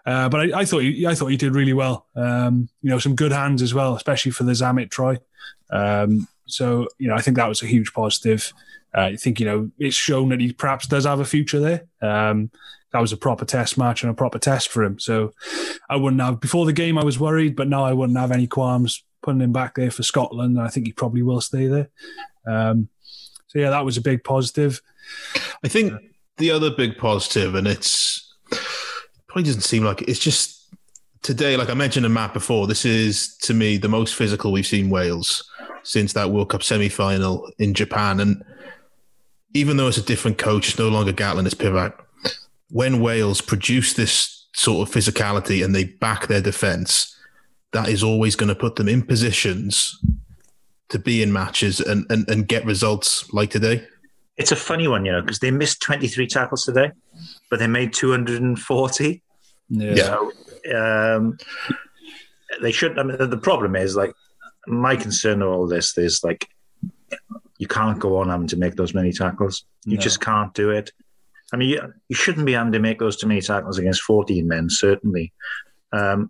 Uh, 0.07 0.29
but 0.29 0.53
I, 0.53 0.61
I 0.61 0.65
thought 0.67 0.81
he, 0.83 1.07
I 1.07 1.15
thought 1.15 1.29
he 1.29 1.39
did 1.39 1.55
really 1.55 1.73
well. 1.73 2.07
Um, 2.15 2.69
you 2.83 2.91
know, 2.91 2.99
some 2.99 3.15
good 3.15 3.33
hands 3.33 3.63
as 3.63 3.73
well, 3.73 3.95
especially 3.97 4.33
for 4.33 4.45
the 4.45 4.53
Zammit 4.53 4.91
try. 4.91 5.17
Um, 5.71 6.29
so 6.47 6.89
you 6.99 7.09
know, 7.09 7.15
I 7.15 7.23
think 7.23 7.39
that 7.39 7.49
was 7.49 7.63
a 7.63 7.67
huge 7.67 7.93
positive. 7.95 8.53
Uh, 8.95 9.01
I 9.01 9.17
think 9.17 9.41
you 9.41 9.47
know 9.47 9.71
it's 9.79 9.97
shown 9.97 10.29
that 10.29 10.41
he 10.41 10.53
perhaps 10.53 10.87
does 10.87 11.07
have 11.07 11.21
a 11.21 11.25
future 11.25 11.59
there. 11.59 11.85
Um, 12.03 12.51
that 12.93 13.01
was 13.01 13.13
a 13.13 13.17
proper 13.17 13.47
test 13.47 13.79
match 13.79 14.03
and 14.03 14.11
a 14.11 14.15
proper 14.15 14.39
test 14.39 14.69
for 14.69 14.85
him. 14.85 14.99
So 14.99 15.33
I 15.89 15.97
wouldn't 15.97 16.21
have 16.21 16.39
before 16.39 16.67
the 16.67 16.75
game. 16.75 16.99
I 16.99 17.03
was 17.05 17.19
worried, 17.19 17.57
but 17.57 17.69
now 17.69 17.83
I 17.85 17.95
wouldn't 17.95 18.19
have 18.19 18.31
any 18.31 18.47
qualms 18.47 19.03
putting 19.23 19.41
him 19.41 19.53
back 19.53 19.75
there 19.75 19.91
for 19.91 20.03
Scotland. 20.03 20.59
And 20.59 20.67
I 20.67 20.69
think 20.69 20.87
he 20.87 20.93
probably 20.93 21.23
will 21.23 21.41
stay 21.41 21.67
there. 21.67 21.89
Um, 22.47 22.89
so 23.55 23.61
yeah, 23.61 23.71
that 23.71 23.85
was 23.85 23.97
a 23.97 24.01
big 24.01 24.25
positive. 24.25 24.83
I 25.63 25.69
think 25.69 25.93
the 26.39 26.51
other 26.51 26.71
big 26.71 26.99
positive, 26.99 27.55
and 27.55 27.69
it's 27.69 28.35
probably 29.29 29.45
doesn't 29.45 29.61
seem 29.61 29.85
like 29.85 30.03
it, 30.03 30.09
it's 30.09 30.19
just 30.19 30.75
today, 31.23 31.57
like 31.57 31.71
I 31.71 31.75
mentioned 31.75 32.03
to 32.03 32.09
Matt 32.09 32.35
before, 32.35 32.67
this 32.67 32.85
is 32.85 33.37
to 33.43 33.55
me 33.55 33.77
the 33.77 33.89
most 33.89 34.17
physical 34.17 34.51
we've 34.51 34.67
seen 34.67 34.91
Wales 34.91 35.49
since 35.85 36.15
that 36.15 36.33
World 36.33 36.51
Cup 36.51 36.65
semi 36.65 36.89
final 36.89 37.49
in 37.61 37.75
Japan. 37.75 38.19
And 38.19 38.43
even 39.53 39.77
though 39.77 39.87
it's 39.87 39.99
a 39.99 40.03
different 40.03 40.37
coach, 40.37 40.71
it's 40.71 40.79
no 40.79 40.89
longer 40.89 41.13
Gatland, 41.13 41.47
it's 41.47 41.55
Pivac. 41.55 41.95
When 42.71 43.01
Wales 43.01 43.41
produce 43.41 43.93
this 43.93 44.49
sort 44.57 44.89
of 44.89 44.93
physicality 44.93 45.65
and 45.65 45.77
they 45.77 45.85
back 45.85 46.27
their 46.27 46.41
defence, 46.41 47.17
that 47.73 47.89
is 47.89 48.03
always 48.03 48.35
going 48.35 48.49
to 48.49 48.55
put 48.57 48.75
them 48.75 48.89
in 48.89 49.03
positions 49.03 49.97
to 50.91 50.99
be 50.99 51.23
in 51.23 51.33
matches 51.33 51.81
and, 51.81 52.07
and, 52.11 52.29
and 52.29 52.47
get 52.49 52.65
results 52.65 53.33
like 53.33 53.51
today. 53.51 53.87
It's 54.37 54.53
a 54.53 54.57
funny 54.57 54.89
one, 54.89 55.05
you 55.05 55.13
know, 55.13 55.21
because 55.21 55.39
they 55.39 55.51
missed 55.51 55.81
23 55.83 56.27
tackles 56.27 56.65
today, 56.65 56.91
but 57.51 57.59
they 57.59 57.67
made 57.67 57.93
240. 57.93 59.23
Yeah. 59.69 59.95
Yeah. 59.95 60.05
So 60.05 61.17
um, 61.17 61.39
they 62.61 62.73
should. 62.73 62.99
I 62.99 63.03
mean, 63.05 63.17
the 63.31 63.37
problem 63.39 63.77
is 63.77 63.97
like 63.97 64.13
my 64.67 64.97
concern 64.97 65.41
of 65.43 65.49
all 65.51 65.67
this 65.67 65.97
is 65.97 66.23
like 66.25 66.49
you 67.59 67.67
can't 67.69 67.99
go 68.01 68.17
on 68.19 68.29
having 68.29 68.49
to 68.49 68.57
make 68.57 68.75
those 68.75 68.93
many 68.95 69.13
tackles. 69.13 69.65
You 69.85 69.97
No. 69.97 70.03
just 70.03 70.21
can't 70.21 70.53
do 70.55 70.71
it. 70.71 70.91
I 71.53 71.57
mean, 71.57 71.69
you, 71.69 71.81
you 72.09 72.17
shouldn't 72.17 72.47
be 72.47 72.53
having 72.55 72.73
to 72.73 72.81
make 72.81 72.99
those 72.99 73.17
too 73.17 73.29
many 73.29 73.41
tackles 73.41 73.79
against 73.79 74.03
14 74.03 74.47
men, 74.49 74.69
certainly. 74.69 75.33
Um, 75.93 76.29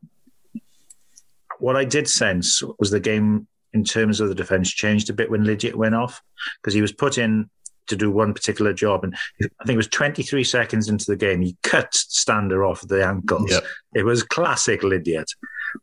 what 1.59 1.77
I 1.77 1.85
did 1.85 2.09
sense 2.09 2.63
was 2.79 2.91
the 2.91 3.01
game 3.01 3.47
in 3.75 3.85
terms 3.85 4.21
of 4.21 4.29
the 4.29 4.35
defence 4.35 4.71
changed 4.71 5.11
a 5.11 5.13
bit 5.13 5.31
when 5.31 5.45
Lydiate 5.45 5.75
went 5.75 5.95
off 5.95 6.23
because 6.63 6.73
he 6.73 6.81
was 6.81 6.93
put 6.93 7.19
in 7.19 7.51
to 7.89 7.97
do 7.97 8.11
one 8.11 8.33
particular 8.33 8.73
job. 8.73 9.05
And 9.05 9.15
I 9.43 9.65
think 9.65 9.75
it 9.75 9.77
was 9.77 9.89
23 9.89 10.43
seconds 10.45 10.89
into 10.89 11.05
the 11.07 11.17
game, 11.17 11.43
he 11.43 11.57
cut 11.63 11.93
Stander 11.93 12.65
off 12.65 12.87
the 12.87 13.05
ankles. 13.07 13.51
Yep. 13.51 13.65
It 13.95 14.05
was 14.05 14.23
classic 14.23 14.81
Lydiate. 14.81 15.35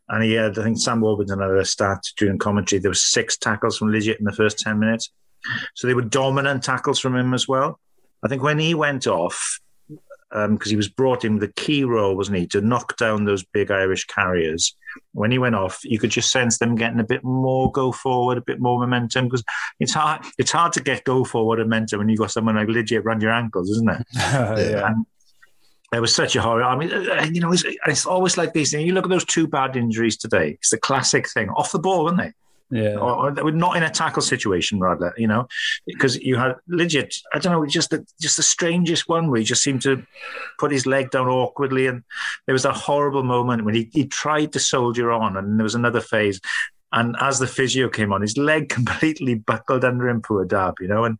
And 0.08 0.24
he 0.24 0.32
had, 0.32 0.58
I 0.58 0.64
think 0.64 0.78
Sam 0.78 1.00
Warburton 1.00 1.40
had 1.40 1.50
a 1.50 1.64
stat 1.64 2.02
during 2.16 2.38
commentary. 2.38 2.80
There 2.80 2.90
was 2.90 3.02
six 3.02 3.36
tackles 3.36 3.78
from 3.78 3.88
Lydiate 3.88 4.18
in 4.18 4.24
the 4.24 4.32
first 4.32 4.58
10 4.58 4.78
minutes. 4.78 5.12
So 5.74 5.86
they 5.86 5.94
were 5.94 6.02
dominant 6.02 6.64
tackles 6.64 6.98
from 6.98 7.16
him 7.16 7.34
as 7.34 7.46
well. 7.46 7.78
I 8.24 8.28
think 8.28 8.42
when 8.42 8.58
he 8.58 8.74
went 8.74 9.06
off, 9.06 9.60
um, 10.30 10.54
because 10.54 10.70
he 10.70 10.76
was 10.76 10.88
brought 10.88 11.24
in 11.24 11.34
with 11.34 11.42
a 11.42 11.52
key 11.52 11.84
role, 11.84 12.16
wasn't 12.16 12.38
he, 12.38 12.46
to 12.48 12.60
knock 12.60 12.96
down 12.96 13.24
those 13.24 13.44
big 13.44 13.70
Irish 13.70 14.06
carriers. 14.06 14.74
When 15.12 15.30
he 15.30 15.38
went 15.38 15.54
off, 15.54 15.80
you 15.82 15.98
could 15.98 16.10
just 16.10 16.30
sense 16.30 16.58
them 16.58 16.74
getting 16.74 17.00
a 17.00 17.04
bit 17.04 17.22
more 17.24 17.70
go 17.70 17.92
forward, 17.92 18.38
a 18.38 18.42
bit 18.42 18.60
more 18.60 18.78
momentum. 18.78 19.26
Because 19.26 19.44
it's 19.80 19.94
hard, 19.94 20.24
it's 20.38 20.50
hard 20.50 20.72
to 20.74 20.82
get 20.82 21.04
go 21.04 21.24
forward 21.24 21.58
momentum 21.58 21.98
when 21.98 22.08
you've 22.08 22.18
got 22.18 22.30
someone 22.30 22.56
like 22.56 22.68
Lydiate 22.68 23.04
around 23.04 23.22
your 23.22 23.32
ankles, 23.32 23.70
isn't 23.70 23.90
it? 23.90 24.06
yeah. 24.14 24.86
And 24.86 25.06
it 25.92 26.00
was 26.00 26.14
such 26.14 26.36
a 26.36 26.40
horror. 26.40 26.64
I 26.64 26.76
mean, 26.76 26.90
uh, 26.92 27.28
you 27.30 27.40
know, 27.40 27.52
it's, 27.52 27.64
it's 27.86 28.06
always 28.06 28.36
like 28.36 28.54
these 28.54 28.70
things. 28.70 28.84
You 28.84 28.94
look 28.94 29.04
at 29.04 29.10
those 29.10 29.26
two 29.26 29.46
bad 29.46 29.76
injuries 29.76 30.16
today. 30.16 30.52
It's 30.52 30.70
the 30.70 30.78
classic 30.78 31.28
thing 31.28 31.50
off 31.50 31.72
the 31.72 31.78
ball, 31.78 32.06
isn't 32.08 32.20
it? 32.20 32.34
Yeah. 32.72 32.96
Or, 32.96 33.38
or 33.38 33.52
not 33.52 33.76
in 33.76 33.82
a 33.82 33.90
tackle 33.90 34.22
situation, 34.22 34.80
rather. 34.80 35.12
You 35.18 35.26
know, 35.26 35.46
because 35.86 36.16
you 36.16 36.36
had 36.36 36.56
Lydiate. 36.70 37.20
I 37.34 37.38
don't 37.38 37.52
know, 37.52 37.66
just 37.66 37.90
the 37.90 38.06
just 38.18 38.38
the 38.38 38.42
strangest 38.42 39.10
one 39.10 39.30
where 39.30 39.38
he 39.38 39.44
just 39.44 39.62
seemed 39.62 39.82
to 39.82 40.02
put 40.58 40.72
his 40.72 40.86
leg 40.86 41.10
down 41.10 41.28
awkwardly, 41.28 41.86
and 41.86 42.02
there 42.46 42.54
was 42.54 42.64
a 42.64 42.72
horrible 42.72 43.24
moment 43.24 43.66
when 43.66 43.74
he, 43.74 43.90
he 43.92 44.06
tried 44.06 44.54
to 44.54 44.58
soldier 44.58 45.12
on, 45.12 45.36
and 45.36 45.58
there 45.58 45.64
was 45.64 45.74
another 45.74 46.00
phase. 46.00 46.40
And 46.94 47.14
as 47.20 47.38
the 47.38 47.46
physio 47.46 47.88
came 47.90 48.10
on, 48.10 48.22
his 48.22 48.38
leg 48.38 48.68
completely 48.70 49.34
buckled 49.34 49.84
under 49.84 50.08
him, 50.08 50.22
poor 50.22 50.46
Dan, 50.46 50.72
you 50.80 50.88
know. 50.88 51.04
And 51.04 51.18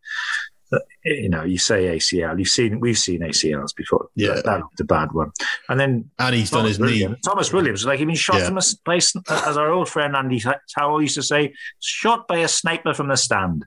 you 1.05 1.29
know, 1.29 1.43
you 1.45 1.59
say 1.59 1.97
ACL. 1.97 2.39
You've 2.39 2.49
seen 2.49 2.81
we've 2.81 2.99
seen 2.99 3.21
ACLs 3.21 3.75
before. 3.75 4.09
Yeah. 4.15 4.41
that, 4.45 4.63
a 4.81 4.85
bad 4.85 5.13
one. 5.13 5.33
And 5.69 5.79
then 5.79 6.11
And 6.19 6.35
he's 6.35 6.51
done 6.51 6.63
Tomos 6.65 6.79
his 6.79 6.81
knee. 6.81 7.17
Tomos 7.25 7.53
Williams, 7.53 7.85
like 7.85 7.99
he'd 7.99 8.07
been 8.07 8.15
shot 8.15 8.39
Yeah. 8.41 8.47
from 8.47 8.59
a 8.59 8.63
place, 8.85 9.15
uh, 9.17 9.45
as 9.47 9.57
our 9.57 9.71
old 9.71 9.89
friend 9.89 10.15
Andy 10.17 10.43
Tower 10.79 11.03
used 11.03 11.15
to 11.17 11.23
say, 11.23 11.53
shot 11.81 12.27
by 12.29 12.39
a 12.39 12.49
sniper 12.49 12.95
from 12.95 13.09
the 13.09 13.17
stand. 13.17 13.65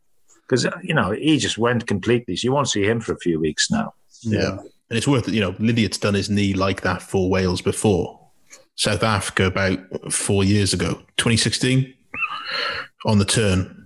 Because 0.47 0.65
uh, 0.65 0.77
you 0.83 0.93
know 0.93 1.11
he 1.11 1.37
just 1.37 1.57
went 1.57 1.87
completely. 1.87 2.35
So 2.35 2.45
you 2.45 2.51
won't 2.53 2.69
see 2.69 2.83
him 2.83 3.01
for 3.01 3.13
a 3.13 3.17
few 3.19 3.39
weeks 3.39 3.69
now. 3.71 3.93
Yeah. 4.21 4.57
And 4.89 4.97
it's 4.97 5.07
worth 5.07 5.27
it. 5.27 5.33
You 5.33 5.41
know, 5.41 5.55
Lydiate's 5.59 5.97
done 5.97 6.13
his 6.13 6.29
knee 6.29 6.53
like 6.53 6.81
that 6.81 7.01
for 7.01 7.29
Wales 7.29 7.61
before. 7.61 8.19
South 8.75 9.03
Africa 9.03 9.45
about 9.45 9.79
four 10.11 10.43
years 10.43 10.73
ago, 10.73 11.01
2016, 11.17 11.93
on 13.05 13.17
the 13.17 13.25
turn. 13.25 13.84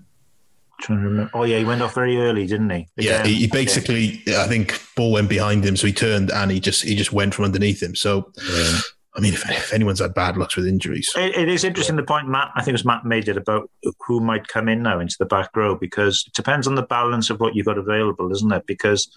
Trying 0.81 0.99
to 0.99 1.05
remember. 1.05 1.31
Oh 1.33 1.43
yeah, 1.43 1.57
he 1.59 1.65
went 1.65 1.81
off 1.81 1.93
very 1.93 2.17
early, 2.17 2.45
didn't 2.47 2.69
he? 2.69 2.87
Yeah, 2.97 3.21
Again. 3.21 3.25
he, 3.25 3.33
he 3.35 3.47
basically, 3.47 4.21
I 4.35 4.47
think, 4.47 4.81
ball 4.95 5.11
went 5.11 5.29
behind 5.29 5.65
him, 5.65 5.75
so 5.75 5.87
he 5.87 5.93
turned 5.93 6.31
and 6.31 6.51
he 6.51 6.59
just 6.59 6.83
he 6.83 6.95
just 6.95 7.13
went 7.13 7.33
from 7.33 7.45
underneath 7.45 7.81
him. 7.81 7.95
So, 7.95 8.31
Yeah. 8.49 8.77
I 9.15 9.21
mean, 9.21 9.33
if, 9.33 9.49
if 9.49 9.73
anyone's 9.73 9.99
had 9.99 10.13
bad 10.13 10.37
lucks 10.37 10.55
with 10.55 10.67
injuries, 10.67 11.11
It, 11.17 11.35
it 11.35 11.49
is 11.49 11.63
interesting 11.63 11.95
the 11.95 12.03
point 12.03 12.27
Matt, 12.29 12.51
I 12.55 12.59
think 12.61 12.69
it 12.69 12.73
was 12.73 12.85
Matt 12.85 13.05
made 13.05 13.27
it 13.27 13.37
about 13.37 13.69
who 14.05 14.19
might 14.21 14.47
come 14.47 14.69
in 14.69 14.83
now 14.83 14.99
into 14.99 15.15
the 15.17 15.25
back 15.25 15.49
row 15.57 15.75
because 15.75 16.23
it 16.27 16.33
depends 16.33 16.67
on 16.67 16.75
the 16.75 16.83
balance 16.83 17.29
of 17.31 17.39
what 17.39 17.55
you've 17.55 17.65
got 17.65 17.79
available, 17.79 18.31
isn't 18.31 18.51
it? 18.53 18.63
Because 18.67 19.11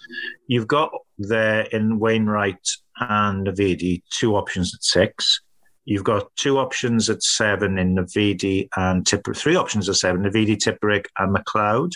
you've 0.47 0.67
got 0.67 0.91
there 1.19 1.61
in 1.71 1.99
Wainwright 1.99 2.67
and 2.99 3.47
Navidi 3.47 4.01
two 4.09 4.35
options 4.35 4.73
at 4.73 4.83
six. 4.83 5.41
You've 5.85 6.03
got 6.03 6.33
two 6.35 6.57
options 6.57 7.09
at 7.09 7.21
seven 7.23 7.77
in 7.77 7.95
Navidi 7.95 8.69
and 8.77 9.05
Tipper, 9.05 9.33
three 9.33 9.55
options 9.55 9.89
at 9.89 9.95
seven, 9.95 10.23
Navidi, 10.23 10.55
Tipuric, 10.57 11.05
and 11.17 11.33
Macleod. 11.33 11.91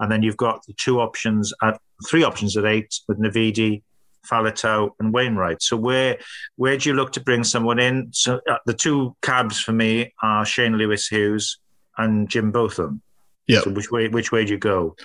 And 0.00 0.10
then 0.10 0.22
you've 0.22 0.36
got 0.36 0.64
the 0.66 0.74
two 0.74 1.00
options 1.00 1.52
at 1.62 1.80
three 2.08 2.22
options 2.24 2.56
at 2.56 2.64
eight 2.66 2.92
with 3.08 3.18
Navidi, 3.20 3.82
Faletau, 4.28 4.90
and 4.98 5.12
Wainwright. 5.12 5.62
So 5.62 5.76
where 5.76 6.18
where 6.56 6.76
do 6.76 6.88
you 6.88 6.94
look 6.94 7.12
to 7.12 7.20
bring 7.20 7.44
someone 7.44 7.78
in? 7.78 8.08
So 8.12 8.40
uh, 8.50 8.58
the 8.66 8.74
two 8.74 9.16
cabs 9.22 9.60
for 9.60 9.72
me 9.72 10.12
are 10.22 10.44
Shane 10.44 10.76
Lewis 10.76 11.06
Hughes 11.06 11.58
and 11.96 12.28
Jim 12.28 12.50
Botham. 12.50 13.00
Yeah. 13.46 13.60
So 13.60 13.70
which 13.70 13.90
way 13.90 14.08
which 14.08 14.32
way 14.32 14.44
do 14.44 14.52
you 14.52 14.58
go? 14.58 14.96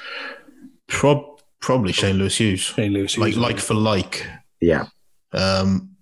prob- 0.87 1.39
probably 1.61 1.93
Shane 1.93 2.17
Lewis 2.17 2.37
Hughes, 2.37 2.61
Shane 2.61 2.93
Lewis. 2.93 3.17
like 3.17 3.33
Hughes. 3.33 3.37
like 3.37 3.59
for 3.59 3.73
like. 3.75 4.27
Yeah. 4.61 4.87
Um, 5.31 5.95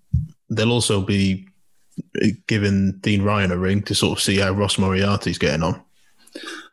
they'll 0.50 0.72
also 0.72 1.02
be 1.02 1.48
giving 2.48 2.94
Dean 3.00 3.24
Ryan 3.24 3.52
a 3.52 3.58
ring 3.58 3.82
to 3.84 3.96
sort 3.96 4.18
of 4.18 4.24
see 4.24 4.38
how 4.38 4.52
Ross 4.52 4.78
Moriarty's 4.78 5.38
getting 5.38 5.64
on. 5.64 5.82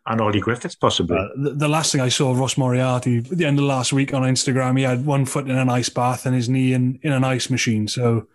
And 0.06 0.20
Ollie 0.20 0.40
Griffiths 0.40 0.74
possibly. 0.74 1.16
Uh, 1.16 1.28
the, 1.36 1.50
the 1.50 1.68
last 1.68 1.92
thing 1.92 2.00
I 2.00 2.08
saw 2.08 2.32
Ross 2.32 2.56
Moriarty 2.56 3.18
at 3.18 3.28
the 3.28 3.44
end 3.44 3.58
of 3.58 3.66
last 3.66 3.92
week 3.92 4.14
on 4.14 4.22
Instagram, 4.22 4.76
he 4.78 4.82
had 4.82 5.04
one 5.04 5.26
foot 5.26 5.44
in 5.48 5.56
an 5.56 5.68
ice 5.68 5.90
bath 5.90 6.24
and 6.24 6.34
his 6.34 6.48
knee 6.48 6.72
in, 6.72 6.98
in 7.02 7.12
an 7.12 7.22
ice 7.22 7.50
machine. 7.50 7.86
So 7.86 8.26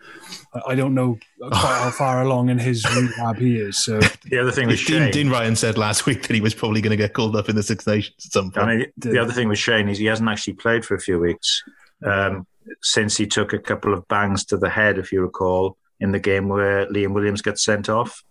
I- 0.53 0.61
I 0.71 0.75
don't 0.75 0.93
know 0.93 1.17
quite 1.41 1.53
how 1.81 1.89
far 1.89 2.21
along 2.21 2.49
in 2.49 2.59
his 2.59 2.85
rehab 2.95 3.37
he 3.37 3.57
is. 3.57 3.83
So 3.83 3.99
the 4.25 4.37
other 4.39 4.51
thing 4.51 4.67
with 4.67 4.77
Dean, 4.85 4.99
Shane. 4.99 5.11
Dean 5.11 5.29
Ryan 5.29 5.55
said 5.55 5.77
last 5.77 6.05
week 6.05 6.21
that 6.27 6.33
he 6.35 6.39
was 6.39 6.53
probably 6.53 6.81
going 6.81 6.91
to 6.91 6.97
get 6.97 7.13
called 7.13 7.35
up 7.35 7.49
in 7.49 7.55
the 7.55 7.63
Six 7.63 7.85
Nations 7.87 8.15
at 8.25 8.31
some 8.31 8.51
I 8.55 8.59
point. 8.59 8.79
mean, 8.79 8.87
the 8.97 9.17
other 9.19 9.33
thing 9.33 9.49
with 9.49 9.59
Shane 9.59 9.89
is 9.89 9.97
he 9.97 10.05
hasn't 10.05 10.29
actually 10.29 10.53
played 10.53 10.85
for 10.85 10.93
a 10.93 10.99
few 10.99 11.17
weeks 11.19 11.63
um, 12.05 12.45
since 12.83 13.17
he 13.17 13.25
took 13.25 13.53
a 13.53 13.59
couple 13.59 13.93
of 13.93 14.07
bangs 14.07 14.45
to 14.45 14.57
the 14.57 14.69
head, 14.69 14.97
if 14.99 15.11
you 15.11 15.21
recall, 15.21 15.77
in 15.99 16.11
the 16.11 16.19
game 16.19 16.49
where 16.49 16.85
Liam 16.87 17.13
Williams 17.13 17.41
gets 17.41 17.63
sent 17.63 17.89
off. 17.89 18.23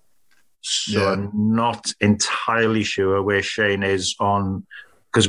So 0.61 1.01
Yeah. 1.01 1.12
I'm 1.12 1.31
not 1.35 1.93
entirely 2.01 2.85
sure 2.85 3.23
where 3.23 3.43
Shane 3.43 3.83
is 3.83 4.15
on 4.21 4.67
because 5.12 5.29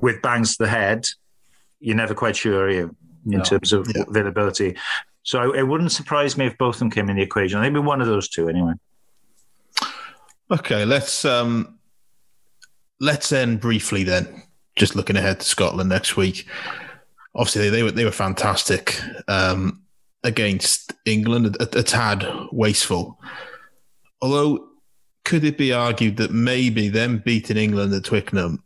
with 0.00 0.20
bangs 0.22 0.56
to 0.56 0.64
the 0.64 0.68
head, 0.68 1.06
you're 1.80 1.96
never 1.96 2.14
quite 2.14 2.36
sure 2.36 2.64
are 2.64 2.70
you, 2.70 2.96
in 3.26 3.38
No. 3.38 3.42
terms 3.44 3.72
of 3.72 3.88
Yeah. 3.94 4.02
availability. 4.08 4.76
So 5.22 5.52
it 5.52 5.62
wouldn't 5.62 5.92
surprise 5.92 6.36
me 6.36 6.46
if 6.46 6.58
both 6.58 6.76
of 6.76 6.78
them 6.80 6.90
came 6.90 7.08
in 7.08 7.16
the 7.16 7.22
equation. 7.22 7.60
They'd 7.60 7.72
be 7.72 7.78
one 7.80 8.00
of 8.00 8.06
those 8.08 8.28
two 8.28 8.48
anyway. 8.48 8.72
Okay, 10.50 10.84
let's 10.84 11.24
um, 11.24 11.78
let's 13.00 13.32
end 13.32 13.60
briefly 13.60 14.02
then 14.04 14.42
just 14.76 14.94
looking 14.96 15.16
ahead 15.16 15.40
to 15.40 15.46
Scotland 15.46 15.88
next 15.88 16.16
week. 16.16 16.46
Obviously, 17.34 17.62
they, 17.62 17.70
they 17.70 17.82
were 17.82 17.90
they 17.92 18.04
were 18.04 18.10
fantastic 18.10 19.00
um, 19.28 19.81
against 20.24 20.92
England. 21.04 21.56
A, 21.60 21.78
a 21.78 21.82
tad 21.82 22.26
wasteful, 22.52 23.20
although 24.20 24.68
could 25.24 25.44
it 25.44 25.56
be 25.56 25.72
argued 25.72 26.16
that 26.16 26.32
maybe 26.32 26.88
them 26.88 27.18
beating 27.18 27.56
England 27.56 27.94
at 27.94 28.04
Twickenham 28.04 28.62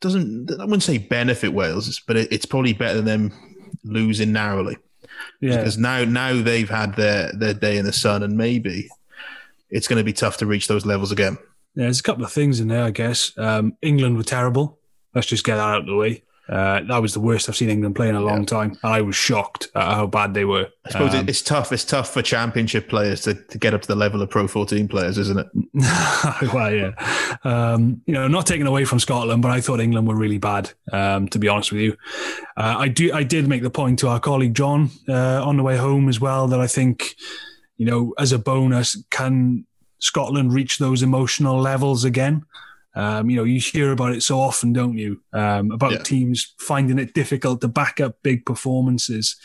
doesn't 0.00 0.50
I 0.52 0.64
wouldn't 0.64 0.82
say 0.82 0.98
benefit 0.98 1.52
Wales, 1.52 2.00
but 2.06 2.16
it, 2.16 2.32
it's 2.32 2.46
probably 2.46 2.72
better 2.72 3.00
than 3.00 3.04
them 3.04 3.32
losing 3.84 4.32
narrowly. 4.32 4.76
Yeah. 5.40 5.58
Because 5.58 5.78
now 5.78 6.04
now 6.04 6.40
they've 6.42 6.68
had 6.68 6.96
their 6.96 7.32
their 7.32 7.54
day 7.54 7.76
in 7.78 7.84
the 7.84 7.92
sun, 7.92 8.22
and 8.22 8.36
maybe 8.36 8.88
it's 9.70 9.88
going 9.88 9.98
to 9.98 10.04
be 10.04 10.12
tough 10.12 10.38
to 10.38 10.46
reach 10.46 10.68
those 10.68 10.86
levels 10.86 11.12
again. 11.12 11.38
Yeah, 11.74 11.84
there's 11.84 12.00
a 12.00 12.02
couple 12.02 12.24
of 12.24 12.32
things 12.32 12.60
in 12.60 12.68
there, 12.68 12.84
I 12.84 12.90
guess. 12.90 13.36
Um, 13.36 13.76
England 13.82 14.16
were 14.16 14.22
terrible. 14.22 14.78
Let's 15.14 15.26
just 15.26 15.44
get 15.44 15.56
that 15.56 15.62
out 15.62 15.80
of 15.80 15.86
the 15.86 15.96
way. 15.96 16.22
Uh, 16.48 16.80
that 16.82 17.02
was 17.02 17.12
the 17.12 17.20
worst 17.20 17.48
I've 17.48 17.56
seen 17.56 17.70
England 17.70 17.96
play 17.96 18.08
in 18.08 18.14
a 18.14 18.20
long 18.20 18.46
time, 18.46 18.78
and 18.82 18.92
I 18.92 19.00
was 19.00 19.16
shocked 19.16 19.68
at 19.74 19.82
how 19.94 20.06
bad 20.06 20.32
they 20.32 20.44
were. 20.44 20.68
I 20.84 20.90
suppose 20.90 21.14
Um, 21.14 21.28
it's 21.28 21.42
tough. 21.42 21.72
It's 21.72 21.84
tough 21.84 22.12
for 22.12 22.22
championship 22.22 22.88
players 22.88 23.22
to, 23.22 23.34
to 23.34 23.58
get 23.58 23.74
up 23.74 23.82
to 23.82 23.88
the 23.88 23.96
level 23.96 24.22
of 24.22 24.30
Pro 24.30 24.46
14 24.46 24.86
players, 24.86 25.18
isn't 25.18 25.38
it? 25.40 25.46
well, 26.54 26.72
yeah. 26.72 26.92
Um, 27.42 28.00
you 28.06 28.14
know, 28.14 28.28
not 28.28 28.46
taken 28.46 28.68
away 28.68 28.84
from 28.84 29.00
Scotland, 29.00 29.42
but 29.42 29.50
I 29.50 29.60
thought 29.60 29.80
England 29.80 30.06
were 30.06 30.14
really 30.14 30.38
bad. 30.38 30.70
Um, 30.92 31.26
to 31.30 31.38
be 31.40 31.48
honest 31.48 31.72
with 31.72 31.80
you, 31.80 31.96
uh, 32.56 32.76
I 32.78 32.88
do. 32.88 33.12
I 33.12 33.24
did 33.24 33.48
make 33.48 33.62
the 33.62 33.70
point 33.70 33.98
to 34.00 34.08
our 34.08 34.20
colleague 34.20 34.54
John 34.54 34.90
uh, 35.08 35.44
on 35.44 35.56
the 35.56 35.64
way 35.64 35.76
home 35.76 36.08
as 36.08 36.20
well 36.20 36.46
that 36.48 36.60
I 36.60 36.68
think, 36.68 37.16
you 37.76 37.86
know, 37.86 38.14
as 38.18 38.30
a 38.30 38.38
bonus, 38.38 39.02
can 39.10 39.66
Scotland 39.98 40.52
reach 40.52 40.78
those 40.78 41.02
emotional 41.02 41.58
levels 41.58 42.04
again? 42.04 42.44
Um, 42.96 43.28
you 43.30 43.36
know, 43.36 43.44
you 43.44 43.60
hear 43.60 43.92
about 43.92 44.12
it 44.12 44.22
so 44.22 44.40
often, 44.40 44.72
don't 44.72 44.96
you? 44.96 45.20
Um, 45.32 45.70
about 45.70 45.92
Yeah. 45.92 46.02
teams 46.02 46.54
finding 46.58 46.98
it 46.98 47.12
difficult 47.14 47.60
to 47.60 47.68
back 47.68 48.00
up 48.00 48.16
big 48.22 48.46
performances. 48.46 49.36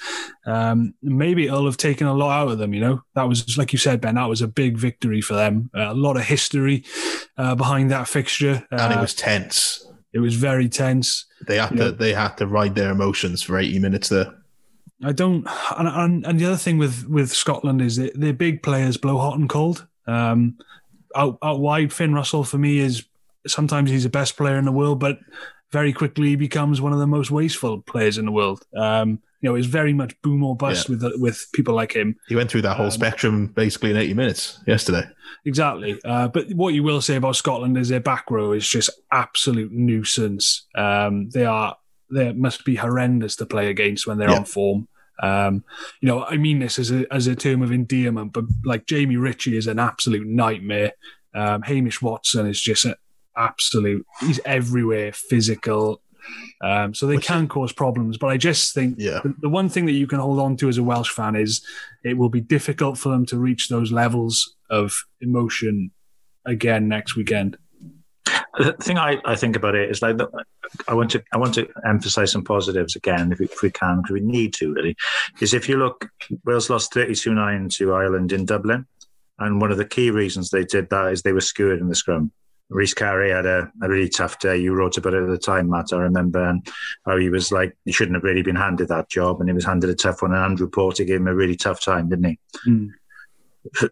Um, 0.45 0.93
maybe 1.04 1.45
it'll 1.47 1.66
have 1.66 1.78
taken 1.78 2.08
a 2.08 2.14
lot 2.14 2.32
out 2.32 2.52
of 2.52 2.58
them. 2.60 2.74
You 2.74 2.80
know, 2.82 3.02
that 3.16 3.28
was 3.28 3.58
like 3.58 3.74
you 3.74 3.80
said, 3.80 3.99
Ben. 4.02 4.16
That 4.16 4.30
was 4.30 4.41
a 4.41 4.47
big 4.47 4.78
victory 4.78 5.22
for 5.22 5.34
them. 5.34 5.70
Uh, 5.76 5.91
a 5.91 5.93
lot 5.93 6.16
of 6.18 6.24
history 6.24 6.84
uh, 7.38 7.56
behind 7.56 7.91
that 7.91 8.08
fixture. 8.08 8.66
Uh, 8.72 8.78
And 8.80 8.93
it 8.93 8.99
was 9.02 9.14
tense. 9.14 9.86
it 10.14 10.20
was 10.20 10.36
very 10.36 10.70
tense. 10.70 11.26
They 11.47 11.58
had 11.58 11.76
to 11.78 11.91
they 11.91 12.14
had 12.14 12.38
to 12.38 12.47
ride 12.47 12.76
their 12.76 12.91
emotions 12.91 13.41
for 13.41 13.58
80 13.60 13.80
minutes 13.80 14.10
there. 14.10 14.34
I 15.04 15.12
don't, 15.14 15.47
and, 15.78 15.88
and, 15.88 16.26
and 16.28 16.39
the 16.39 16.45
other 16.45 16.58
thing 16.58 16.78
with 16.78 17.08
with 17.10 17.32
Scotland 17.34 17.82
is 17.82 17.95
that 17.97 18.18
their 18.20 18.34
big 18.34 18.62
players 18.62 18.97
blow 18.97 19.18
hot 19.18 19.38
and 19.39 19.49
cold. 19.49 19.88
Um, 20.08 20.58
out, 21.16 21.38
out 21.43 21.60
wide, 21.60 21.91
Finn 21.91 22.14
Russell 22.14 22.43
for 22.43 22.58
me 22.60 22.78
is 22.80 23.04
sometimes 23.48 23.89
he's 23.89 24.04
the 24.04 24.10
best 24.10 24.38
player 24.38 24.58
in 24.58 24.66
the 24.66 24.72
world, 24.72 25.00
but 25.00 25.20
very 25.72 25.94
quickly 25.94 26.30
he 26.30 26.36
becomes 26.36 26.82
one 26.82 26.94
of 26.94 27.00
the 27.00 27.08
most 27.08 27.32
wasteful 27.32 27.82
players 27.82 28.18
in 28.18 28.26
the 28.26 28.32
world. 28.32 28.64
Um, 28.76 29.20
you 29.42 29.50
know, 29.50 29.56
it's 29.56 29.68
very 29.68 29.94
much 29.94 30.20
boom 30.22 30.44
or 30.44 30.56
bust 30.56 30.88
with 30.89 31.02
with 31.16 31.48
people 31.54 31.74
like 31.74 31.94
him. 31.96 32.16
He 32.28 32.36
went 32.36 32.52
through 32.52 32.62
that 32.64 32.78
whole 32.78 32.86
Um, 32.88 32.92
spectrum 32.92 33.48
basically 33.48 33.89
in 33.92 33.98
80 33.98 34.14
minutes 34.14 34.60
yesterday. 34.68 35.04
Exactly. 35.46 36.00
Uh, 36.06 36.28
but 36.28 36.52
what 36.54 36.74
you 36.76 36.84
will 36.84 37.02
say 37.02 37.16
about 37.16 37.36
Scotland 37.36 37.76
is 37.78 37.89
their 37.89 38.00
back 38.00 38.30
row 38.30 38.52
is 38.52 38.68
just 38.68 38.92
absolute 39.12 39.72
nuisance. 39.72 40.68
Um, 40.76 41.30
they 41.30 41.46
are 41.46 41.76
they 42.14 42.34
must 42.34 42.66
be 42.66 42.76
horrendous 42.76 43.36
to 43.38 43.46
play 43.46 43.70
against 43.70 44.06
when 44.06 44.18
they're 44.18 44.30
Yeah. 44.30 44.38
on 44.39 44.46
form. 44.46 44.88
Um, 45.24 45.64
you 46.02 46.08
know, 46.08 46.24
I 46.24 46.38
mean 46.38 46.60
this 46.60 46.78
as 46.78 46.92
a 46.92 47.12
as 47.12 47.26
a 47.28 47.36
term 47.36 47.62
of 47.64 47.72
endearment, 47.72 48.34
but 48.34 48.46
like 48.66 48.86
Jamie 48.86 49.16
Ritchie 49.18 49.58
is 49.58 49.66
an 49.66 49.80
absolute 49.80 50.28
nightmare. 50.28 50.92
Um, 51.34 51.62
Hamish 51.64 52.02
Watson 52.02 52.46
is 52.46 52.62
just 52.62 52.86
an 52.86 52.96
absolute. 53.38 54.05
He's 54.19 54.39
everywhere, 54.45 55.11
physical. 55.13 56.01
Um, 56.61 56.93
so 56.93 57.07
they 57.07 57.15
Which 57.15 57.25
can 57.25 57.47
cause 57.47 57.73
problems, 57.73 58.17
but 58.17 58.27
I 58.27 58.38
just 58.38 58.73
think 58.75 58.95
Yeah. 58.99 59.21
the, 59.23 59.34
the 59.41 59.49
one 59.49 59.69
thing 59.69 59.86
that 59.88 59.93
you 59.93 60.05
can 60.07 60.19
hold 60.19 60.39
on 60.39 60.55
to 60.57 60.69
as 60.69 60.77
a 60.77 60.84
Welsh 60.84 61.09
fan 61.09 61.36
is 61.36 61.65
it 62.03 62.17
will 62.17 62.29
be 62.29 62.41
difficult 62.41 62.97
for 62.97 63.09
them 63.09 63.25
to 63.27 63.38
reach 63.39 63.69
those 63.69 63.91
levels 63.91 64.55
of 64.69 65.03
emotion 65.19 65.91
again 66.45 66.88
next 66.88 67.15
weekend. 67.15 67.57
The 68.57 68.73
thing 68.73 68.97
I, 68.97 69.17
I 69.25 69.36
think 69.36 69.55
about 69.55 69.75
it 69.75 69.89
is 69.89 70.01
like 70.01 70.17
the, 70.17 70.27
I 70.88 70.93
want 70.93 71.09
to 71.11 71.23
I 71.34 71.38
want 71.38 71.53
to 71.55 71.67
emphasize 71.86 72.32
some 72.32 72.43
positives 72.43 72.95
again 72.95 73.32
if 73.32 73.39
we, 73.39 73.45
if 73.45 73.61
we 73.63 73.71
can 73.71 74.01
because 74.01 74.13
we 74.13 74.19
need 74.21 74.53
to 74.55 74.73
really 74.73 74.95
is 75.41 75.53
if 75.53 75.67
you 75.67 75.77
look 75.77 76.07
Wales 76.45 76.69
lost 76.69 76.93
32-9 76.93 77.73
to 77.77 77.93
Ireland 77.93 78.32
in 78.32 78.45
Dublin 78.45 78.86
and 79.39 79.59
one 79.59 79.71
of 79.71 79.77
the 79.77 79.86
key 79.86 80.11
reasons 80.11 80.49
they 80.49 80.65
did 80.65 80.89
that 80.91 81.11
is 81.11 81.21
they 81.23 81.34
were 81.34 81.41
skewered 81.41 81.79
in 81.79 81.88
the 81.89 81.95
scrum. 81.95 82.32
Rhys 82.72 82.93
Carré 82.93 83.36
had 83.36 83.45
a, 83.45 83.72
a 83.84 83.89
really 83.89 84.09
tough 84.09 84.39
day. 84.39 84.57
You 84.57 84.74
wrote 84.74 84.97
about 84.97 85.13
it 85.13 85.24
at 85.24 85.30
the 85.30 85.38
time, 85.38 85.69
Matt. 85.69 85.93
I 85.93 85.97
remember 85.97 86.43
and 86.43 86.65
how 87.05 87.17
he 87.17 87.30
was 87.30 87.51
like 87.51 87.78
he 87.86 87.91
shouldn't 87.91 88.15
have 88.15 88.24
really 88.24 88.41
been 88.41 88.55
handed 88.55 88.88
that 88.88 89.09
job 89.09 89.39
and 89.39 89.49
he 89.49 89.53
was 89.53 89.65
handed 89.65 89.89
a 89.89 89.95
tough 89.95 90.22
one 90.22 90.34
and 90.34 90.43
Andrew 90.43 90.69
Porter 90.69 91.03
gave 91.03 91.17
him 91.17 91.28
a 91.28 91.36
really 91.36 91.55
tough 91.55 91.82
time, 91.82 92.09
didn't 92.09 92.26
he? 92.26 92.39
Mm. 92.67 92.89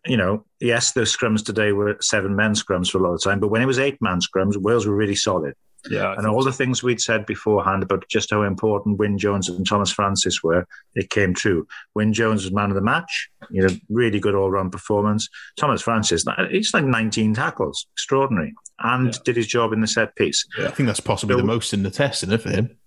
you 0.06 0.18
know, 0.18 0.46
yes, 0.60 0.94
the 0.94 1.02
scrums 1.02 1.46
today 1.46 1.74
were 1.74 1.98
seven 2.02 2.36
men 2.36 2.54
scrums 2.54 2.90
for 2.90 2.98
a 2.98 3.02
lot 3.02 3.14
of 3.14 3.22
time, 3.22 3.40
but 3.40 3.50
when 3.50 3.62
it 3.62 3.68
was 3.68 3.80
eight 3.80 4.02
man 4.02 4.20
scrums, 4.20 4.58
Wales 4.58 4.88
were 4.88 4.96
really 4.96 5.16
solid. 5.16 5.54
Yeah, 5.90 6.14
And 6.18 6.28
all 6.28 6.44
the 6.44 6.52
things 6.52 6.84
we'd 6.84 7.00
said 7.00 7.26
beforehand 7.26 7.84
about 7.84 8.08
just 8.10 8.32
how 8.32 8.44
important 8.44 8.98
Wyn 9.00 9.18
Jones 9.18 9.48
and 9.48 9.66
Tomas 9.66 9.92
Francis 9.92 10.44
were, 10.44 10.68
it 10.96 11.10
came 11.10 11.34
true. 11.34 11.66
Wyn 11.96 12.12
Jones 12.12 12.44
was 12.44 12.52
man 12.52 12.70
of 12.70 12.76
the 12.76 12.82
match, 12.82 13.30
you 13.50 13.62
know, 13.62 13.74
really 13.90 14.20
good 14.20 14.36
all 14.36 14.52
round 14.52 14.72
performance. 14.74 15.30
Tomas 15.58 15.82
Francis, 15.82 16.26
he's 16.52 16.74
like 16.74 16.84
19 16.84 17.34
tackles, 17.34 17.88
extraordinary, 17.94 18.54
and 18.80 19.14
Yeah. 19.14 19.20
did 19.24 19.36
his 19.38 19.48
job 19.48 19.72
in 19.72 19.80
the 19.82 19.88
set 19.88 20.16
piece. 20.16 20.46
I 20.60 20.68
think 20.72 20.88
that's 20.88 21.00
possibly 21.00 21.34
So- 21.36 21.38
the 21.42 21.48
most 21.48 21.74
in 21.74 21.84
the 21.84 21.92
test, 21.92 22.24
isn't 22.24 22.34
it, 22.36 22.42
for 22.42 22.50
him? 22.50 22.78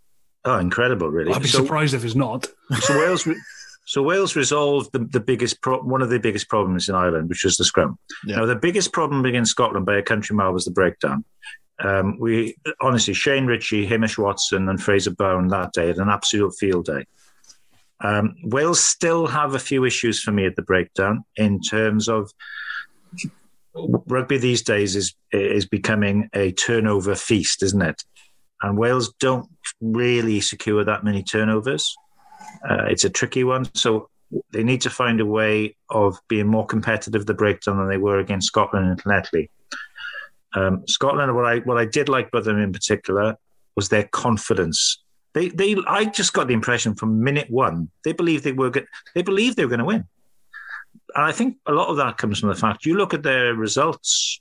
Oh, 0.45 0.59
incredible, 0.59 1.09
really. 1.09 1.33
I'd 1.33 1.41
be 1.43 1.49
So- 1.49 1.63
surprised 1.63 1.95
if 1.95 2.05
it's 2.05 2.15
not. 2.15 2.49
so 2.81 2.99
Wales, 2.99 3.27
so 3.87 4.03
Wales 4.03 4.37
resolved 4.37 4.91
the, 4.93 4.99
the 4.99 5.21
biggest 5.21 5.63
pro- 5.63 5.83
one 5.83 6.03
of 6.03 6.11
the 6.11 6.19
biggest 6.19 6.49
problems 6.49 6.89
in 6.91 6.95
Ireland, 6.95 7.29
which 7.31 7.45
was 7.45 7.57
the 7.57 7.65
scrum. 7.65 7.99
Yeah. 8.27 8.37
Now, 8.37 8.47
the 8.47 8.57
biggest 8.57 8.93
problem 8.93 9.25
against 9.25 9.51
Scotland 9.53 9.87
by 9.87 9.97
a 9.97 10.03
country 10.03 10.37
mile 10.37 10.53
was 10.53 10.65
the 10.67 10.71
breakdown. 10.73 11.25
Um, 11.81 12.19
we 12.19 12.57
honestly, 12.81 13.15
Shane 13.15 13.47
Ritchie, 13.47 13.87
Hamish 13.87 14.19
Watson, 14.19 14.69
and 14.69 14.81
Fraser 14.81 15.11
Brown 15.11 15.49
that 15.49 15.73
day 15.73 15.89
had 15.89 15.99
an 15.99 16.09
absolute 16.09 16.55
field 16.59 16.87
day. 16.87 17.07
Um, 18.01 18.35
Wales 18.45 18.81
still 18.81 19.27
have 19.27 19.55
a 19.55 19.61
few 19.61 19.85
issues 19.85 20.21
for 20.21 20.33
me 20.33 20.45
at 20.47 20.57
the 20.57 20.63
breakdown 20.63 21.25
in 21.37 21.61
terms 21.61 22.09
of 22.09 22.33
rugby 23.75 24.39
these 24.39 24.63
days 24.63 24.97
is 24.97 25.15
is 25.31 25.67
becoming 25.67 26.29
a 26.35 26.53
turnover 26.53 27.15
feast, 27.15 27.63
isn't 27.63 27.83
it? 27.83 28.03
And 28.61 28.79
Wales 28.79 29.13
don't 29.19 29.49
really 29.81 30.41
secure 30.41 30.85
that 30.85 31.05
many 31.05 31.23
turnovers. 31.23 31.95
Uh, 32.69 32.85
it's 32.89 33.05
a 33.05 33.11
tricky 33.11 33.45
one. 33.45 33.69
So 33.75 34.09
they 34.53 34.63
need 34.63 34.81
to 34.83 34.91
find 34.91 35.21
a 35.21 35.27
way 35.27 35.77
of 35.91 36.19
being 36.29 36.47
more 36.47 36.67
competitive 36.67 37.27
the 37.27 37.35
breakdown 37.35 37.79
than 37.79 37.89
they 37.89 37.99
were 37.99 38.19
against 38.19 38.47
Scotland 38.47 38.89
and 38.89 39.03
Llanelli. 39.03 39.49
Um, 40.55 40.85
Scotland, 40.87 41.35
what 41.35 41.45
I 41.45 41.59
what 41.61 41.79
I 41.79 41.85
did 41.85 42.09
like 42.09 42.29
about 42.29 42.45
them 42.45 42.59
in 42.59 42.73
particular 42.73 43.37
was 43.77 43.89
their 43.89 44.05
confidence. 44.05 45.03
They 45.35 45.49
they 45.49 45.77
I 45.87 46.05
just 46.05 46.33
got 46.33 46.49
the 46.49 46.55
impression 46.55 46.95
from 46.95 47.23
minute 47.23 47.51
one 47.51 47.91
they 48.05 48.13
believed 48.13 48.45
they 48.45 48.53
were 48.53 48.71
go- 48.71 48.87
they 49.15 49.23
believed 49.23 49.57
they 49.57 49.65
were 49.65 49.71
going 49.71 49.79
to 49.79 49.85
win. 49.85 50.05
And 51.15 51.25
I 51.25 51.33
think 51.33 51.57
a 51.67 51.73
lot 51.73 51.89
of 51.89 51.97
that 51.99 52.19
comes 52.19 52.41
from 52.41 52.49
the 52.49 52.55
fact 52.55 52.87
you 52.87 52.97
look 52.97 53.15
at 53.15 53.23
their 53.23 53.55
results. 53.55 54.41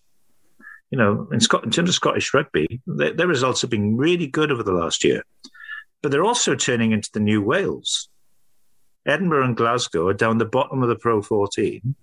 You 0.89 0.97
know, 0.97 1.29
in, 1.31 1.39
Scot- 1.39 1.63
in 1.63 1.71
terms 1.71 1.87
of 1.87 1.95
Scottish 1.95 2.33
rugby, 2.33 2.81
their, 2.85 3.13
their 3.13 3.27
results 3.27 3.61
have 3.61 3.69
been 3.69 3.95
really 3.95 4.27
good 4.27 4.51
over 4.51 4.61
the 4.61 4.73
last 4.73 5.05
year 5.05 5.23
but 6.01 6.11
they're 6.11 6.23
also 6.23 6.55
turning 6.55 6.91
into 6.91 7.09
the 7.13 7.19
new 7.19 7.41
Wales. 7.41 8.09
Edinburgh 9.05 9.45
and 9.45 9.57
Glasgow 9.57 10.07
are 10.07 10.13
down 10.13 10.37
the 10.37 10.45
bottom 10.45 10.83
of 10.83 10.89
the 10.89 10.95
Pro 10.95 11.21
14, 11.21 11.95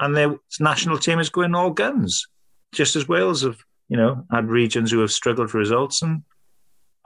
and 0.00 0.16
their 0.16 0.36
national 0.60 0.98
team 0.98 1.18
is 1.18 1.30
going 1.30 1.54
all 1.54 1.70
guns, 1.70 2.26
just 2.72 2.96
as 2.96 3.08
Wales 3.08 3.42
have, 3.42 3.58
you 3.88 3.96
know, 3.96 4.24
had 4.30 4.48
regions 4.48 4.90
who 4.90 5.00
have 5.00 5.12
struggled 5.12 5.50
for 5.50 5.58
results, 5.58 6.02
and 6.02 6.22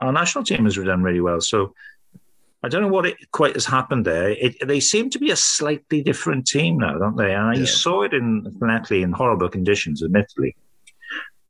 our 0.01 0.11
national 0.11 0.43
team 0.43 0.65
has 0.65 0.75
done 0.75 1.03
really 1.03 1.21
well. 1.21 1.39
So 1.41 1.73
I 2.63 2.69
don't 2.69 2.81
know 2.81 2.87
what 2.87 3.05
it 3.05 3.17
quite 3.31 3.53
has 3.55 3.65
happened 3.65 4.05
there. 4.05 4.31
It, 4.31 4.55
they 4.65 4.79
seem 4.79 5.09
to 5.11 5.19
be 5.19 5.31
a 5.31 5.35
slightly 5.35 6.01
different 6.01 6.47
team 6.47 6.77
now, 6.77 6.97
don't 6.97 7.17
they? 7.17 7.33
And 7.33 7.55
Yeah. 7.55 7.61
you 7.61 7.65
saw 7.67 8.03
it 8.03 8.13
in 8.13 8.43
Llanelli 8.59 9.03
in 9.03 9.11
horrible 9.11 9.49
conditions, 9.49 10.03
admittedly. 10.03 10.55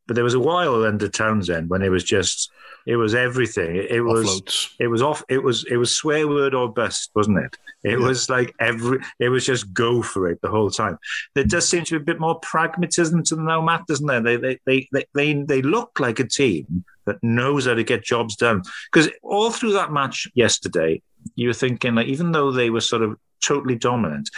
But 0.08 0.16
there 0.16 0.24
was 0.24 0.34
a 0.34 0.40
while 0.40 0.84
under 0.84 1.08
Townsend 1.08 1.70
when 1.70 1.82
it 1.82 1.90
was 1.90 2.04
just, 2.04 2.52
it 2.86 2.98
was 2.98 3.16
everything. 3.16 3.78
It, 3.78 3.92
it 3.92 4.02
was, 4.02 4.26
Offloads. 4.42 4.70
it 4.80 4.88
was 4.88 5.02
off. 5.02 5.24
It 5.30 5.42
was, 5.42 5.64
it 5.70 5.78
was 5.78 5.96
swear 5.96 6.28
word 6.28 6.54
or 6.54 6.68
bust, 6.72 7.12
wasn't 7.16 7.40
it? 7.40 7.58
It 7.84 8.00
Yeah. 8.00 8.06
was 8.06 8.30
like 8.30 8.54
every, 8.60 9.00
it 9.20 9.30
was 9.30 9.46
just 9.46 9.74
go 9.74 10.02
for 10.02 10.30
it 10.30 10.42
the 10.42 10.50
whole 10.50 10.70
time. 10.70 10.98
There 11.36 11.46
does 11.46 11.68
seem 11.70 11.86
to 11.86 12.00
be 12.00 12.02
a 12.04 12.06
bit 12.14 12.20
more 12.20 12.40
pragmatism 12.42 13.24
to 13.24 13.36
the 13.36 13.42
now, 13.44 13.62
Matt, 13.62 13.88
doesn't 13.88 14.06
there? 14.06 14.20
They, 14.22 14.36
they, 14.36 14.60
they, 14.66 14.88
they, 14.92 15.06
they, 15.14 15.34
they 15.44 15.62
look 15.62 16.00
like 16.02 16.20
a 16.20 16.28
team 16.28 16.84
that 17.06 17.24
knows 17.24 17.66
how 17.66 17.74
to 17.74 17.84
get 17.84 18.04
jobs 18.04 18.36
done. 18.36 18.62
Because 18.92 19.10
all 19.22 19.52
through 19.52 19.74
that 19.74 19.92
match 19.94 20.28
yesterday, 20.36 21.02
you 21.36 21.48
were 21.48 21.54
thinking 21.54 21.96
like, 21.96 22.08
even 22.08 22.34
though 22.34 22.52
they 22.52 22.70
were 22.70 22.82
sort 22.82 23.02
of 23.04 23.18
totally 23.42 23.76
dominant, 23.76 24.30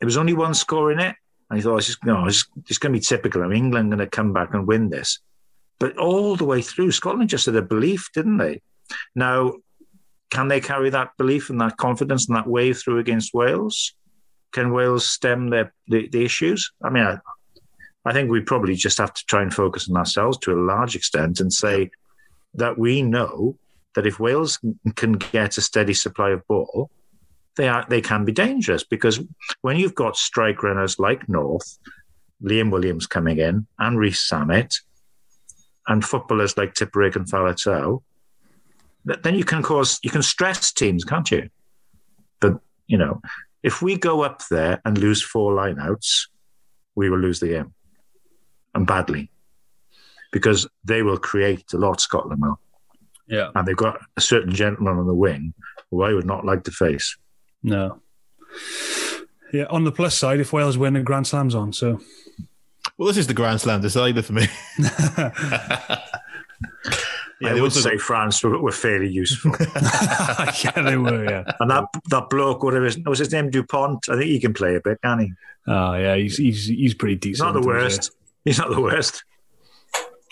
it 0.00 0.04
was 0.04 0.16
only 0.16 0.32
one 0.32 0.54
score 0.54 0.90
in 0.90 0.98
it. 0.98 1.14
And 1.50 1.58
you 1.58 1.62
thought, 1.62 1.74
oh, 1.74 1.76
it's 1.76 1.86
just, 1.86 2.04
no, 2.04 2.26
it's, 2.26 2.46
it's 2.68 2.78
going 2.78 2.92
to 2.92 2.98
be 2.98 3.04
typical. 3.04 3.42
Mean, 3.42 3.64
England 3.64 3.90
going 3.90 3.98
to 3.98 4.06
come 4.06 4.32
back 4.32 4.54
and 4.54 4.66
win 4.66 4.90
this. 4.90 5.18
But 5.78 5.98
all 5.98 6.36
the 6.36 6.44
way 6.44 6.62
through, 6.62 6.92
Scotland 6.92 7.28
just 7.30 7.46
had 7.46 7.56
a 7.56 7.62
belief, 7.62 8.10
didn't 8.14 8.38
they? 8.38 8.62
Now, 9.14 9.54
can 10.30 10.48
they 10.48 10.60
carry 10.60 10.90
that 10.90 11.10
belief 11.18 11.50
and 11.50 11.60
that 11.60 11.76
confidence 11.76 12.28
and 12.28 12.36
that 12.36 12.46
wave 12.46 12.78
through 12.78 12.98
against 12.98 13.34
Wales? 13.34 13.94
Can 14.52 14.72
Wales 14.72 15.06
stem 15.06 15.50
their 15.50 15.72
the, 15.88 16.08
the 16.08 16.24
issues? 16.24 16.72
I 16.82 16.90
mean, 16.90 17.04
I, 17.04 17.18
I 18.04 18.12
think 18.12 18.30
we 18.30 18.40
probably 18.40 18.74
just 18.74 18.98
have 18.98 19.14
to 19.14 19.24
try 19.26 19.42
and 19.42 19.52
focus 19.52 19.88
on 19.88 19.96
ourselves 19.96 20.38
to 20.38 20.52
a 20.52 20.60
large 20.60 20.96
extent 20.96 21.40
and 21.40 21.52
say 21.52 21.90
that 22.54 22.78
we 22.78 23.02
know 23.02 23.56
that 23.94 24.06
if 24.06 24.20
Wales 24.20 24.58
can 24.96 25.12
get 25.12 25.58
a 25.58 25.60
steady 25.60 25.94
supply 25.94 26.30
of 26.30 26.46
ball, 26.46 26.90
they 27.56 27.68
are 27.68 27.84
they 27.88 28.00
can 28.00 28.24
be 28.24 28.32
dangerous 28.32 28.84
because 28.84 29.20
when 29.62 29.76
you've 29.76 29.94
got 29.94 30.16
strike 30.16 30.62
runners 30.62 30.98
like 30.98 31.28
North, 31.28 31.78
Liam 32.42 32.70
Williams 32.70 33.06
coming 33.06 33.38
in, 33.38 33.66
and 33.78 33.98
Rees 33.98 34.26
Zammit, 34.30 34.74
and 35.86 36.04
footballers 36.04 36.56
like 36.56 36.74
Tipuric 36.74 37.16
and 37.16 37.26
Faletau, 37.26 38.02
then 39.04 39.34
you 39.34 39.44
can 39.44 39.62
cause 39.62 40.00
you 40.02 40.10
can 40.10 40.22
stress 40.22 40.72
teams, 40.72 41.04
can't 41.04 41.30
you? 41.30 41.48
But 42.40 42.58
you 42.86 42.98
know, 42.98 43.20
if 43.62 43.82
we 43.82 43.96
go 43.96 44.22
up 44.22 44.42
there 44.50 44.80
and 44.84 44.98
lose 44.98 45.22
four 45.22 45.52
lineouts, 45.52 46.28
we 46.94 47.10
will 47.10 47.20
lose 47.20 47.40
the 47.40 47.48
game, 47.48 47.74
and 48.74 48.86
badly, 48.86 49.30
because 50.32 50.66
they 50.84 51.02
will 51.02 51.18
create 51.18 51.72
a 51.72 51.78
lot. 51.78 52.00
Scotland 52.00 52.42
will. 52.42 52.58
Yeah. 53.26 53.50
And 53.54 53.66
they've 53.66 53.76
got 53.76 54.00
a 54.16 54.20
certain 54.20 54.52
gentleman 54.52 54.98
on 54.98 55.06
the 55.06 55.14
wing 55.14 55.54
who 55.90 56.02
I 56.02 56.12
would 56.12 56.26
not 56.26 56.44
like 56.44 56.64
to 56.64 56.70
face. 56.70 57.16
No. 57.64 58.00
Yeah. 59.52 59.64
On 59.70 59.82
the 59.82 59.90
plus 59.90 60.16
side, 60.16 60.38
if 60.38 60.52
Wales 60.52 60.78
win, 60.78 60.94
the 60.94 61.00
Grand 61.00 61.26
Slam's 61.26 61.54
on. 61.54 61.72
So. 61.72 62.00
Well, 62.96 63.08
this 63.08 63.16
is 63.16 63.26
the 63.26 63.34
Grand 63.34 63.60
Slam 63.60 63.80
decider 63.80 64.22
for 64.22 64.34
me. 64.34 64.46
Yeah, 67.40 67.50
I 67.50 67.60
would 67.60 67.72
say 67.72 67.98
France 67.98 68.42
were, 68.42 68.58
were, 68.58 68.70
fairly 68.70 69.08
useful. 69.08 69.54
yeah, 69.60 70.70
they 70.82 70.96
were. 70.96 71.24
Yeah, 71.24 71.44
and 71.60 71.70
that 71.70 71.84
that 72.08 72.30
bloke, 72.30 72.62
whatever 72.62 72.84
his, 72.84 72.98
was 73.00 73.18
his 73.18 73.32
name, 73.32 73.50
Dupont. 73.50 74.08
I 74.08 74.16
think 74.16 74.26
he 74.26 74.40
can 74.40 74.54
play 74.54 74.76
a 74.76 74.80
bit, 74.80 75.02
can 75.02 75.18
he? 75.18 75.32
Oh 75.66 75.94
yeah, 75.94 76.16
he's 76.16 76.36
he's 76.36 76.66
he's 76.66 76.94
pretty 76.94 77.16
decent. 77.16 77.48
He's 77.48 77.54
not 77.54 77.60
the 77.60 77.66
worst. 77.66 78.12
He's 78.44 78.58
not 78.58 78.70
the 78.70 78.80
worst. 78.80 79.24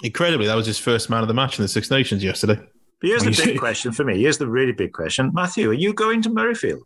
Incredibly, 0.02 0.46
that 0.46 0.54
was 0.54 0.66
his 0.66 0.78
first 0.78 1.10
man 1.10 1.22
of 1.22 1.28
the 1.28 1.34
match 1.34 1.58
in 1.58 1.62
the 1.62 1.68
Six 1.68 1.90
Nations 1.90 2.22
yesterday. 2.24 2.56
But 3.00 3.08
here's 3.08 3.24
the 3.24 3.44
big 3.44 3.58
question 3.58 3.92
for 3.92 4.04
me. 4.04 4.20
Here's 4.20 4.38
the 4.38 4.48
really 4.48 4.72
big 4.72 4.92
question, 4.92 5.32
Matthew. 5.34 5.70
Are 5.70 5.74
you 5.74 5.92
going 5.92 6.22
to 6.22 6.30
Murrayfield? 6.30 6.82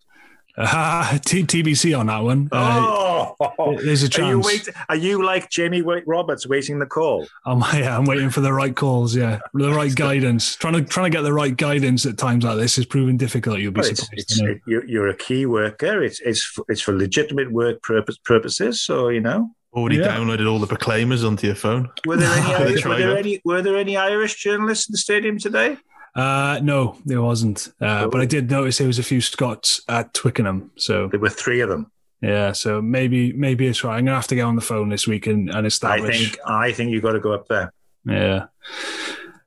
Uh, 0.57 1.19
T- 1.25 1.45
TBC 1.45 1.99
on 1.99 2.07
that 2.07 2.19
one. 2.19 2.49
Uh, 2.51 3.33
oh, 3.41 3.79
there's 3.85 4.03
a 4.03 4.09
chance. 4.09 4.27
Are 4.27 4.31
you, 4.31 4.41
wait, 4.41 4.69
are 4.89 4.97
you 4.97 5.25
like 5.25 5.51
Jamie 5.51 5.83
Roberts 5.83 6.47
waiting 6.47 6.79
the 6.79 6.87
call? 6.87 7.27
I'm, 7.45 7.61
yeah, 7.79 7.97
I'm 7.97 8.05
waiting 8.05 8.31
for 8.31 8.41
the 8.41 8.53
right 8.53 8.75
calls. 8.75 9.15
Yeah, 9.15 9.41
the 9.53 9.73
right 9.73 9.95
guidance. 9.95 10.57
Trying 10.57 10.75
to 10.75 10.83
trying 10.83 11.11
to 11.11 11.17
get 11.17 11.23
the 11.23 11.33
right 11.33 11.57
guidance 11.57 12.07
at 12.07 12.17
times 12.17 12.45
like 12.45 12.57
this 12.57 12.79
is 12.79 12.87
proving 12.87 13.17
difficult. 13.17 13.59
You'll 13.59 13.73
be 13.73 13.81
well, 13.81 13.95
surprised. 13.95 14.13
It's, 14.13 14.41
it's, 14.41 14.61
you're, 14.67 14.85
you're, 14.87 15.09
a 15.09 15.17
key 15.17 15.47
worker. 15.47 16.03
It's 16.03 16.21
it's 16.21 16.43
for, 16.43 16.65
it's 16.69 16.81
for 16.81 16.97
legitimate 16.97 17.53
work 17.53 17.83
purpose, 17.83 18.19
purposes. 18.19 18.81
So 18.81 19.09
you 19.09 19.21
know. 19.21 19.51
Already 19.73 19.97
yeah. 19.97 20.17
downloaded 20.17 20.51
all 20.51 20.59
the 20.59 20.67
proclaimers 20.67 21.23
onto 21.23 21.47
your 21.47 21.57
phone. 21.57 21.91
Were 22.07 22.17
there 22.17 22.33
any 22.39 22.55
Irish, 22.55 22.85
were 22.87 22.97
there 22.97 23.19
any 23.19 23.43
were 23.45 23.61
there 23.61 23.77
any 23.77 23.95
Irish 23.99 24.37
journalists 24.37 24.89
in 24.89 24.93
the 24.93 24.99
stadium 24.99 25.39
today? 25.39 25.77
Uh, 26.17 26.59
no, 26.63 26.97
there 27.05 27.21
wasn't. 27.21 27.69
Uh, 27.79 28.09
but 28.09 28.23
I 28.23 28.25
did 28.25 28.51
notice 28.51 28.79
there 28.79 28.87
was 28.87 28.99
a 28.99 29.03
few 29.03 29.21
Scots 29.21 29.83
at 29.87 30.15
Twickenham. 30.15 30.71
So 30.77 31.09
there 31.09 31.21
were 31.21 31.29
three 31.29 31.61
of 31.61 31.69
them. 31.69 31.93
Yeah, 32.23 32.53
so 32.53 32.81
maybe 32.81 33.35
maybe 33.35 33.67
it's 33.67 33.85
right. 33.85 33.99
I'm 33.99 34.07
gonna 34.07 34.17
have 34.17 34.27
to 34.29 34.35
get 34.35 34.43
on 34.43 34.57
the 34.57 34.63
phone 34.63 34.89
this 34.89 35.07
week 35.07 35.27
and, 35.27 35.51
and 35.51 35.67
establish. 35.67 36.17
I 36.17 36.19
think 36.19 36.39
I 36.47 36.73
think 36.73 36.91
you've 36.91 37.03
got 37.03 37.13
to 37.13 37.21
go 37.21 37.33
up 37.33 37.47
there. 37.49 37.73
Yeah, 38.07 38.47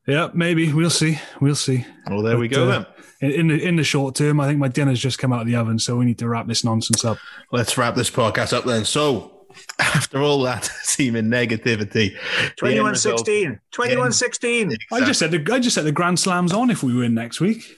yeah, 0.06 0.30
maybe 0.36 0.72
we'll 0.72 0.92
see. 0.92 1.20
We'll 1.42 1.56
see. 1.56 1.86
Well, 2.08 2.22
there 2.22 2.36
but, 2.36 2.40
we 2.40 2.48
go 2.48 2.70
uh, 2.70 2.72
then. 2.72 2.86
In, 3.22 3.32
in 3.32 3.48
the 3.48 3.68
in 3.68 3.76
the 3.76 3.84
short 3.84 4.14
term, 4.14 4.40
I 4.40 4.46
think 4.46 4.60
my 4.60 4.68
dinner's 4.68 5.00
just 5.00 5.18
come 5.18 5.34
out 5.34 5.42
of 5.42 5.48
the 5.48 5.56
oven, 5.56 5.80
so 5.80 5.98
we 5.98 6.06
need 6.06 6.20
to 6.20 6.30
wrap 6.30 6.46
this 6.46 6.64
nonsense 6.64 7.04
up. 7.04 7.18
Let's 7.52 7.76
wrap 7.76 7.96
this 7.96 8.12
podcast 8.12 8.54
up 8.54 8.66
then. 8.66 8.86
So 8.86 9.39
after 9.80 10.22
all 10.22 10.42
that 10.44 10.66
seeming 10.84 11.26
negativity. 11.26 12.16
21 12.58 12.96
16. 12.96 13.60
21 13.72 14.12
16. 14.12 14.78
I 14.92 15.00
just 15.02 15.20
said 15.20 15.32
the 15.32 15.46
I 15.52 15.60
just 15.60 15.76
said 15.76 15.86
the 15.86 15.92
Grand 15.92 16.20
Slam's 16.20 16.54
on 16.54 16.70
if 16.70 16.84
we 16.84 16.94
win 16.94 17.14
next 17.14 17.40
week. 17.40 17.78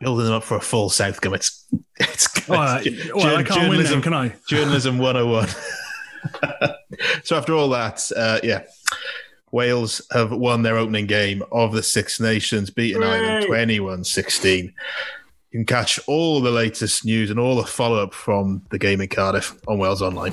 Building 0.00 0.26
them 0.26 0.34
up 0.34 0.44
for 0.44 0.56
a 0.56 0.60
full 0.60 0.90
Southcombe. 0.90 1.34
It's 1.34 1.66
it's, 1.96 2.36
it's 2.36 2.48
well, 2.48 2.80
well, 3.14 3.36
I 3.36 3.42
can't 3.42 3.70
win 3.70 3.82
them, 3.82 4.02
can 4.02 4.12
I? 4.12 4.34
Journalism 4.46 4.98
101. 4.98 5.48
so 7.24 7.36
after 7.36 7.54
all 7.54 7.70
that, 7.70 8.10
uh, 8.14 8.40
yeah. 8.42 8.64
Wales 9.50 10.00
have 10.12 10.32
won 10.32 10.62
their 10.62 10.78
opening 10.78 11.06
game 11.06 11.42
of 11.52 11.72
the 11.72 11.82
Six 11.82 12.18
Nations, 12.20 12.70
beating 12.70 13.02
Ireland 13.02 13.46
21 13.46 14.02
16. 14.02 14.72
You 15.52 15.58
can 15.58 15.66
catch 15.66 16.00
all 16.06 16.40
the 16.40 16.50
latest 16.50 17.04
news 17.04 17.30
and 17.30 17.38
all 17.38 17.56
the 17.56 17.64
follow 17.64 18.02
up 18.02 18.14
from 18.14 18.62
the 18.70 18.78
game 18.78 19.02
in 19.02 19.08
Cardiff 19.08 19.54
on 19.68 19.76
Wales 19.76 20.00
Online. 20.00 20.32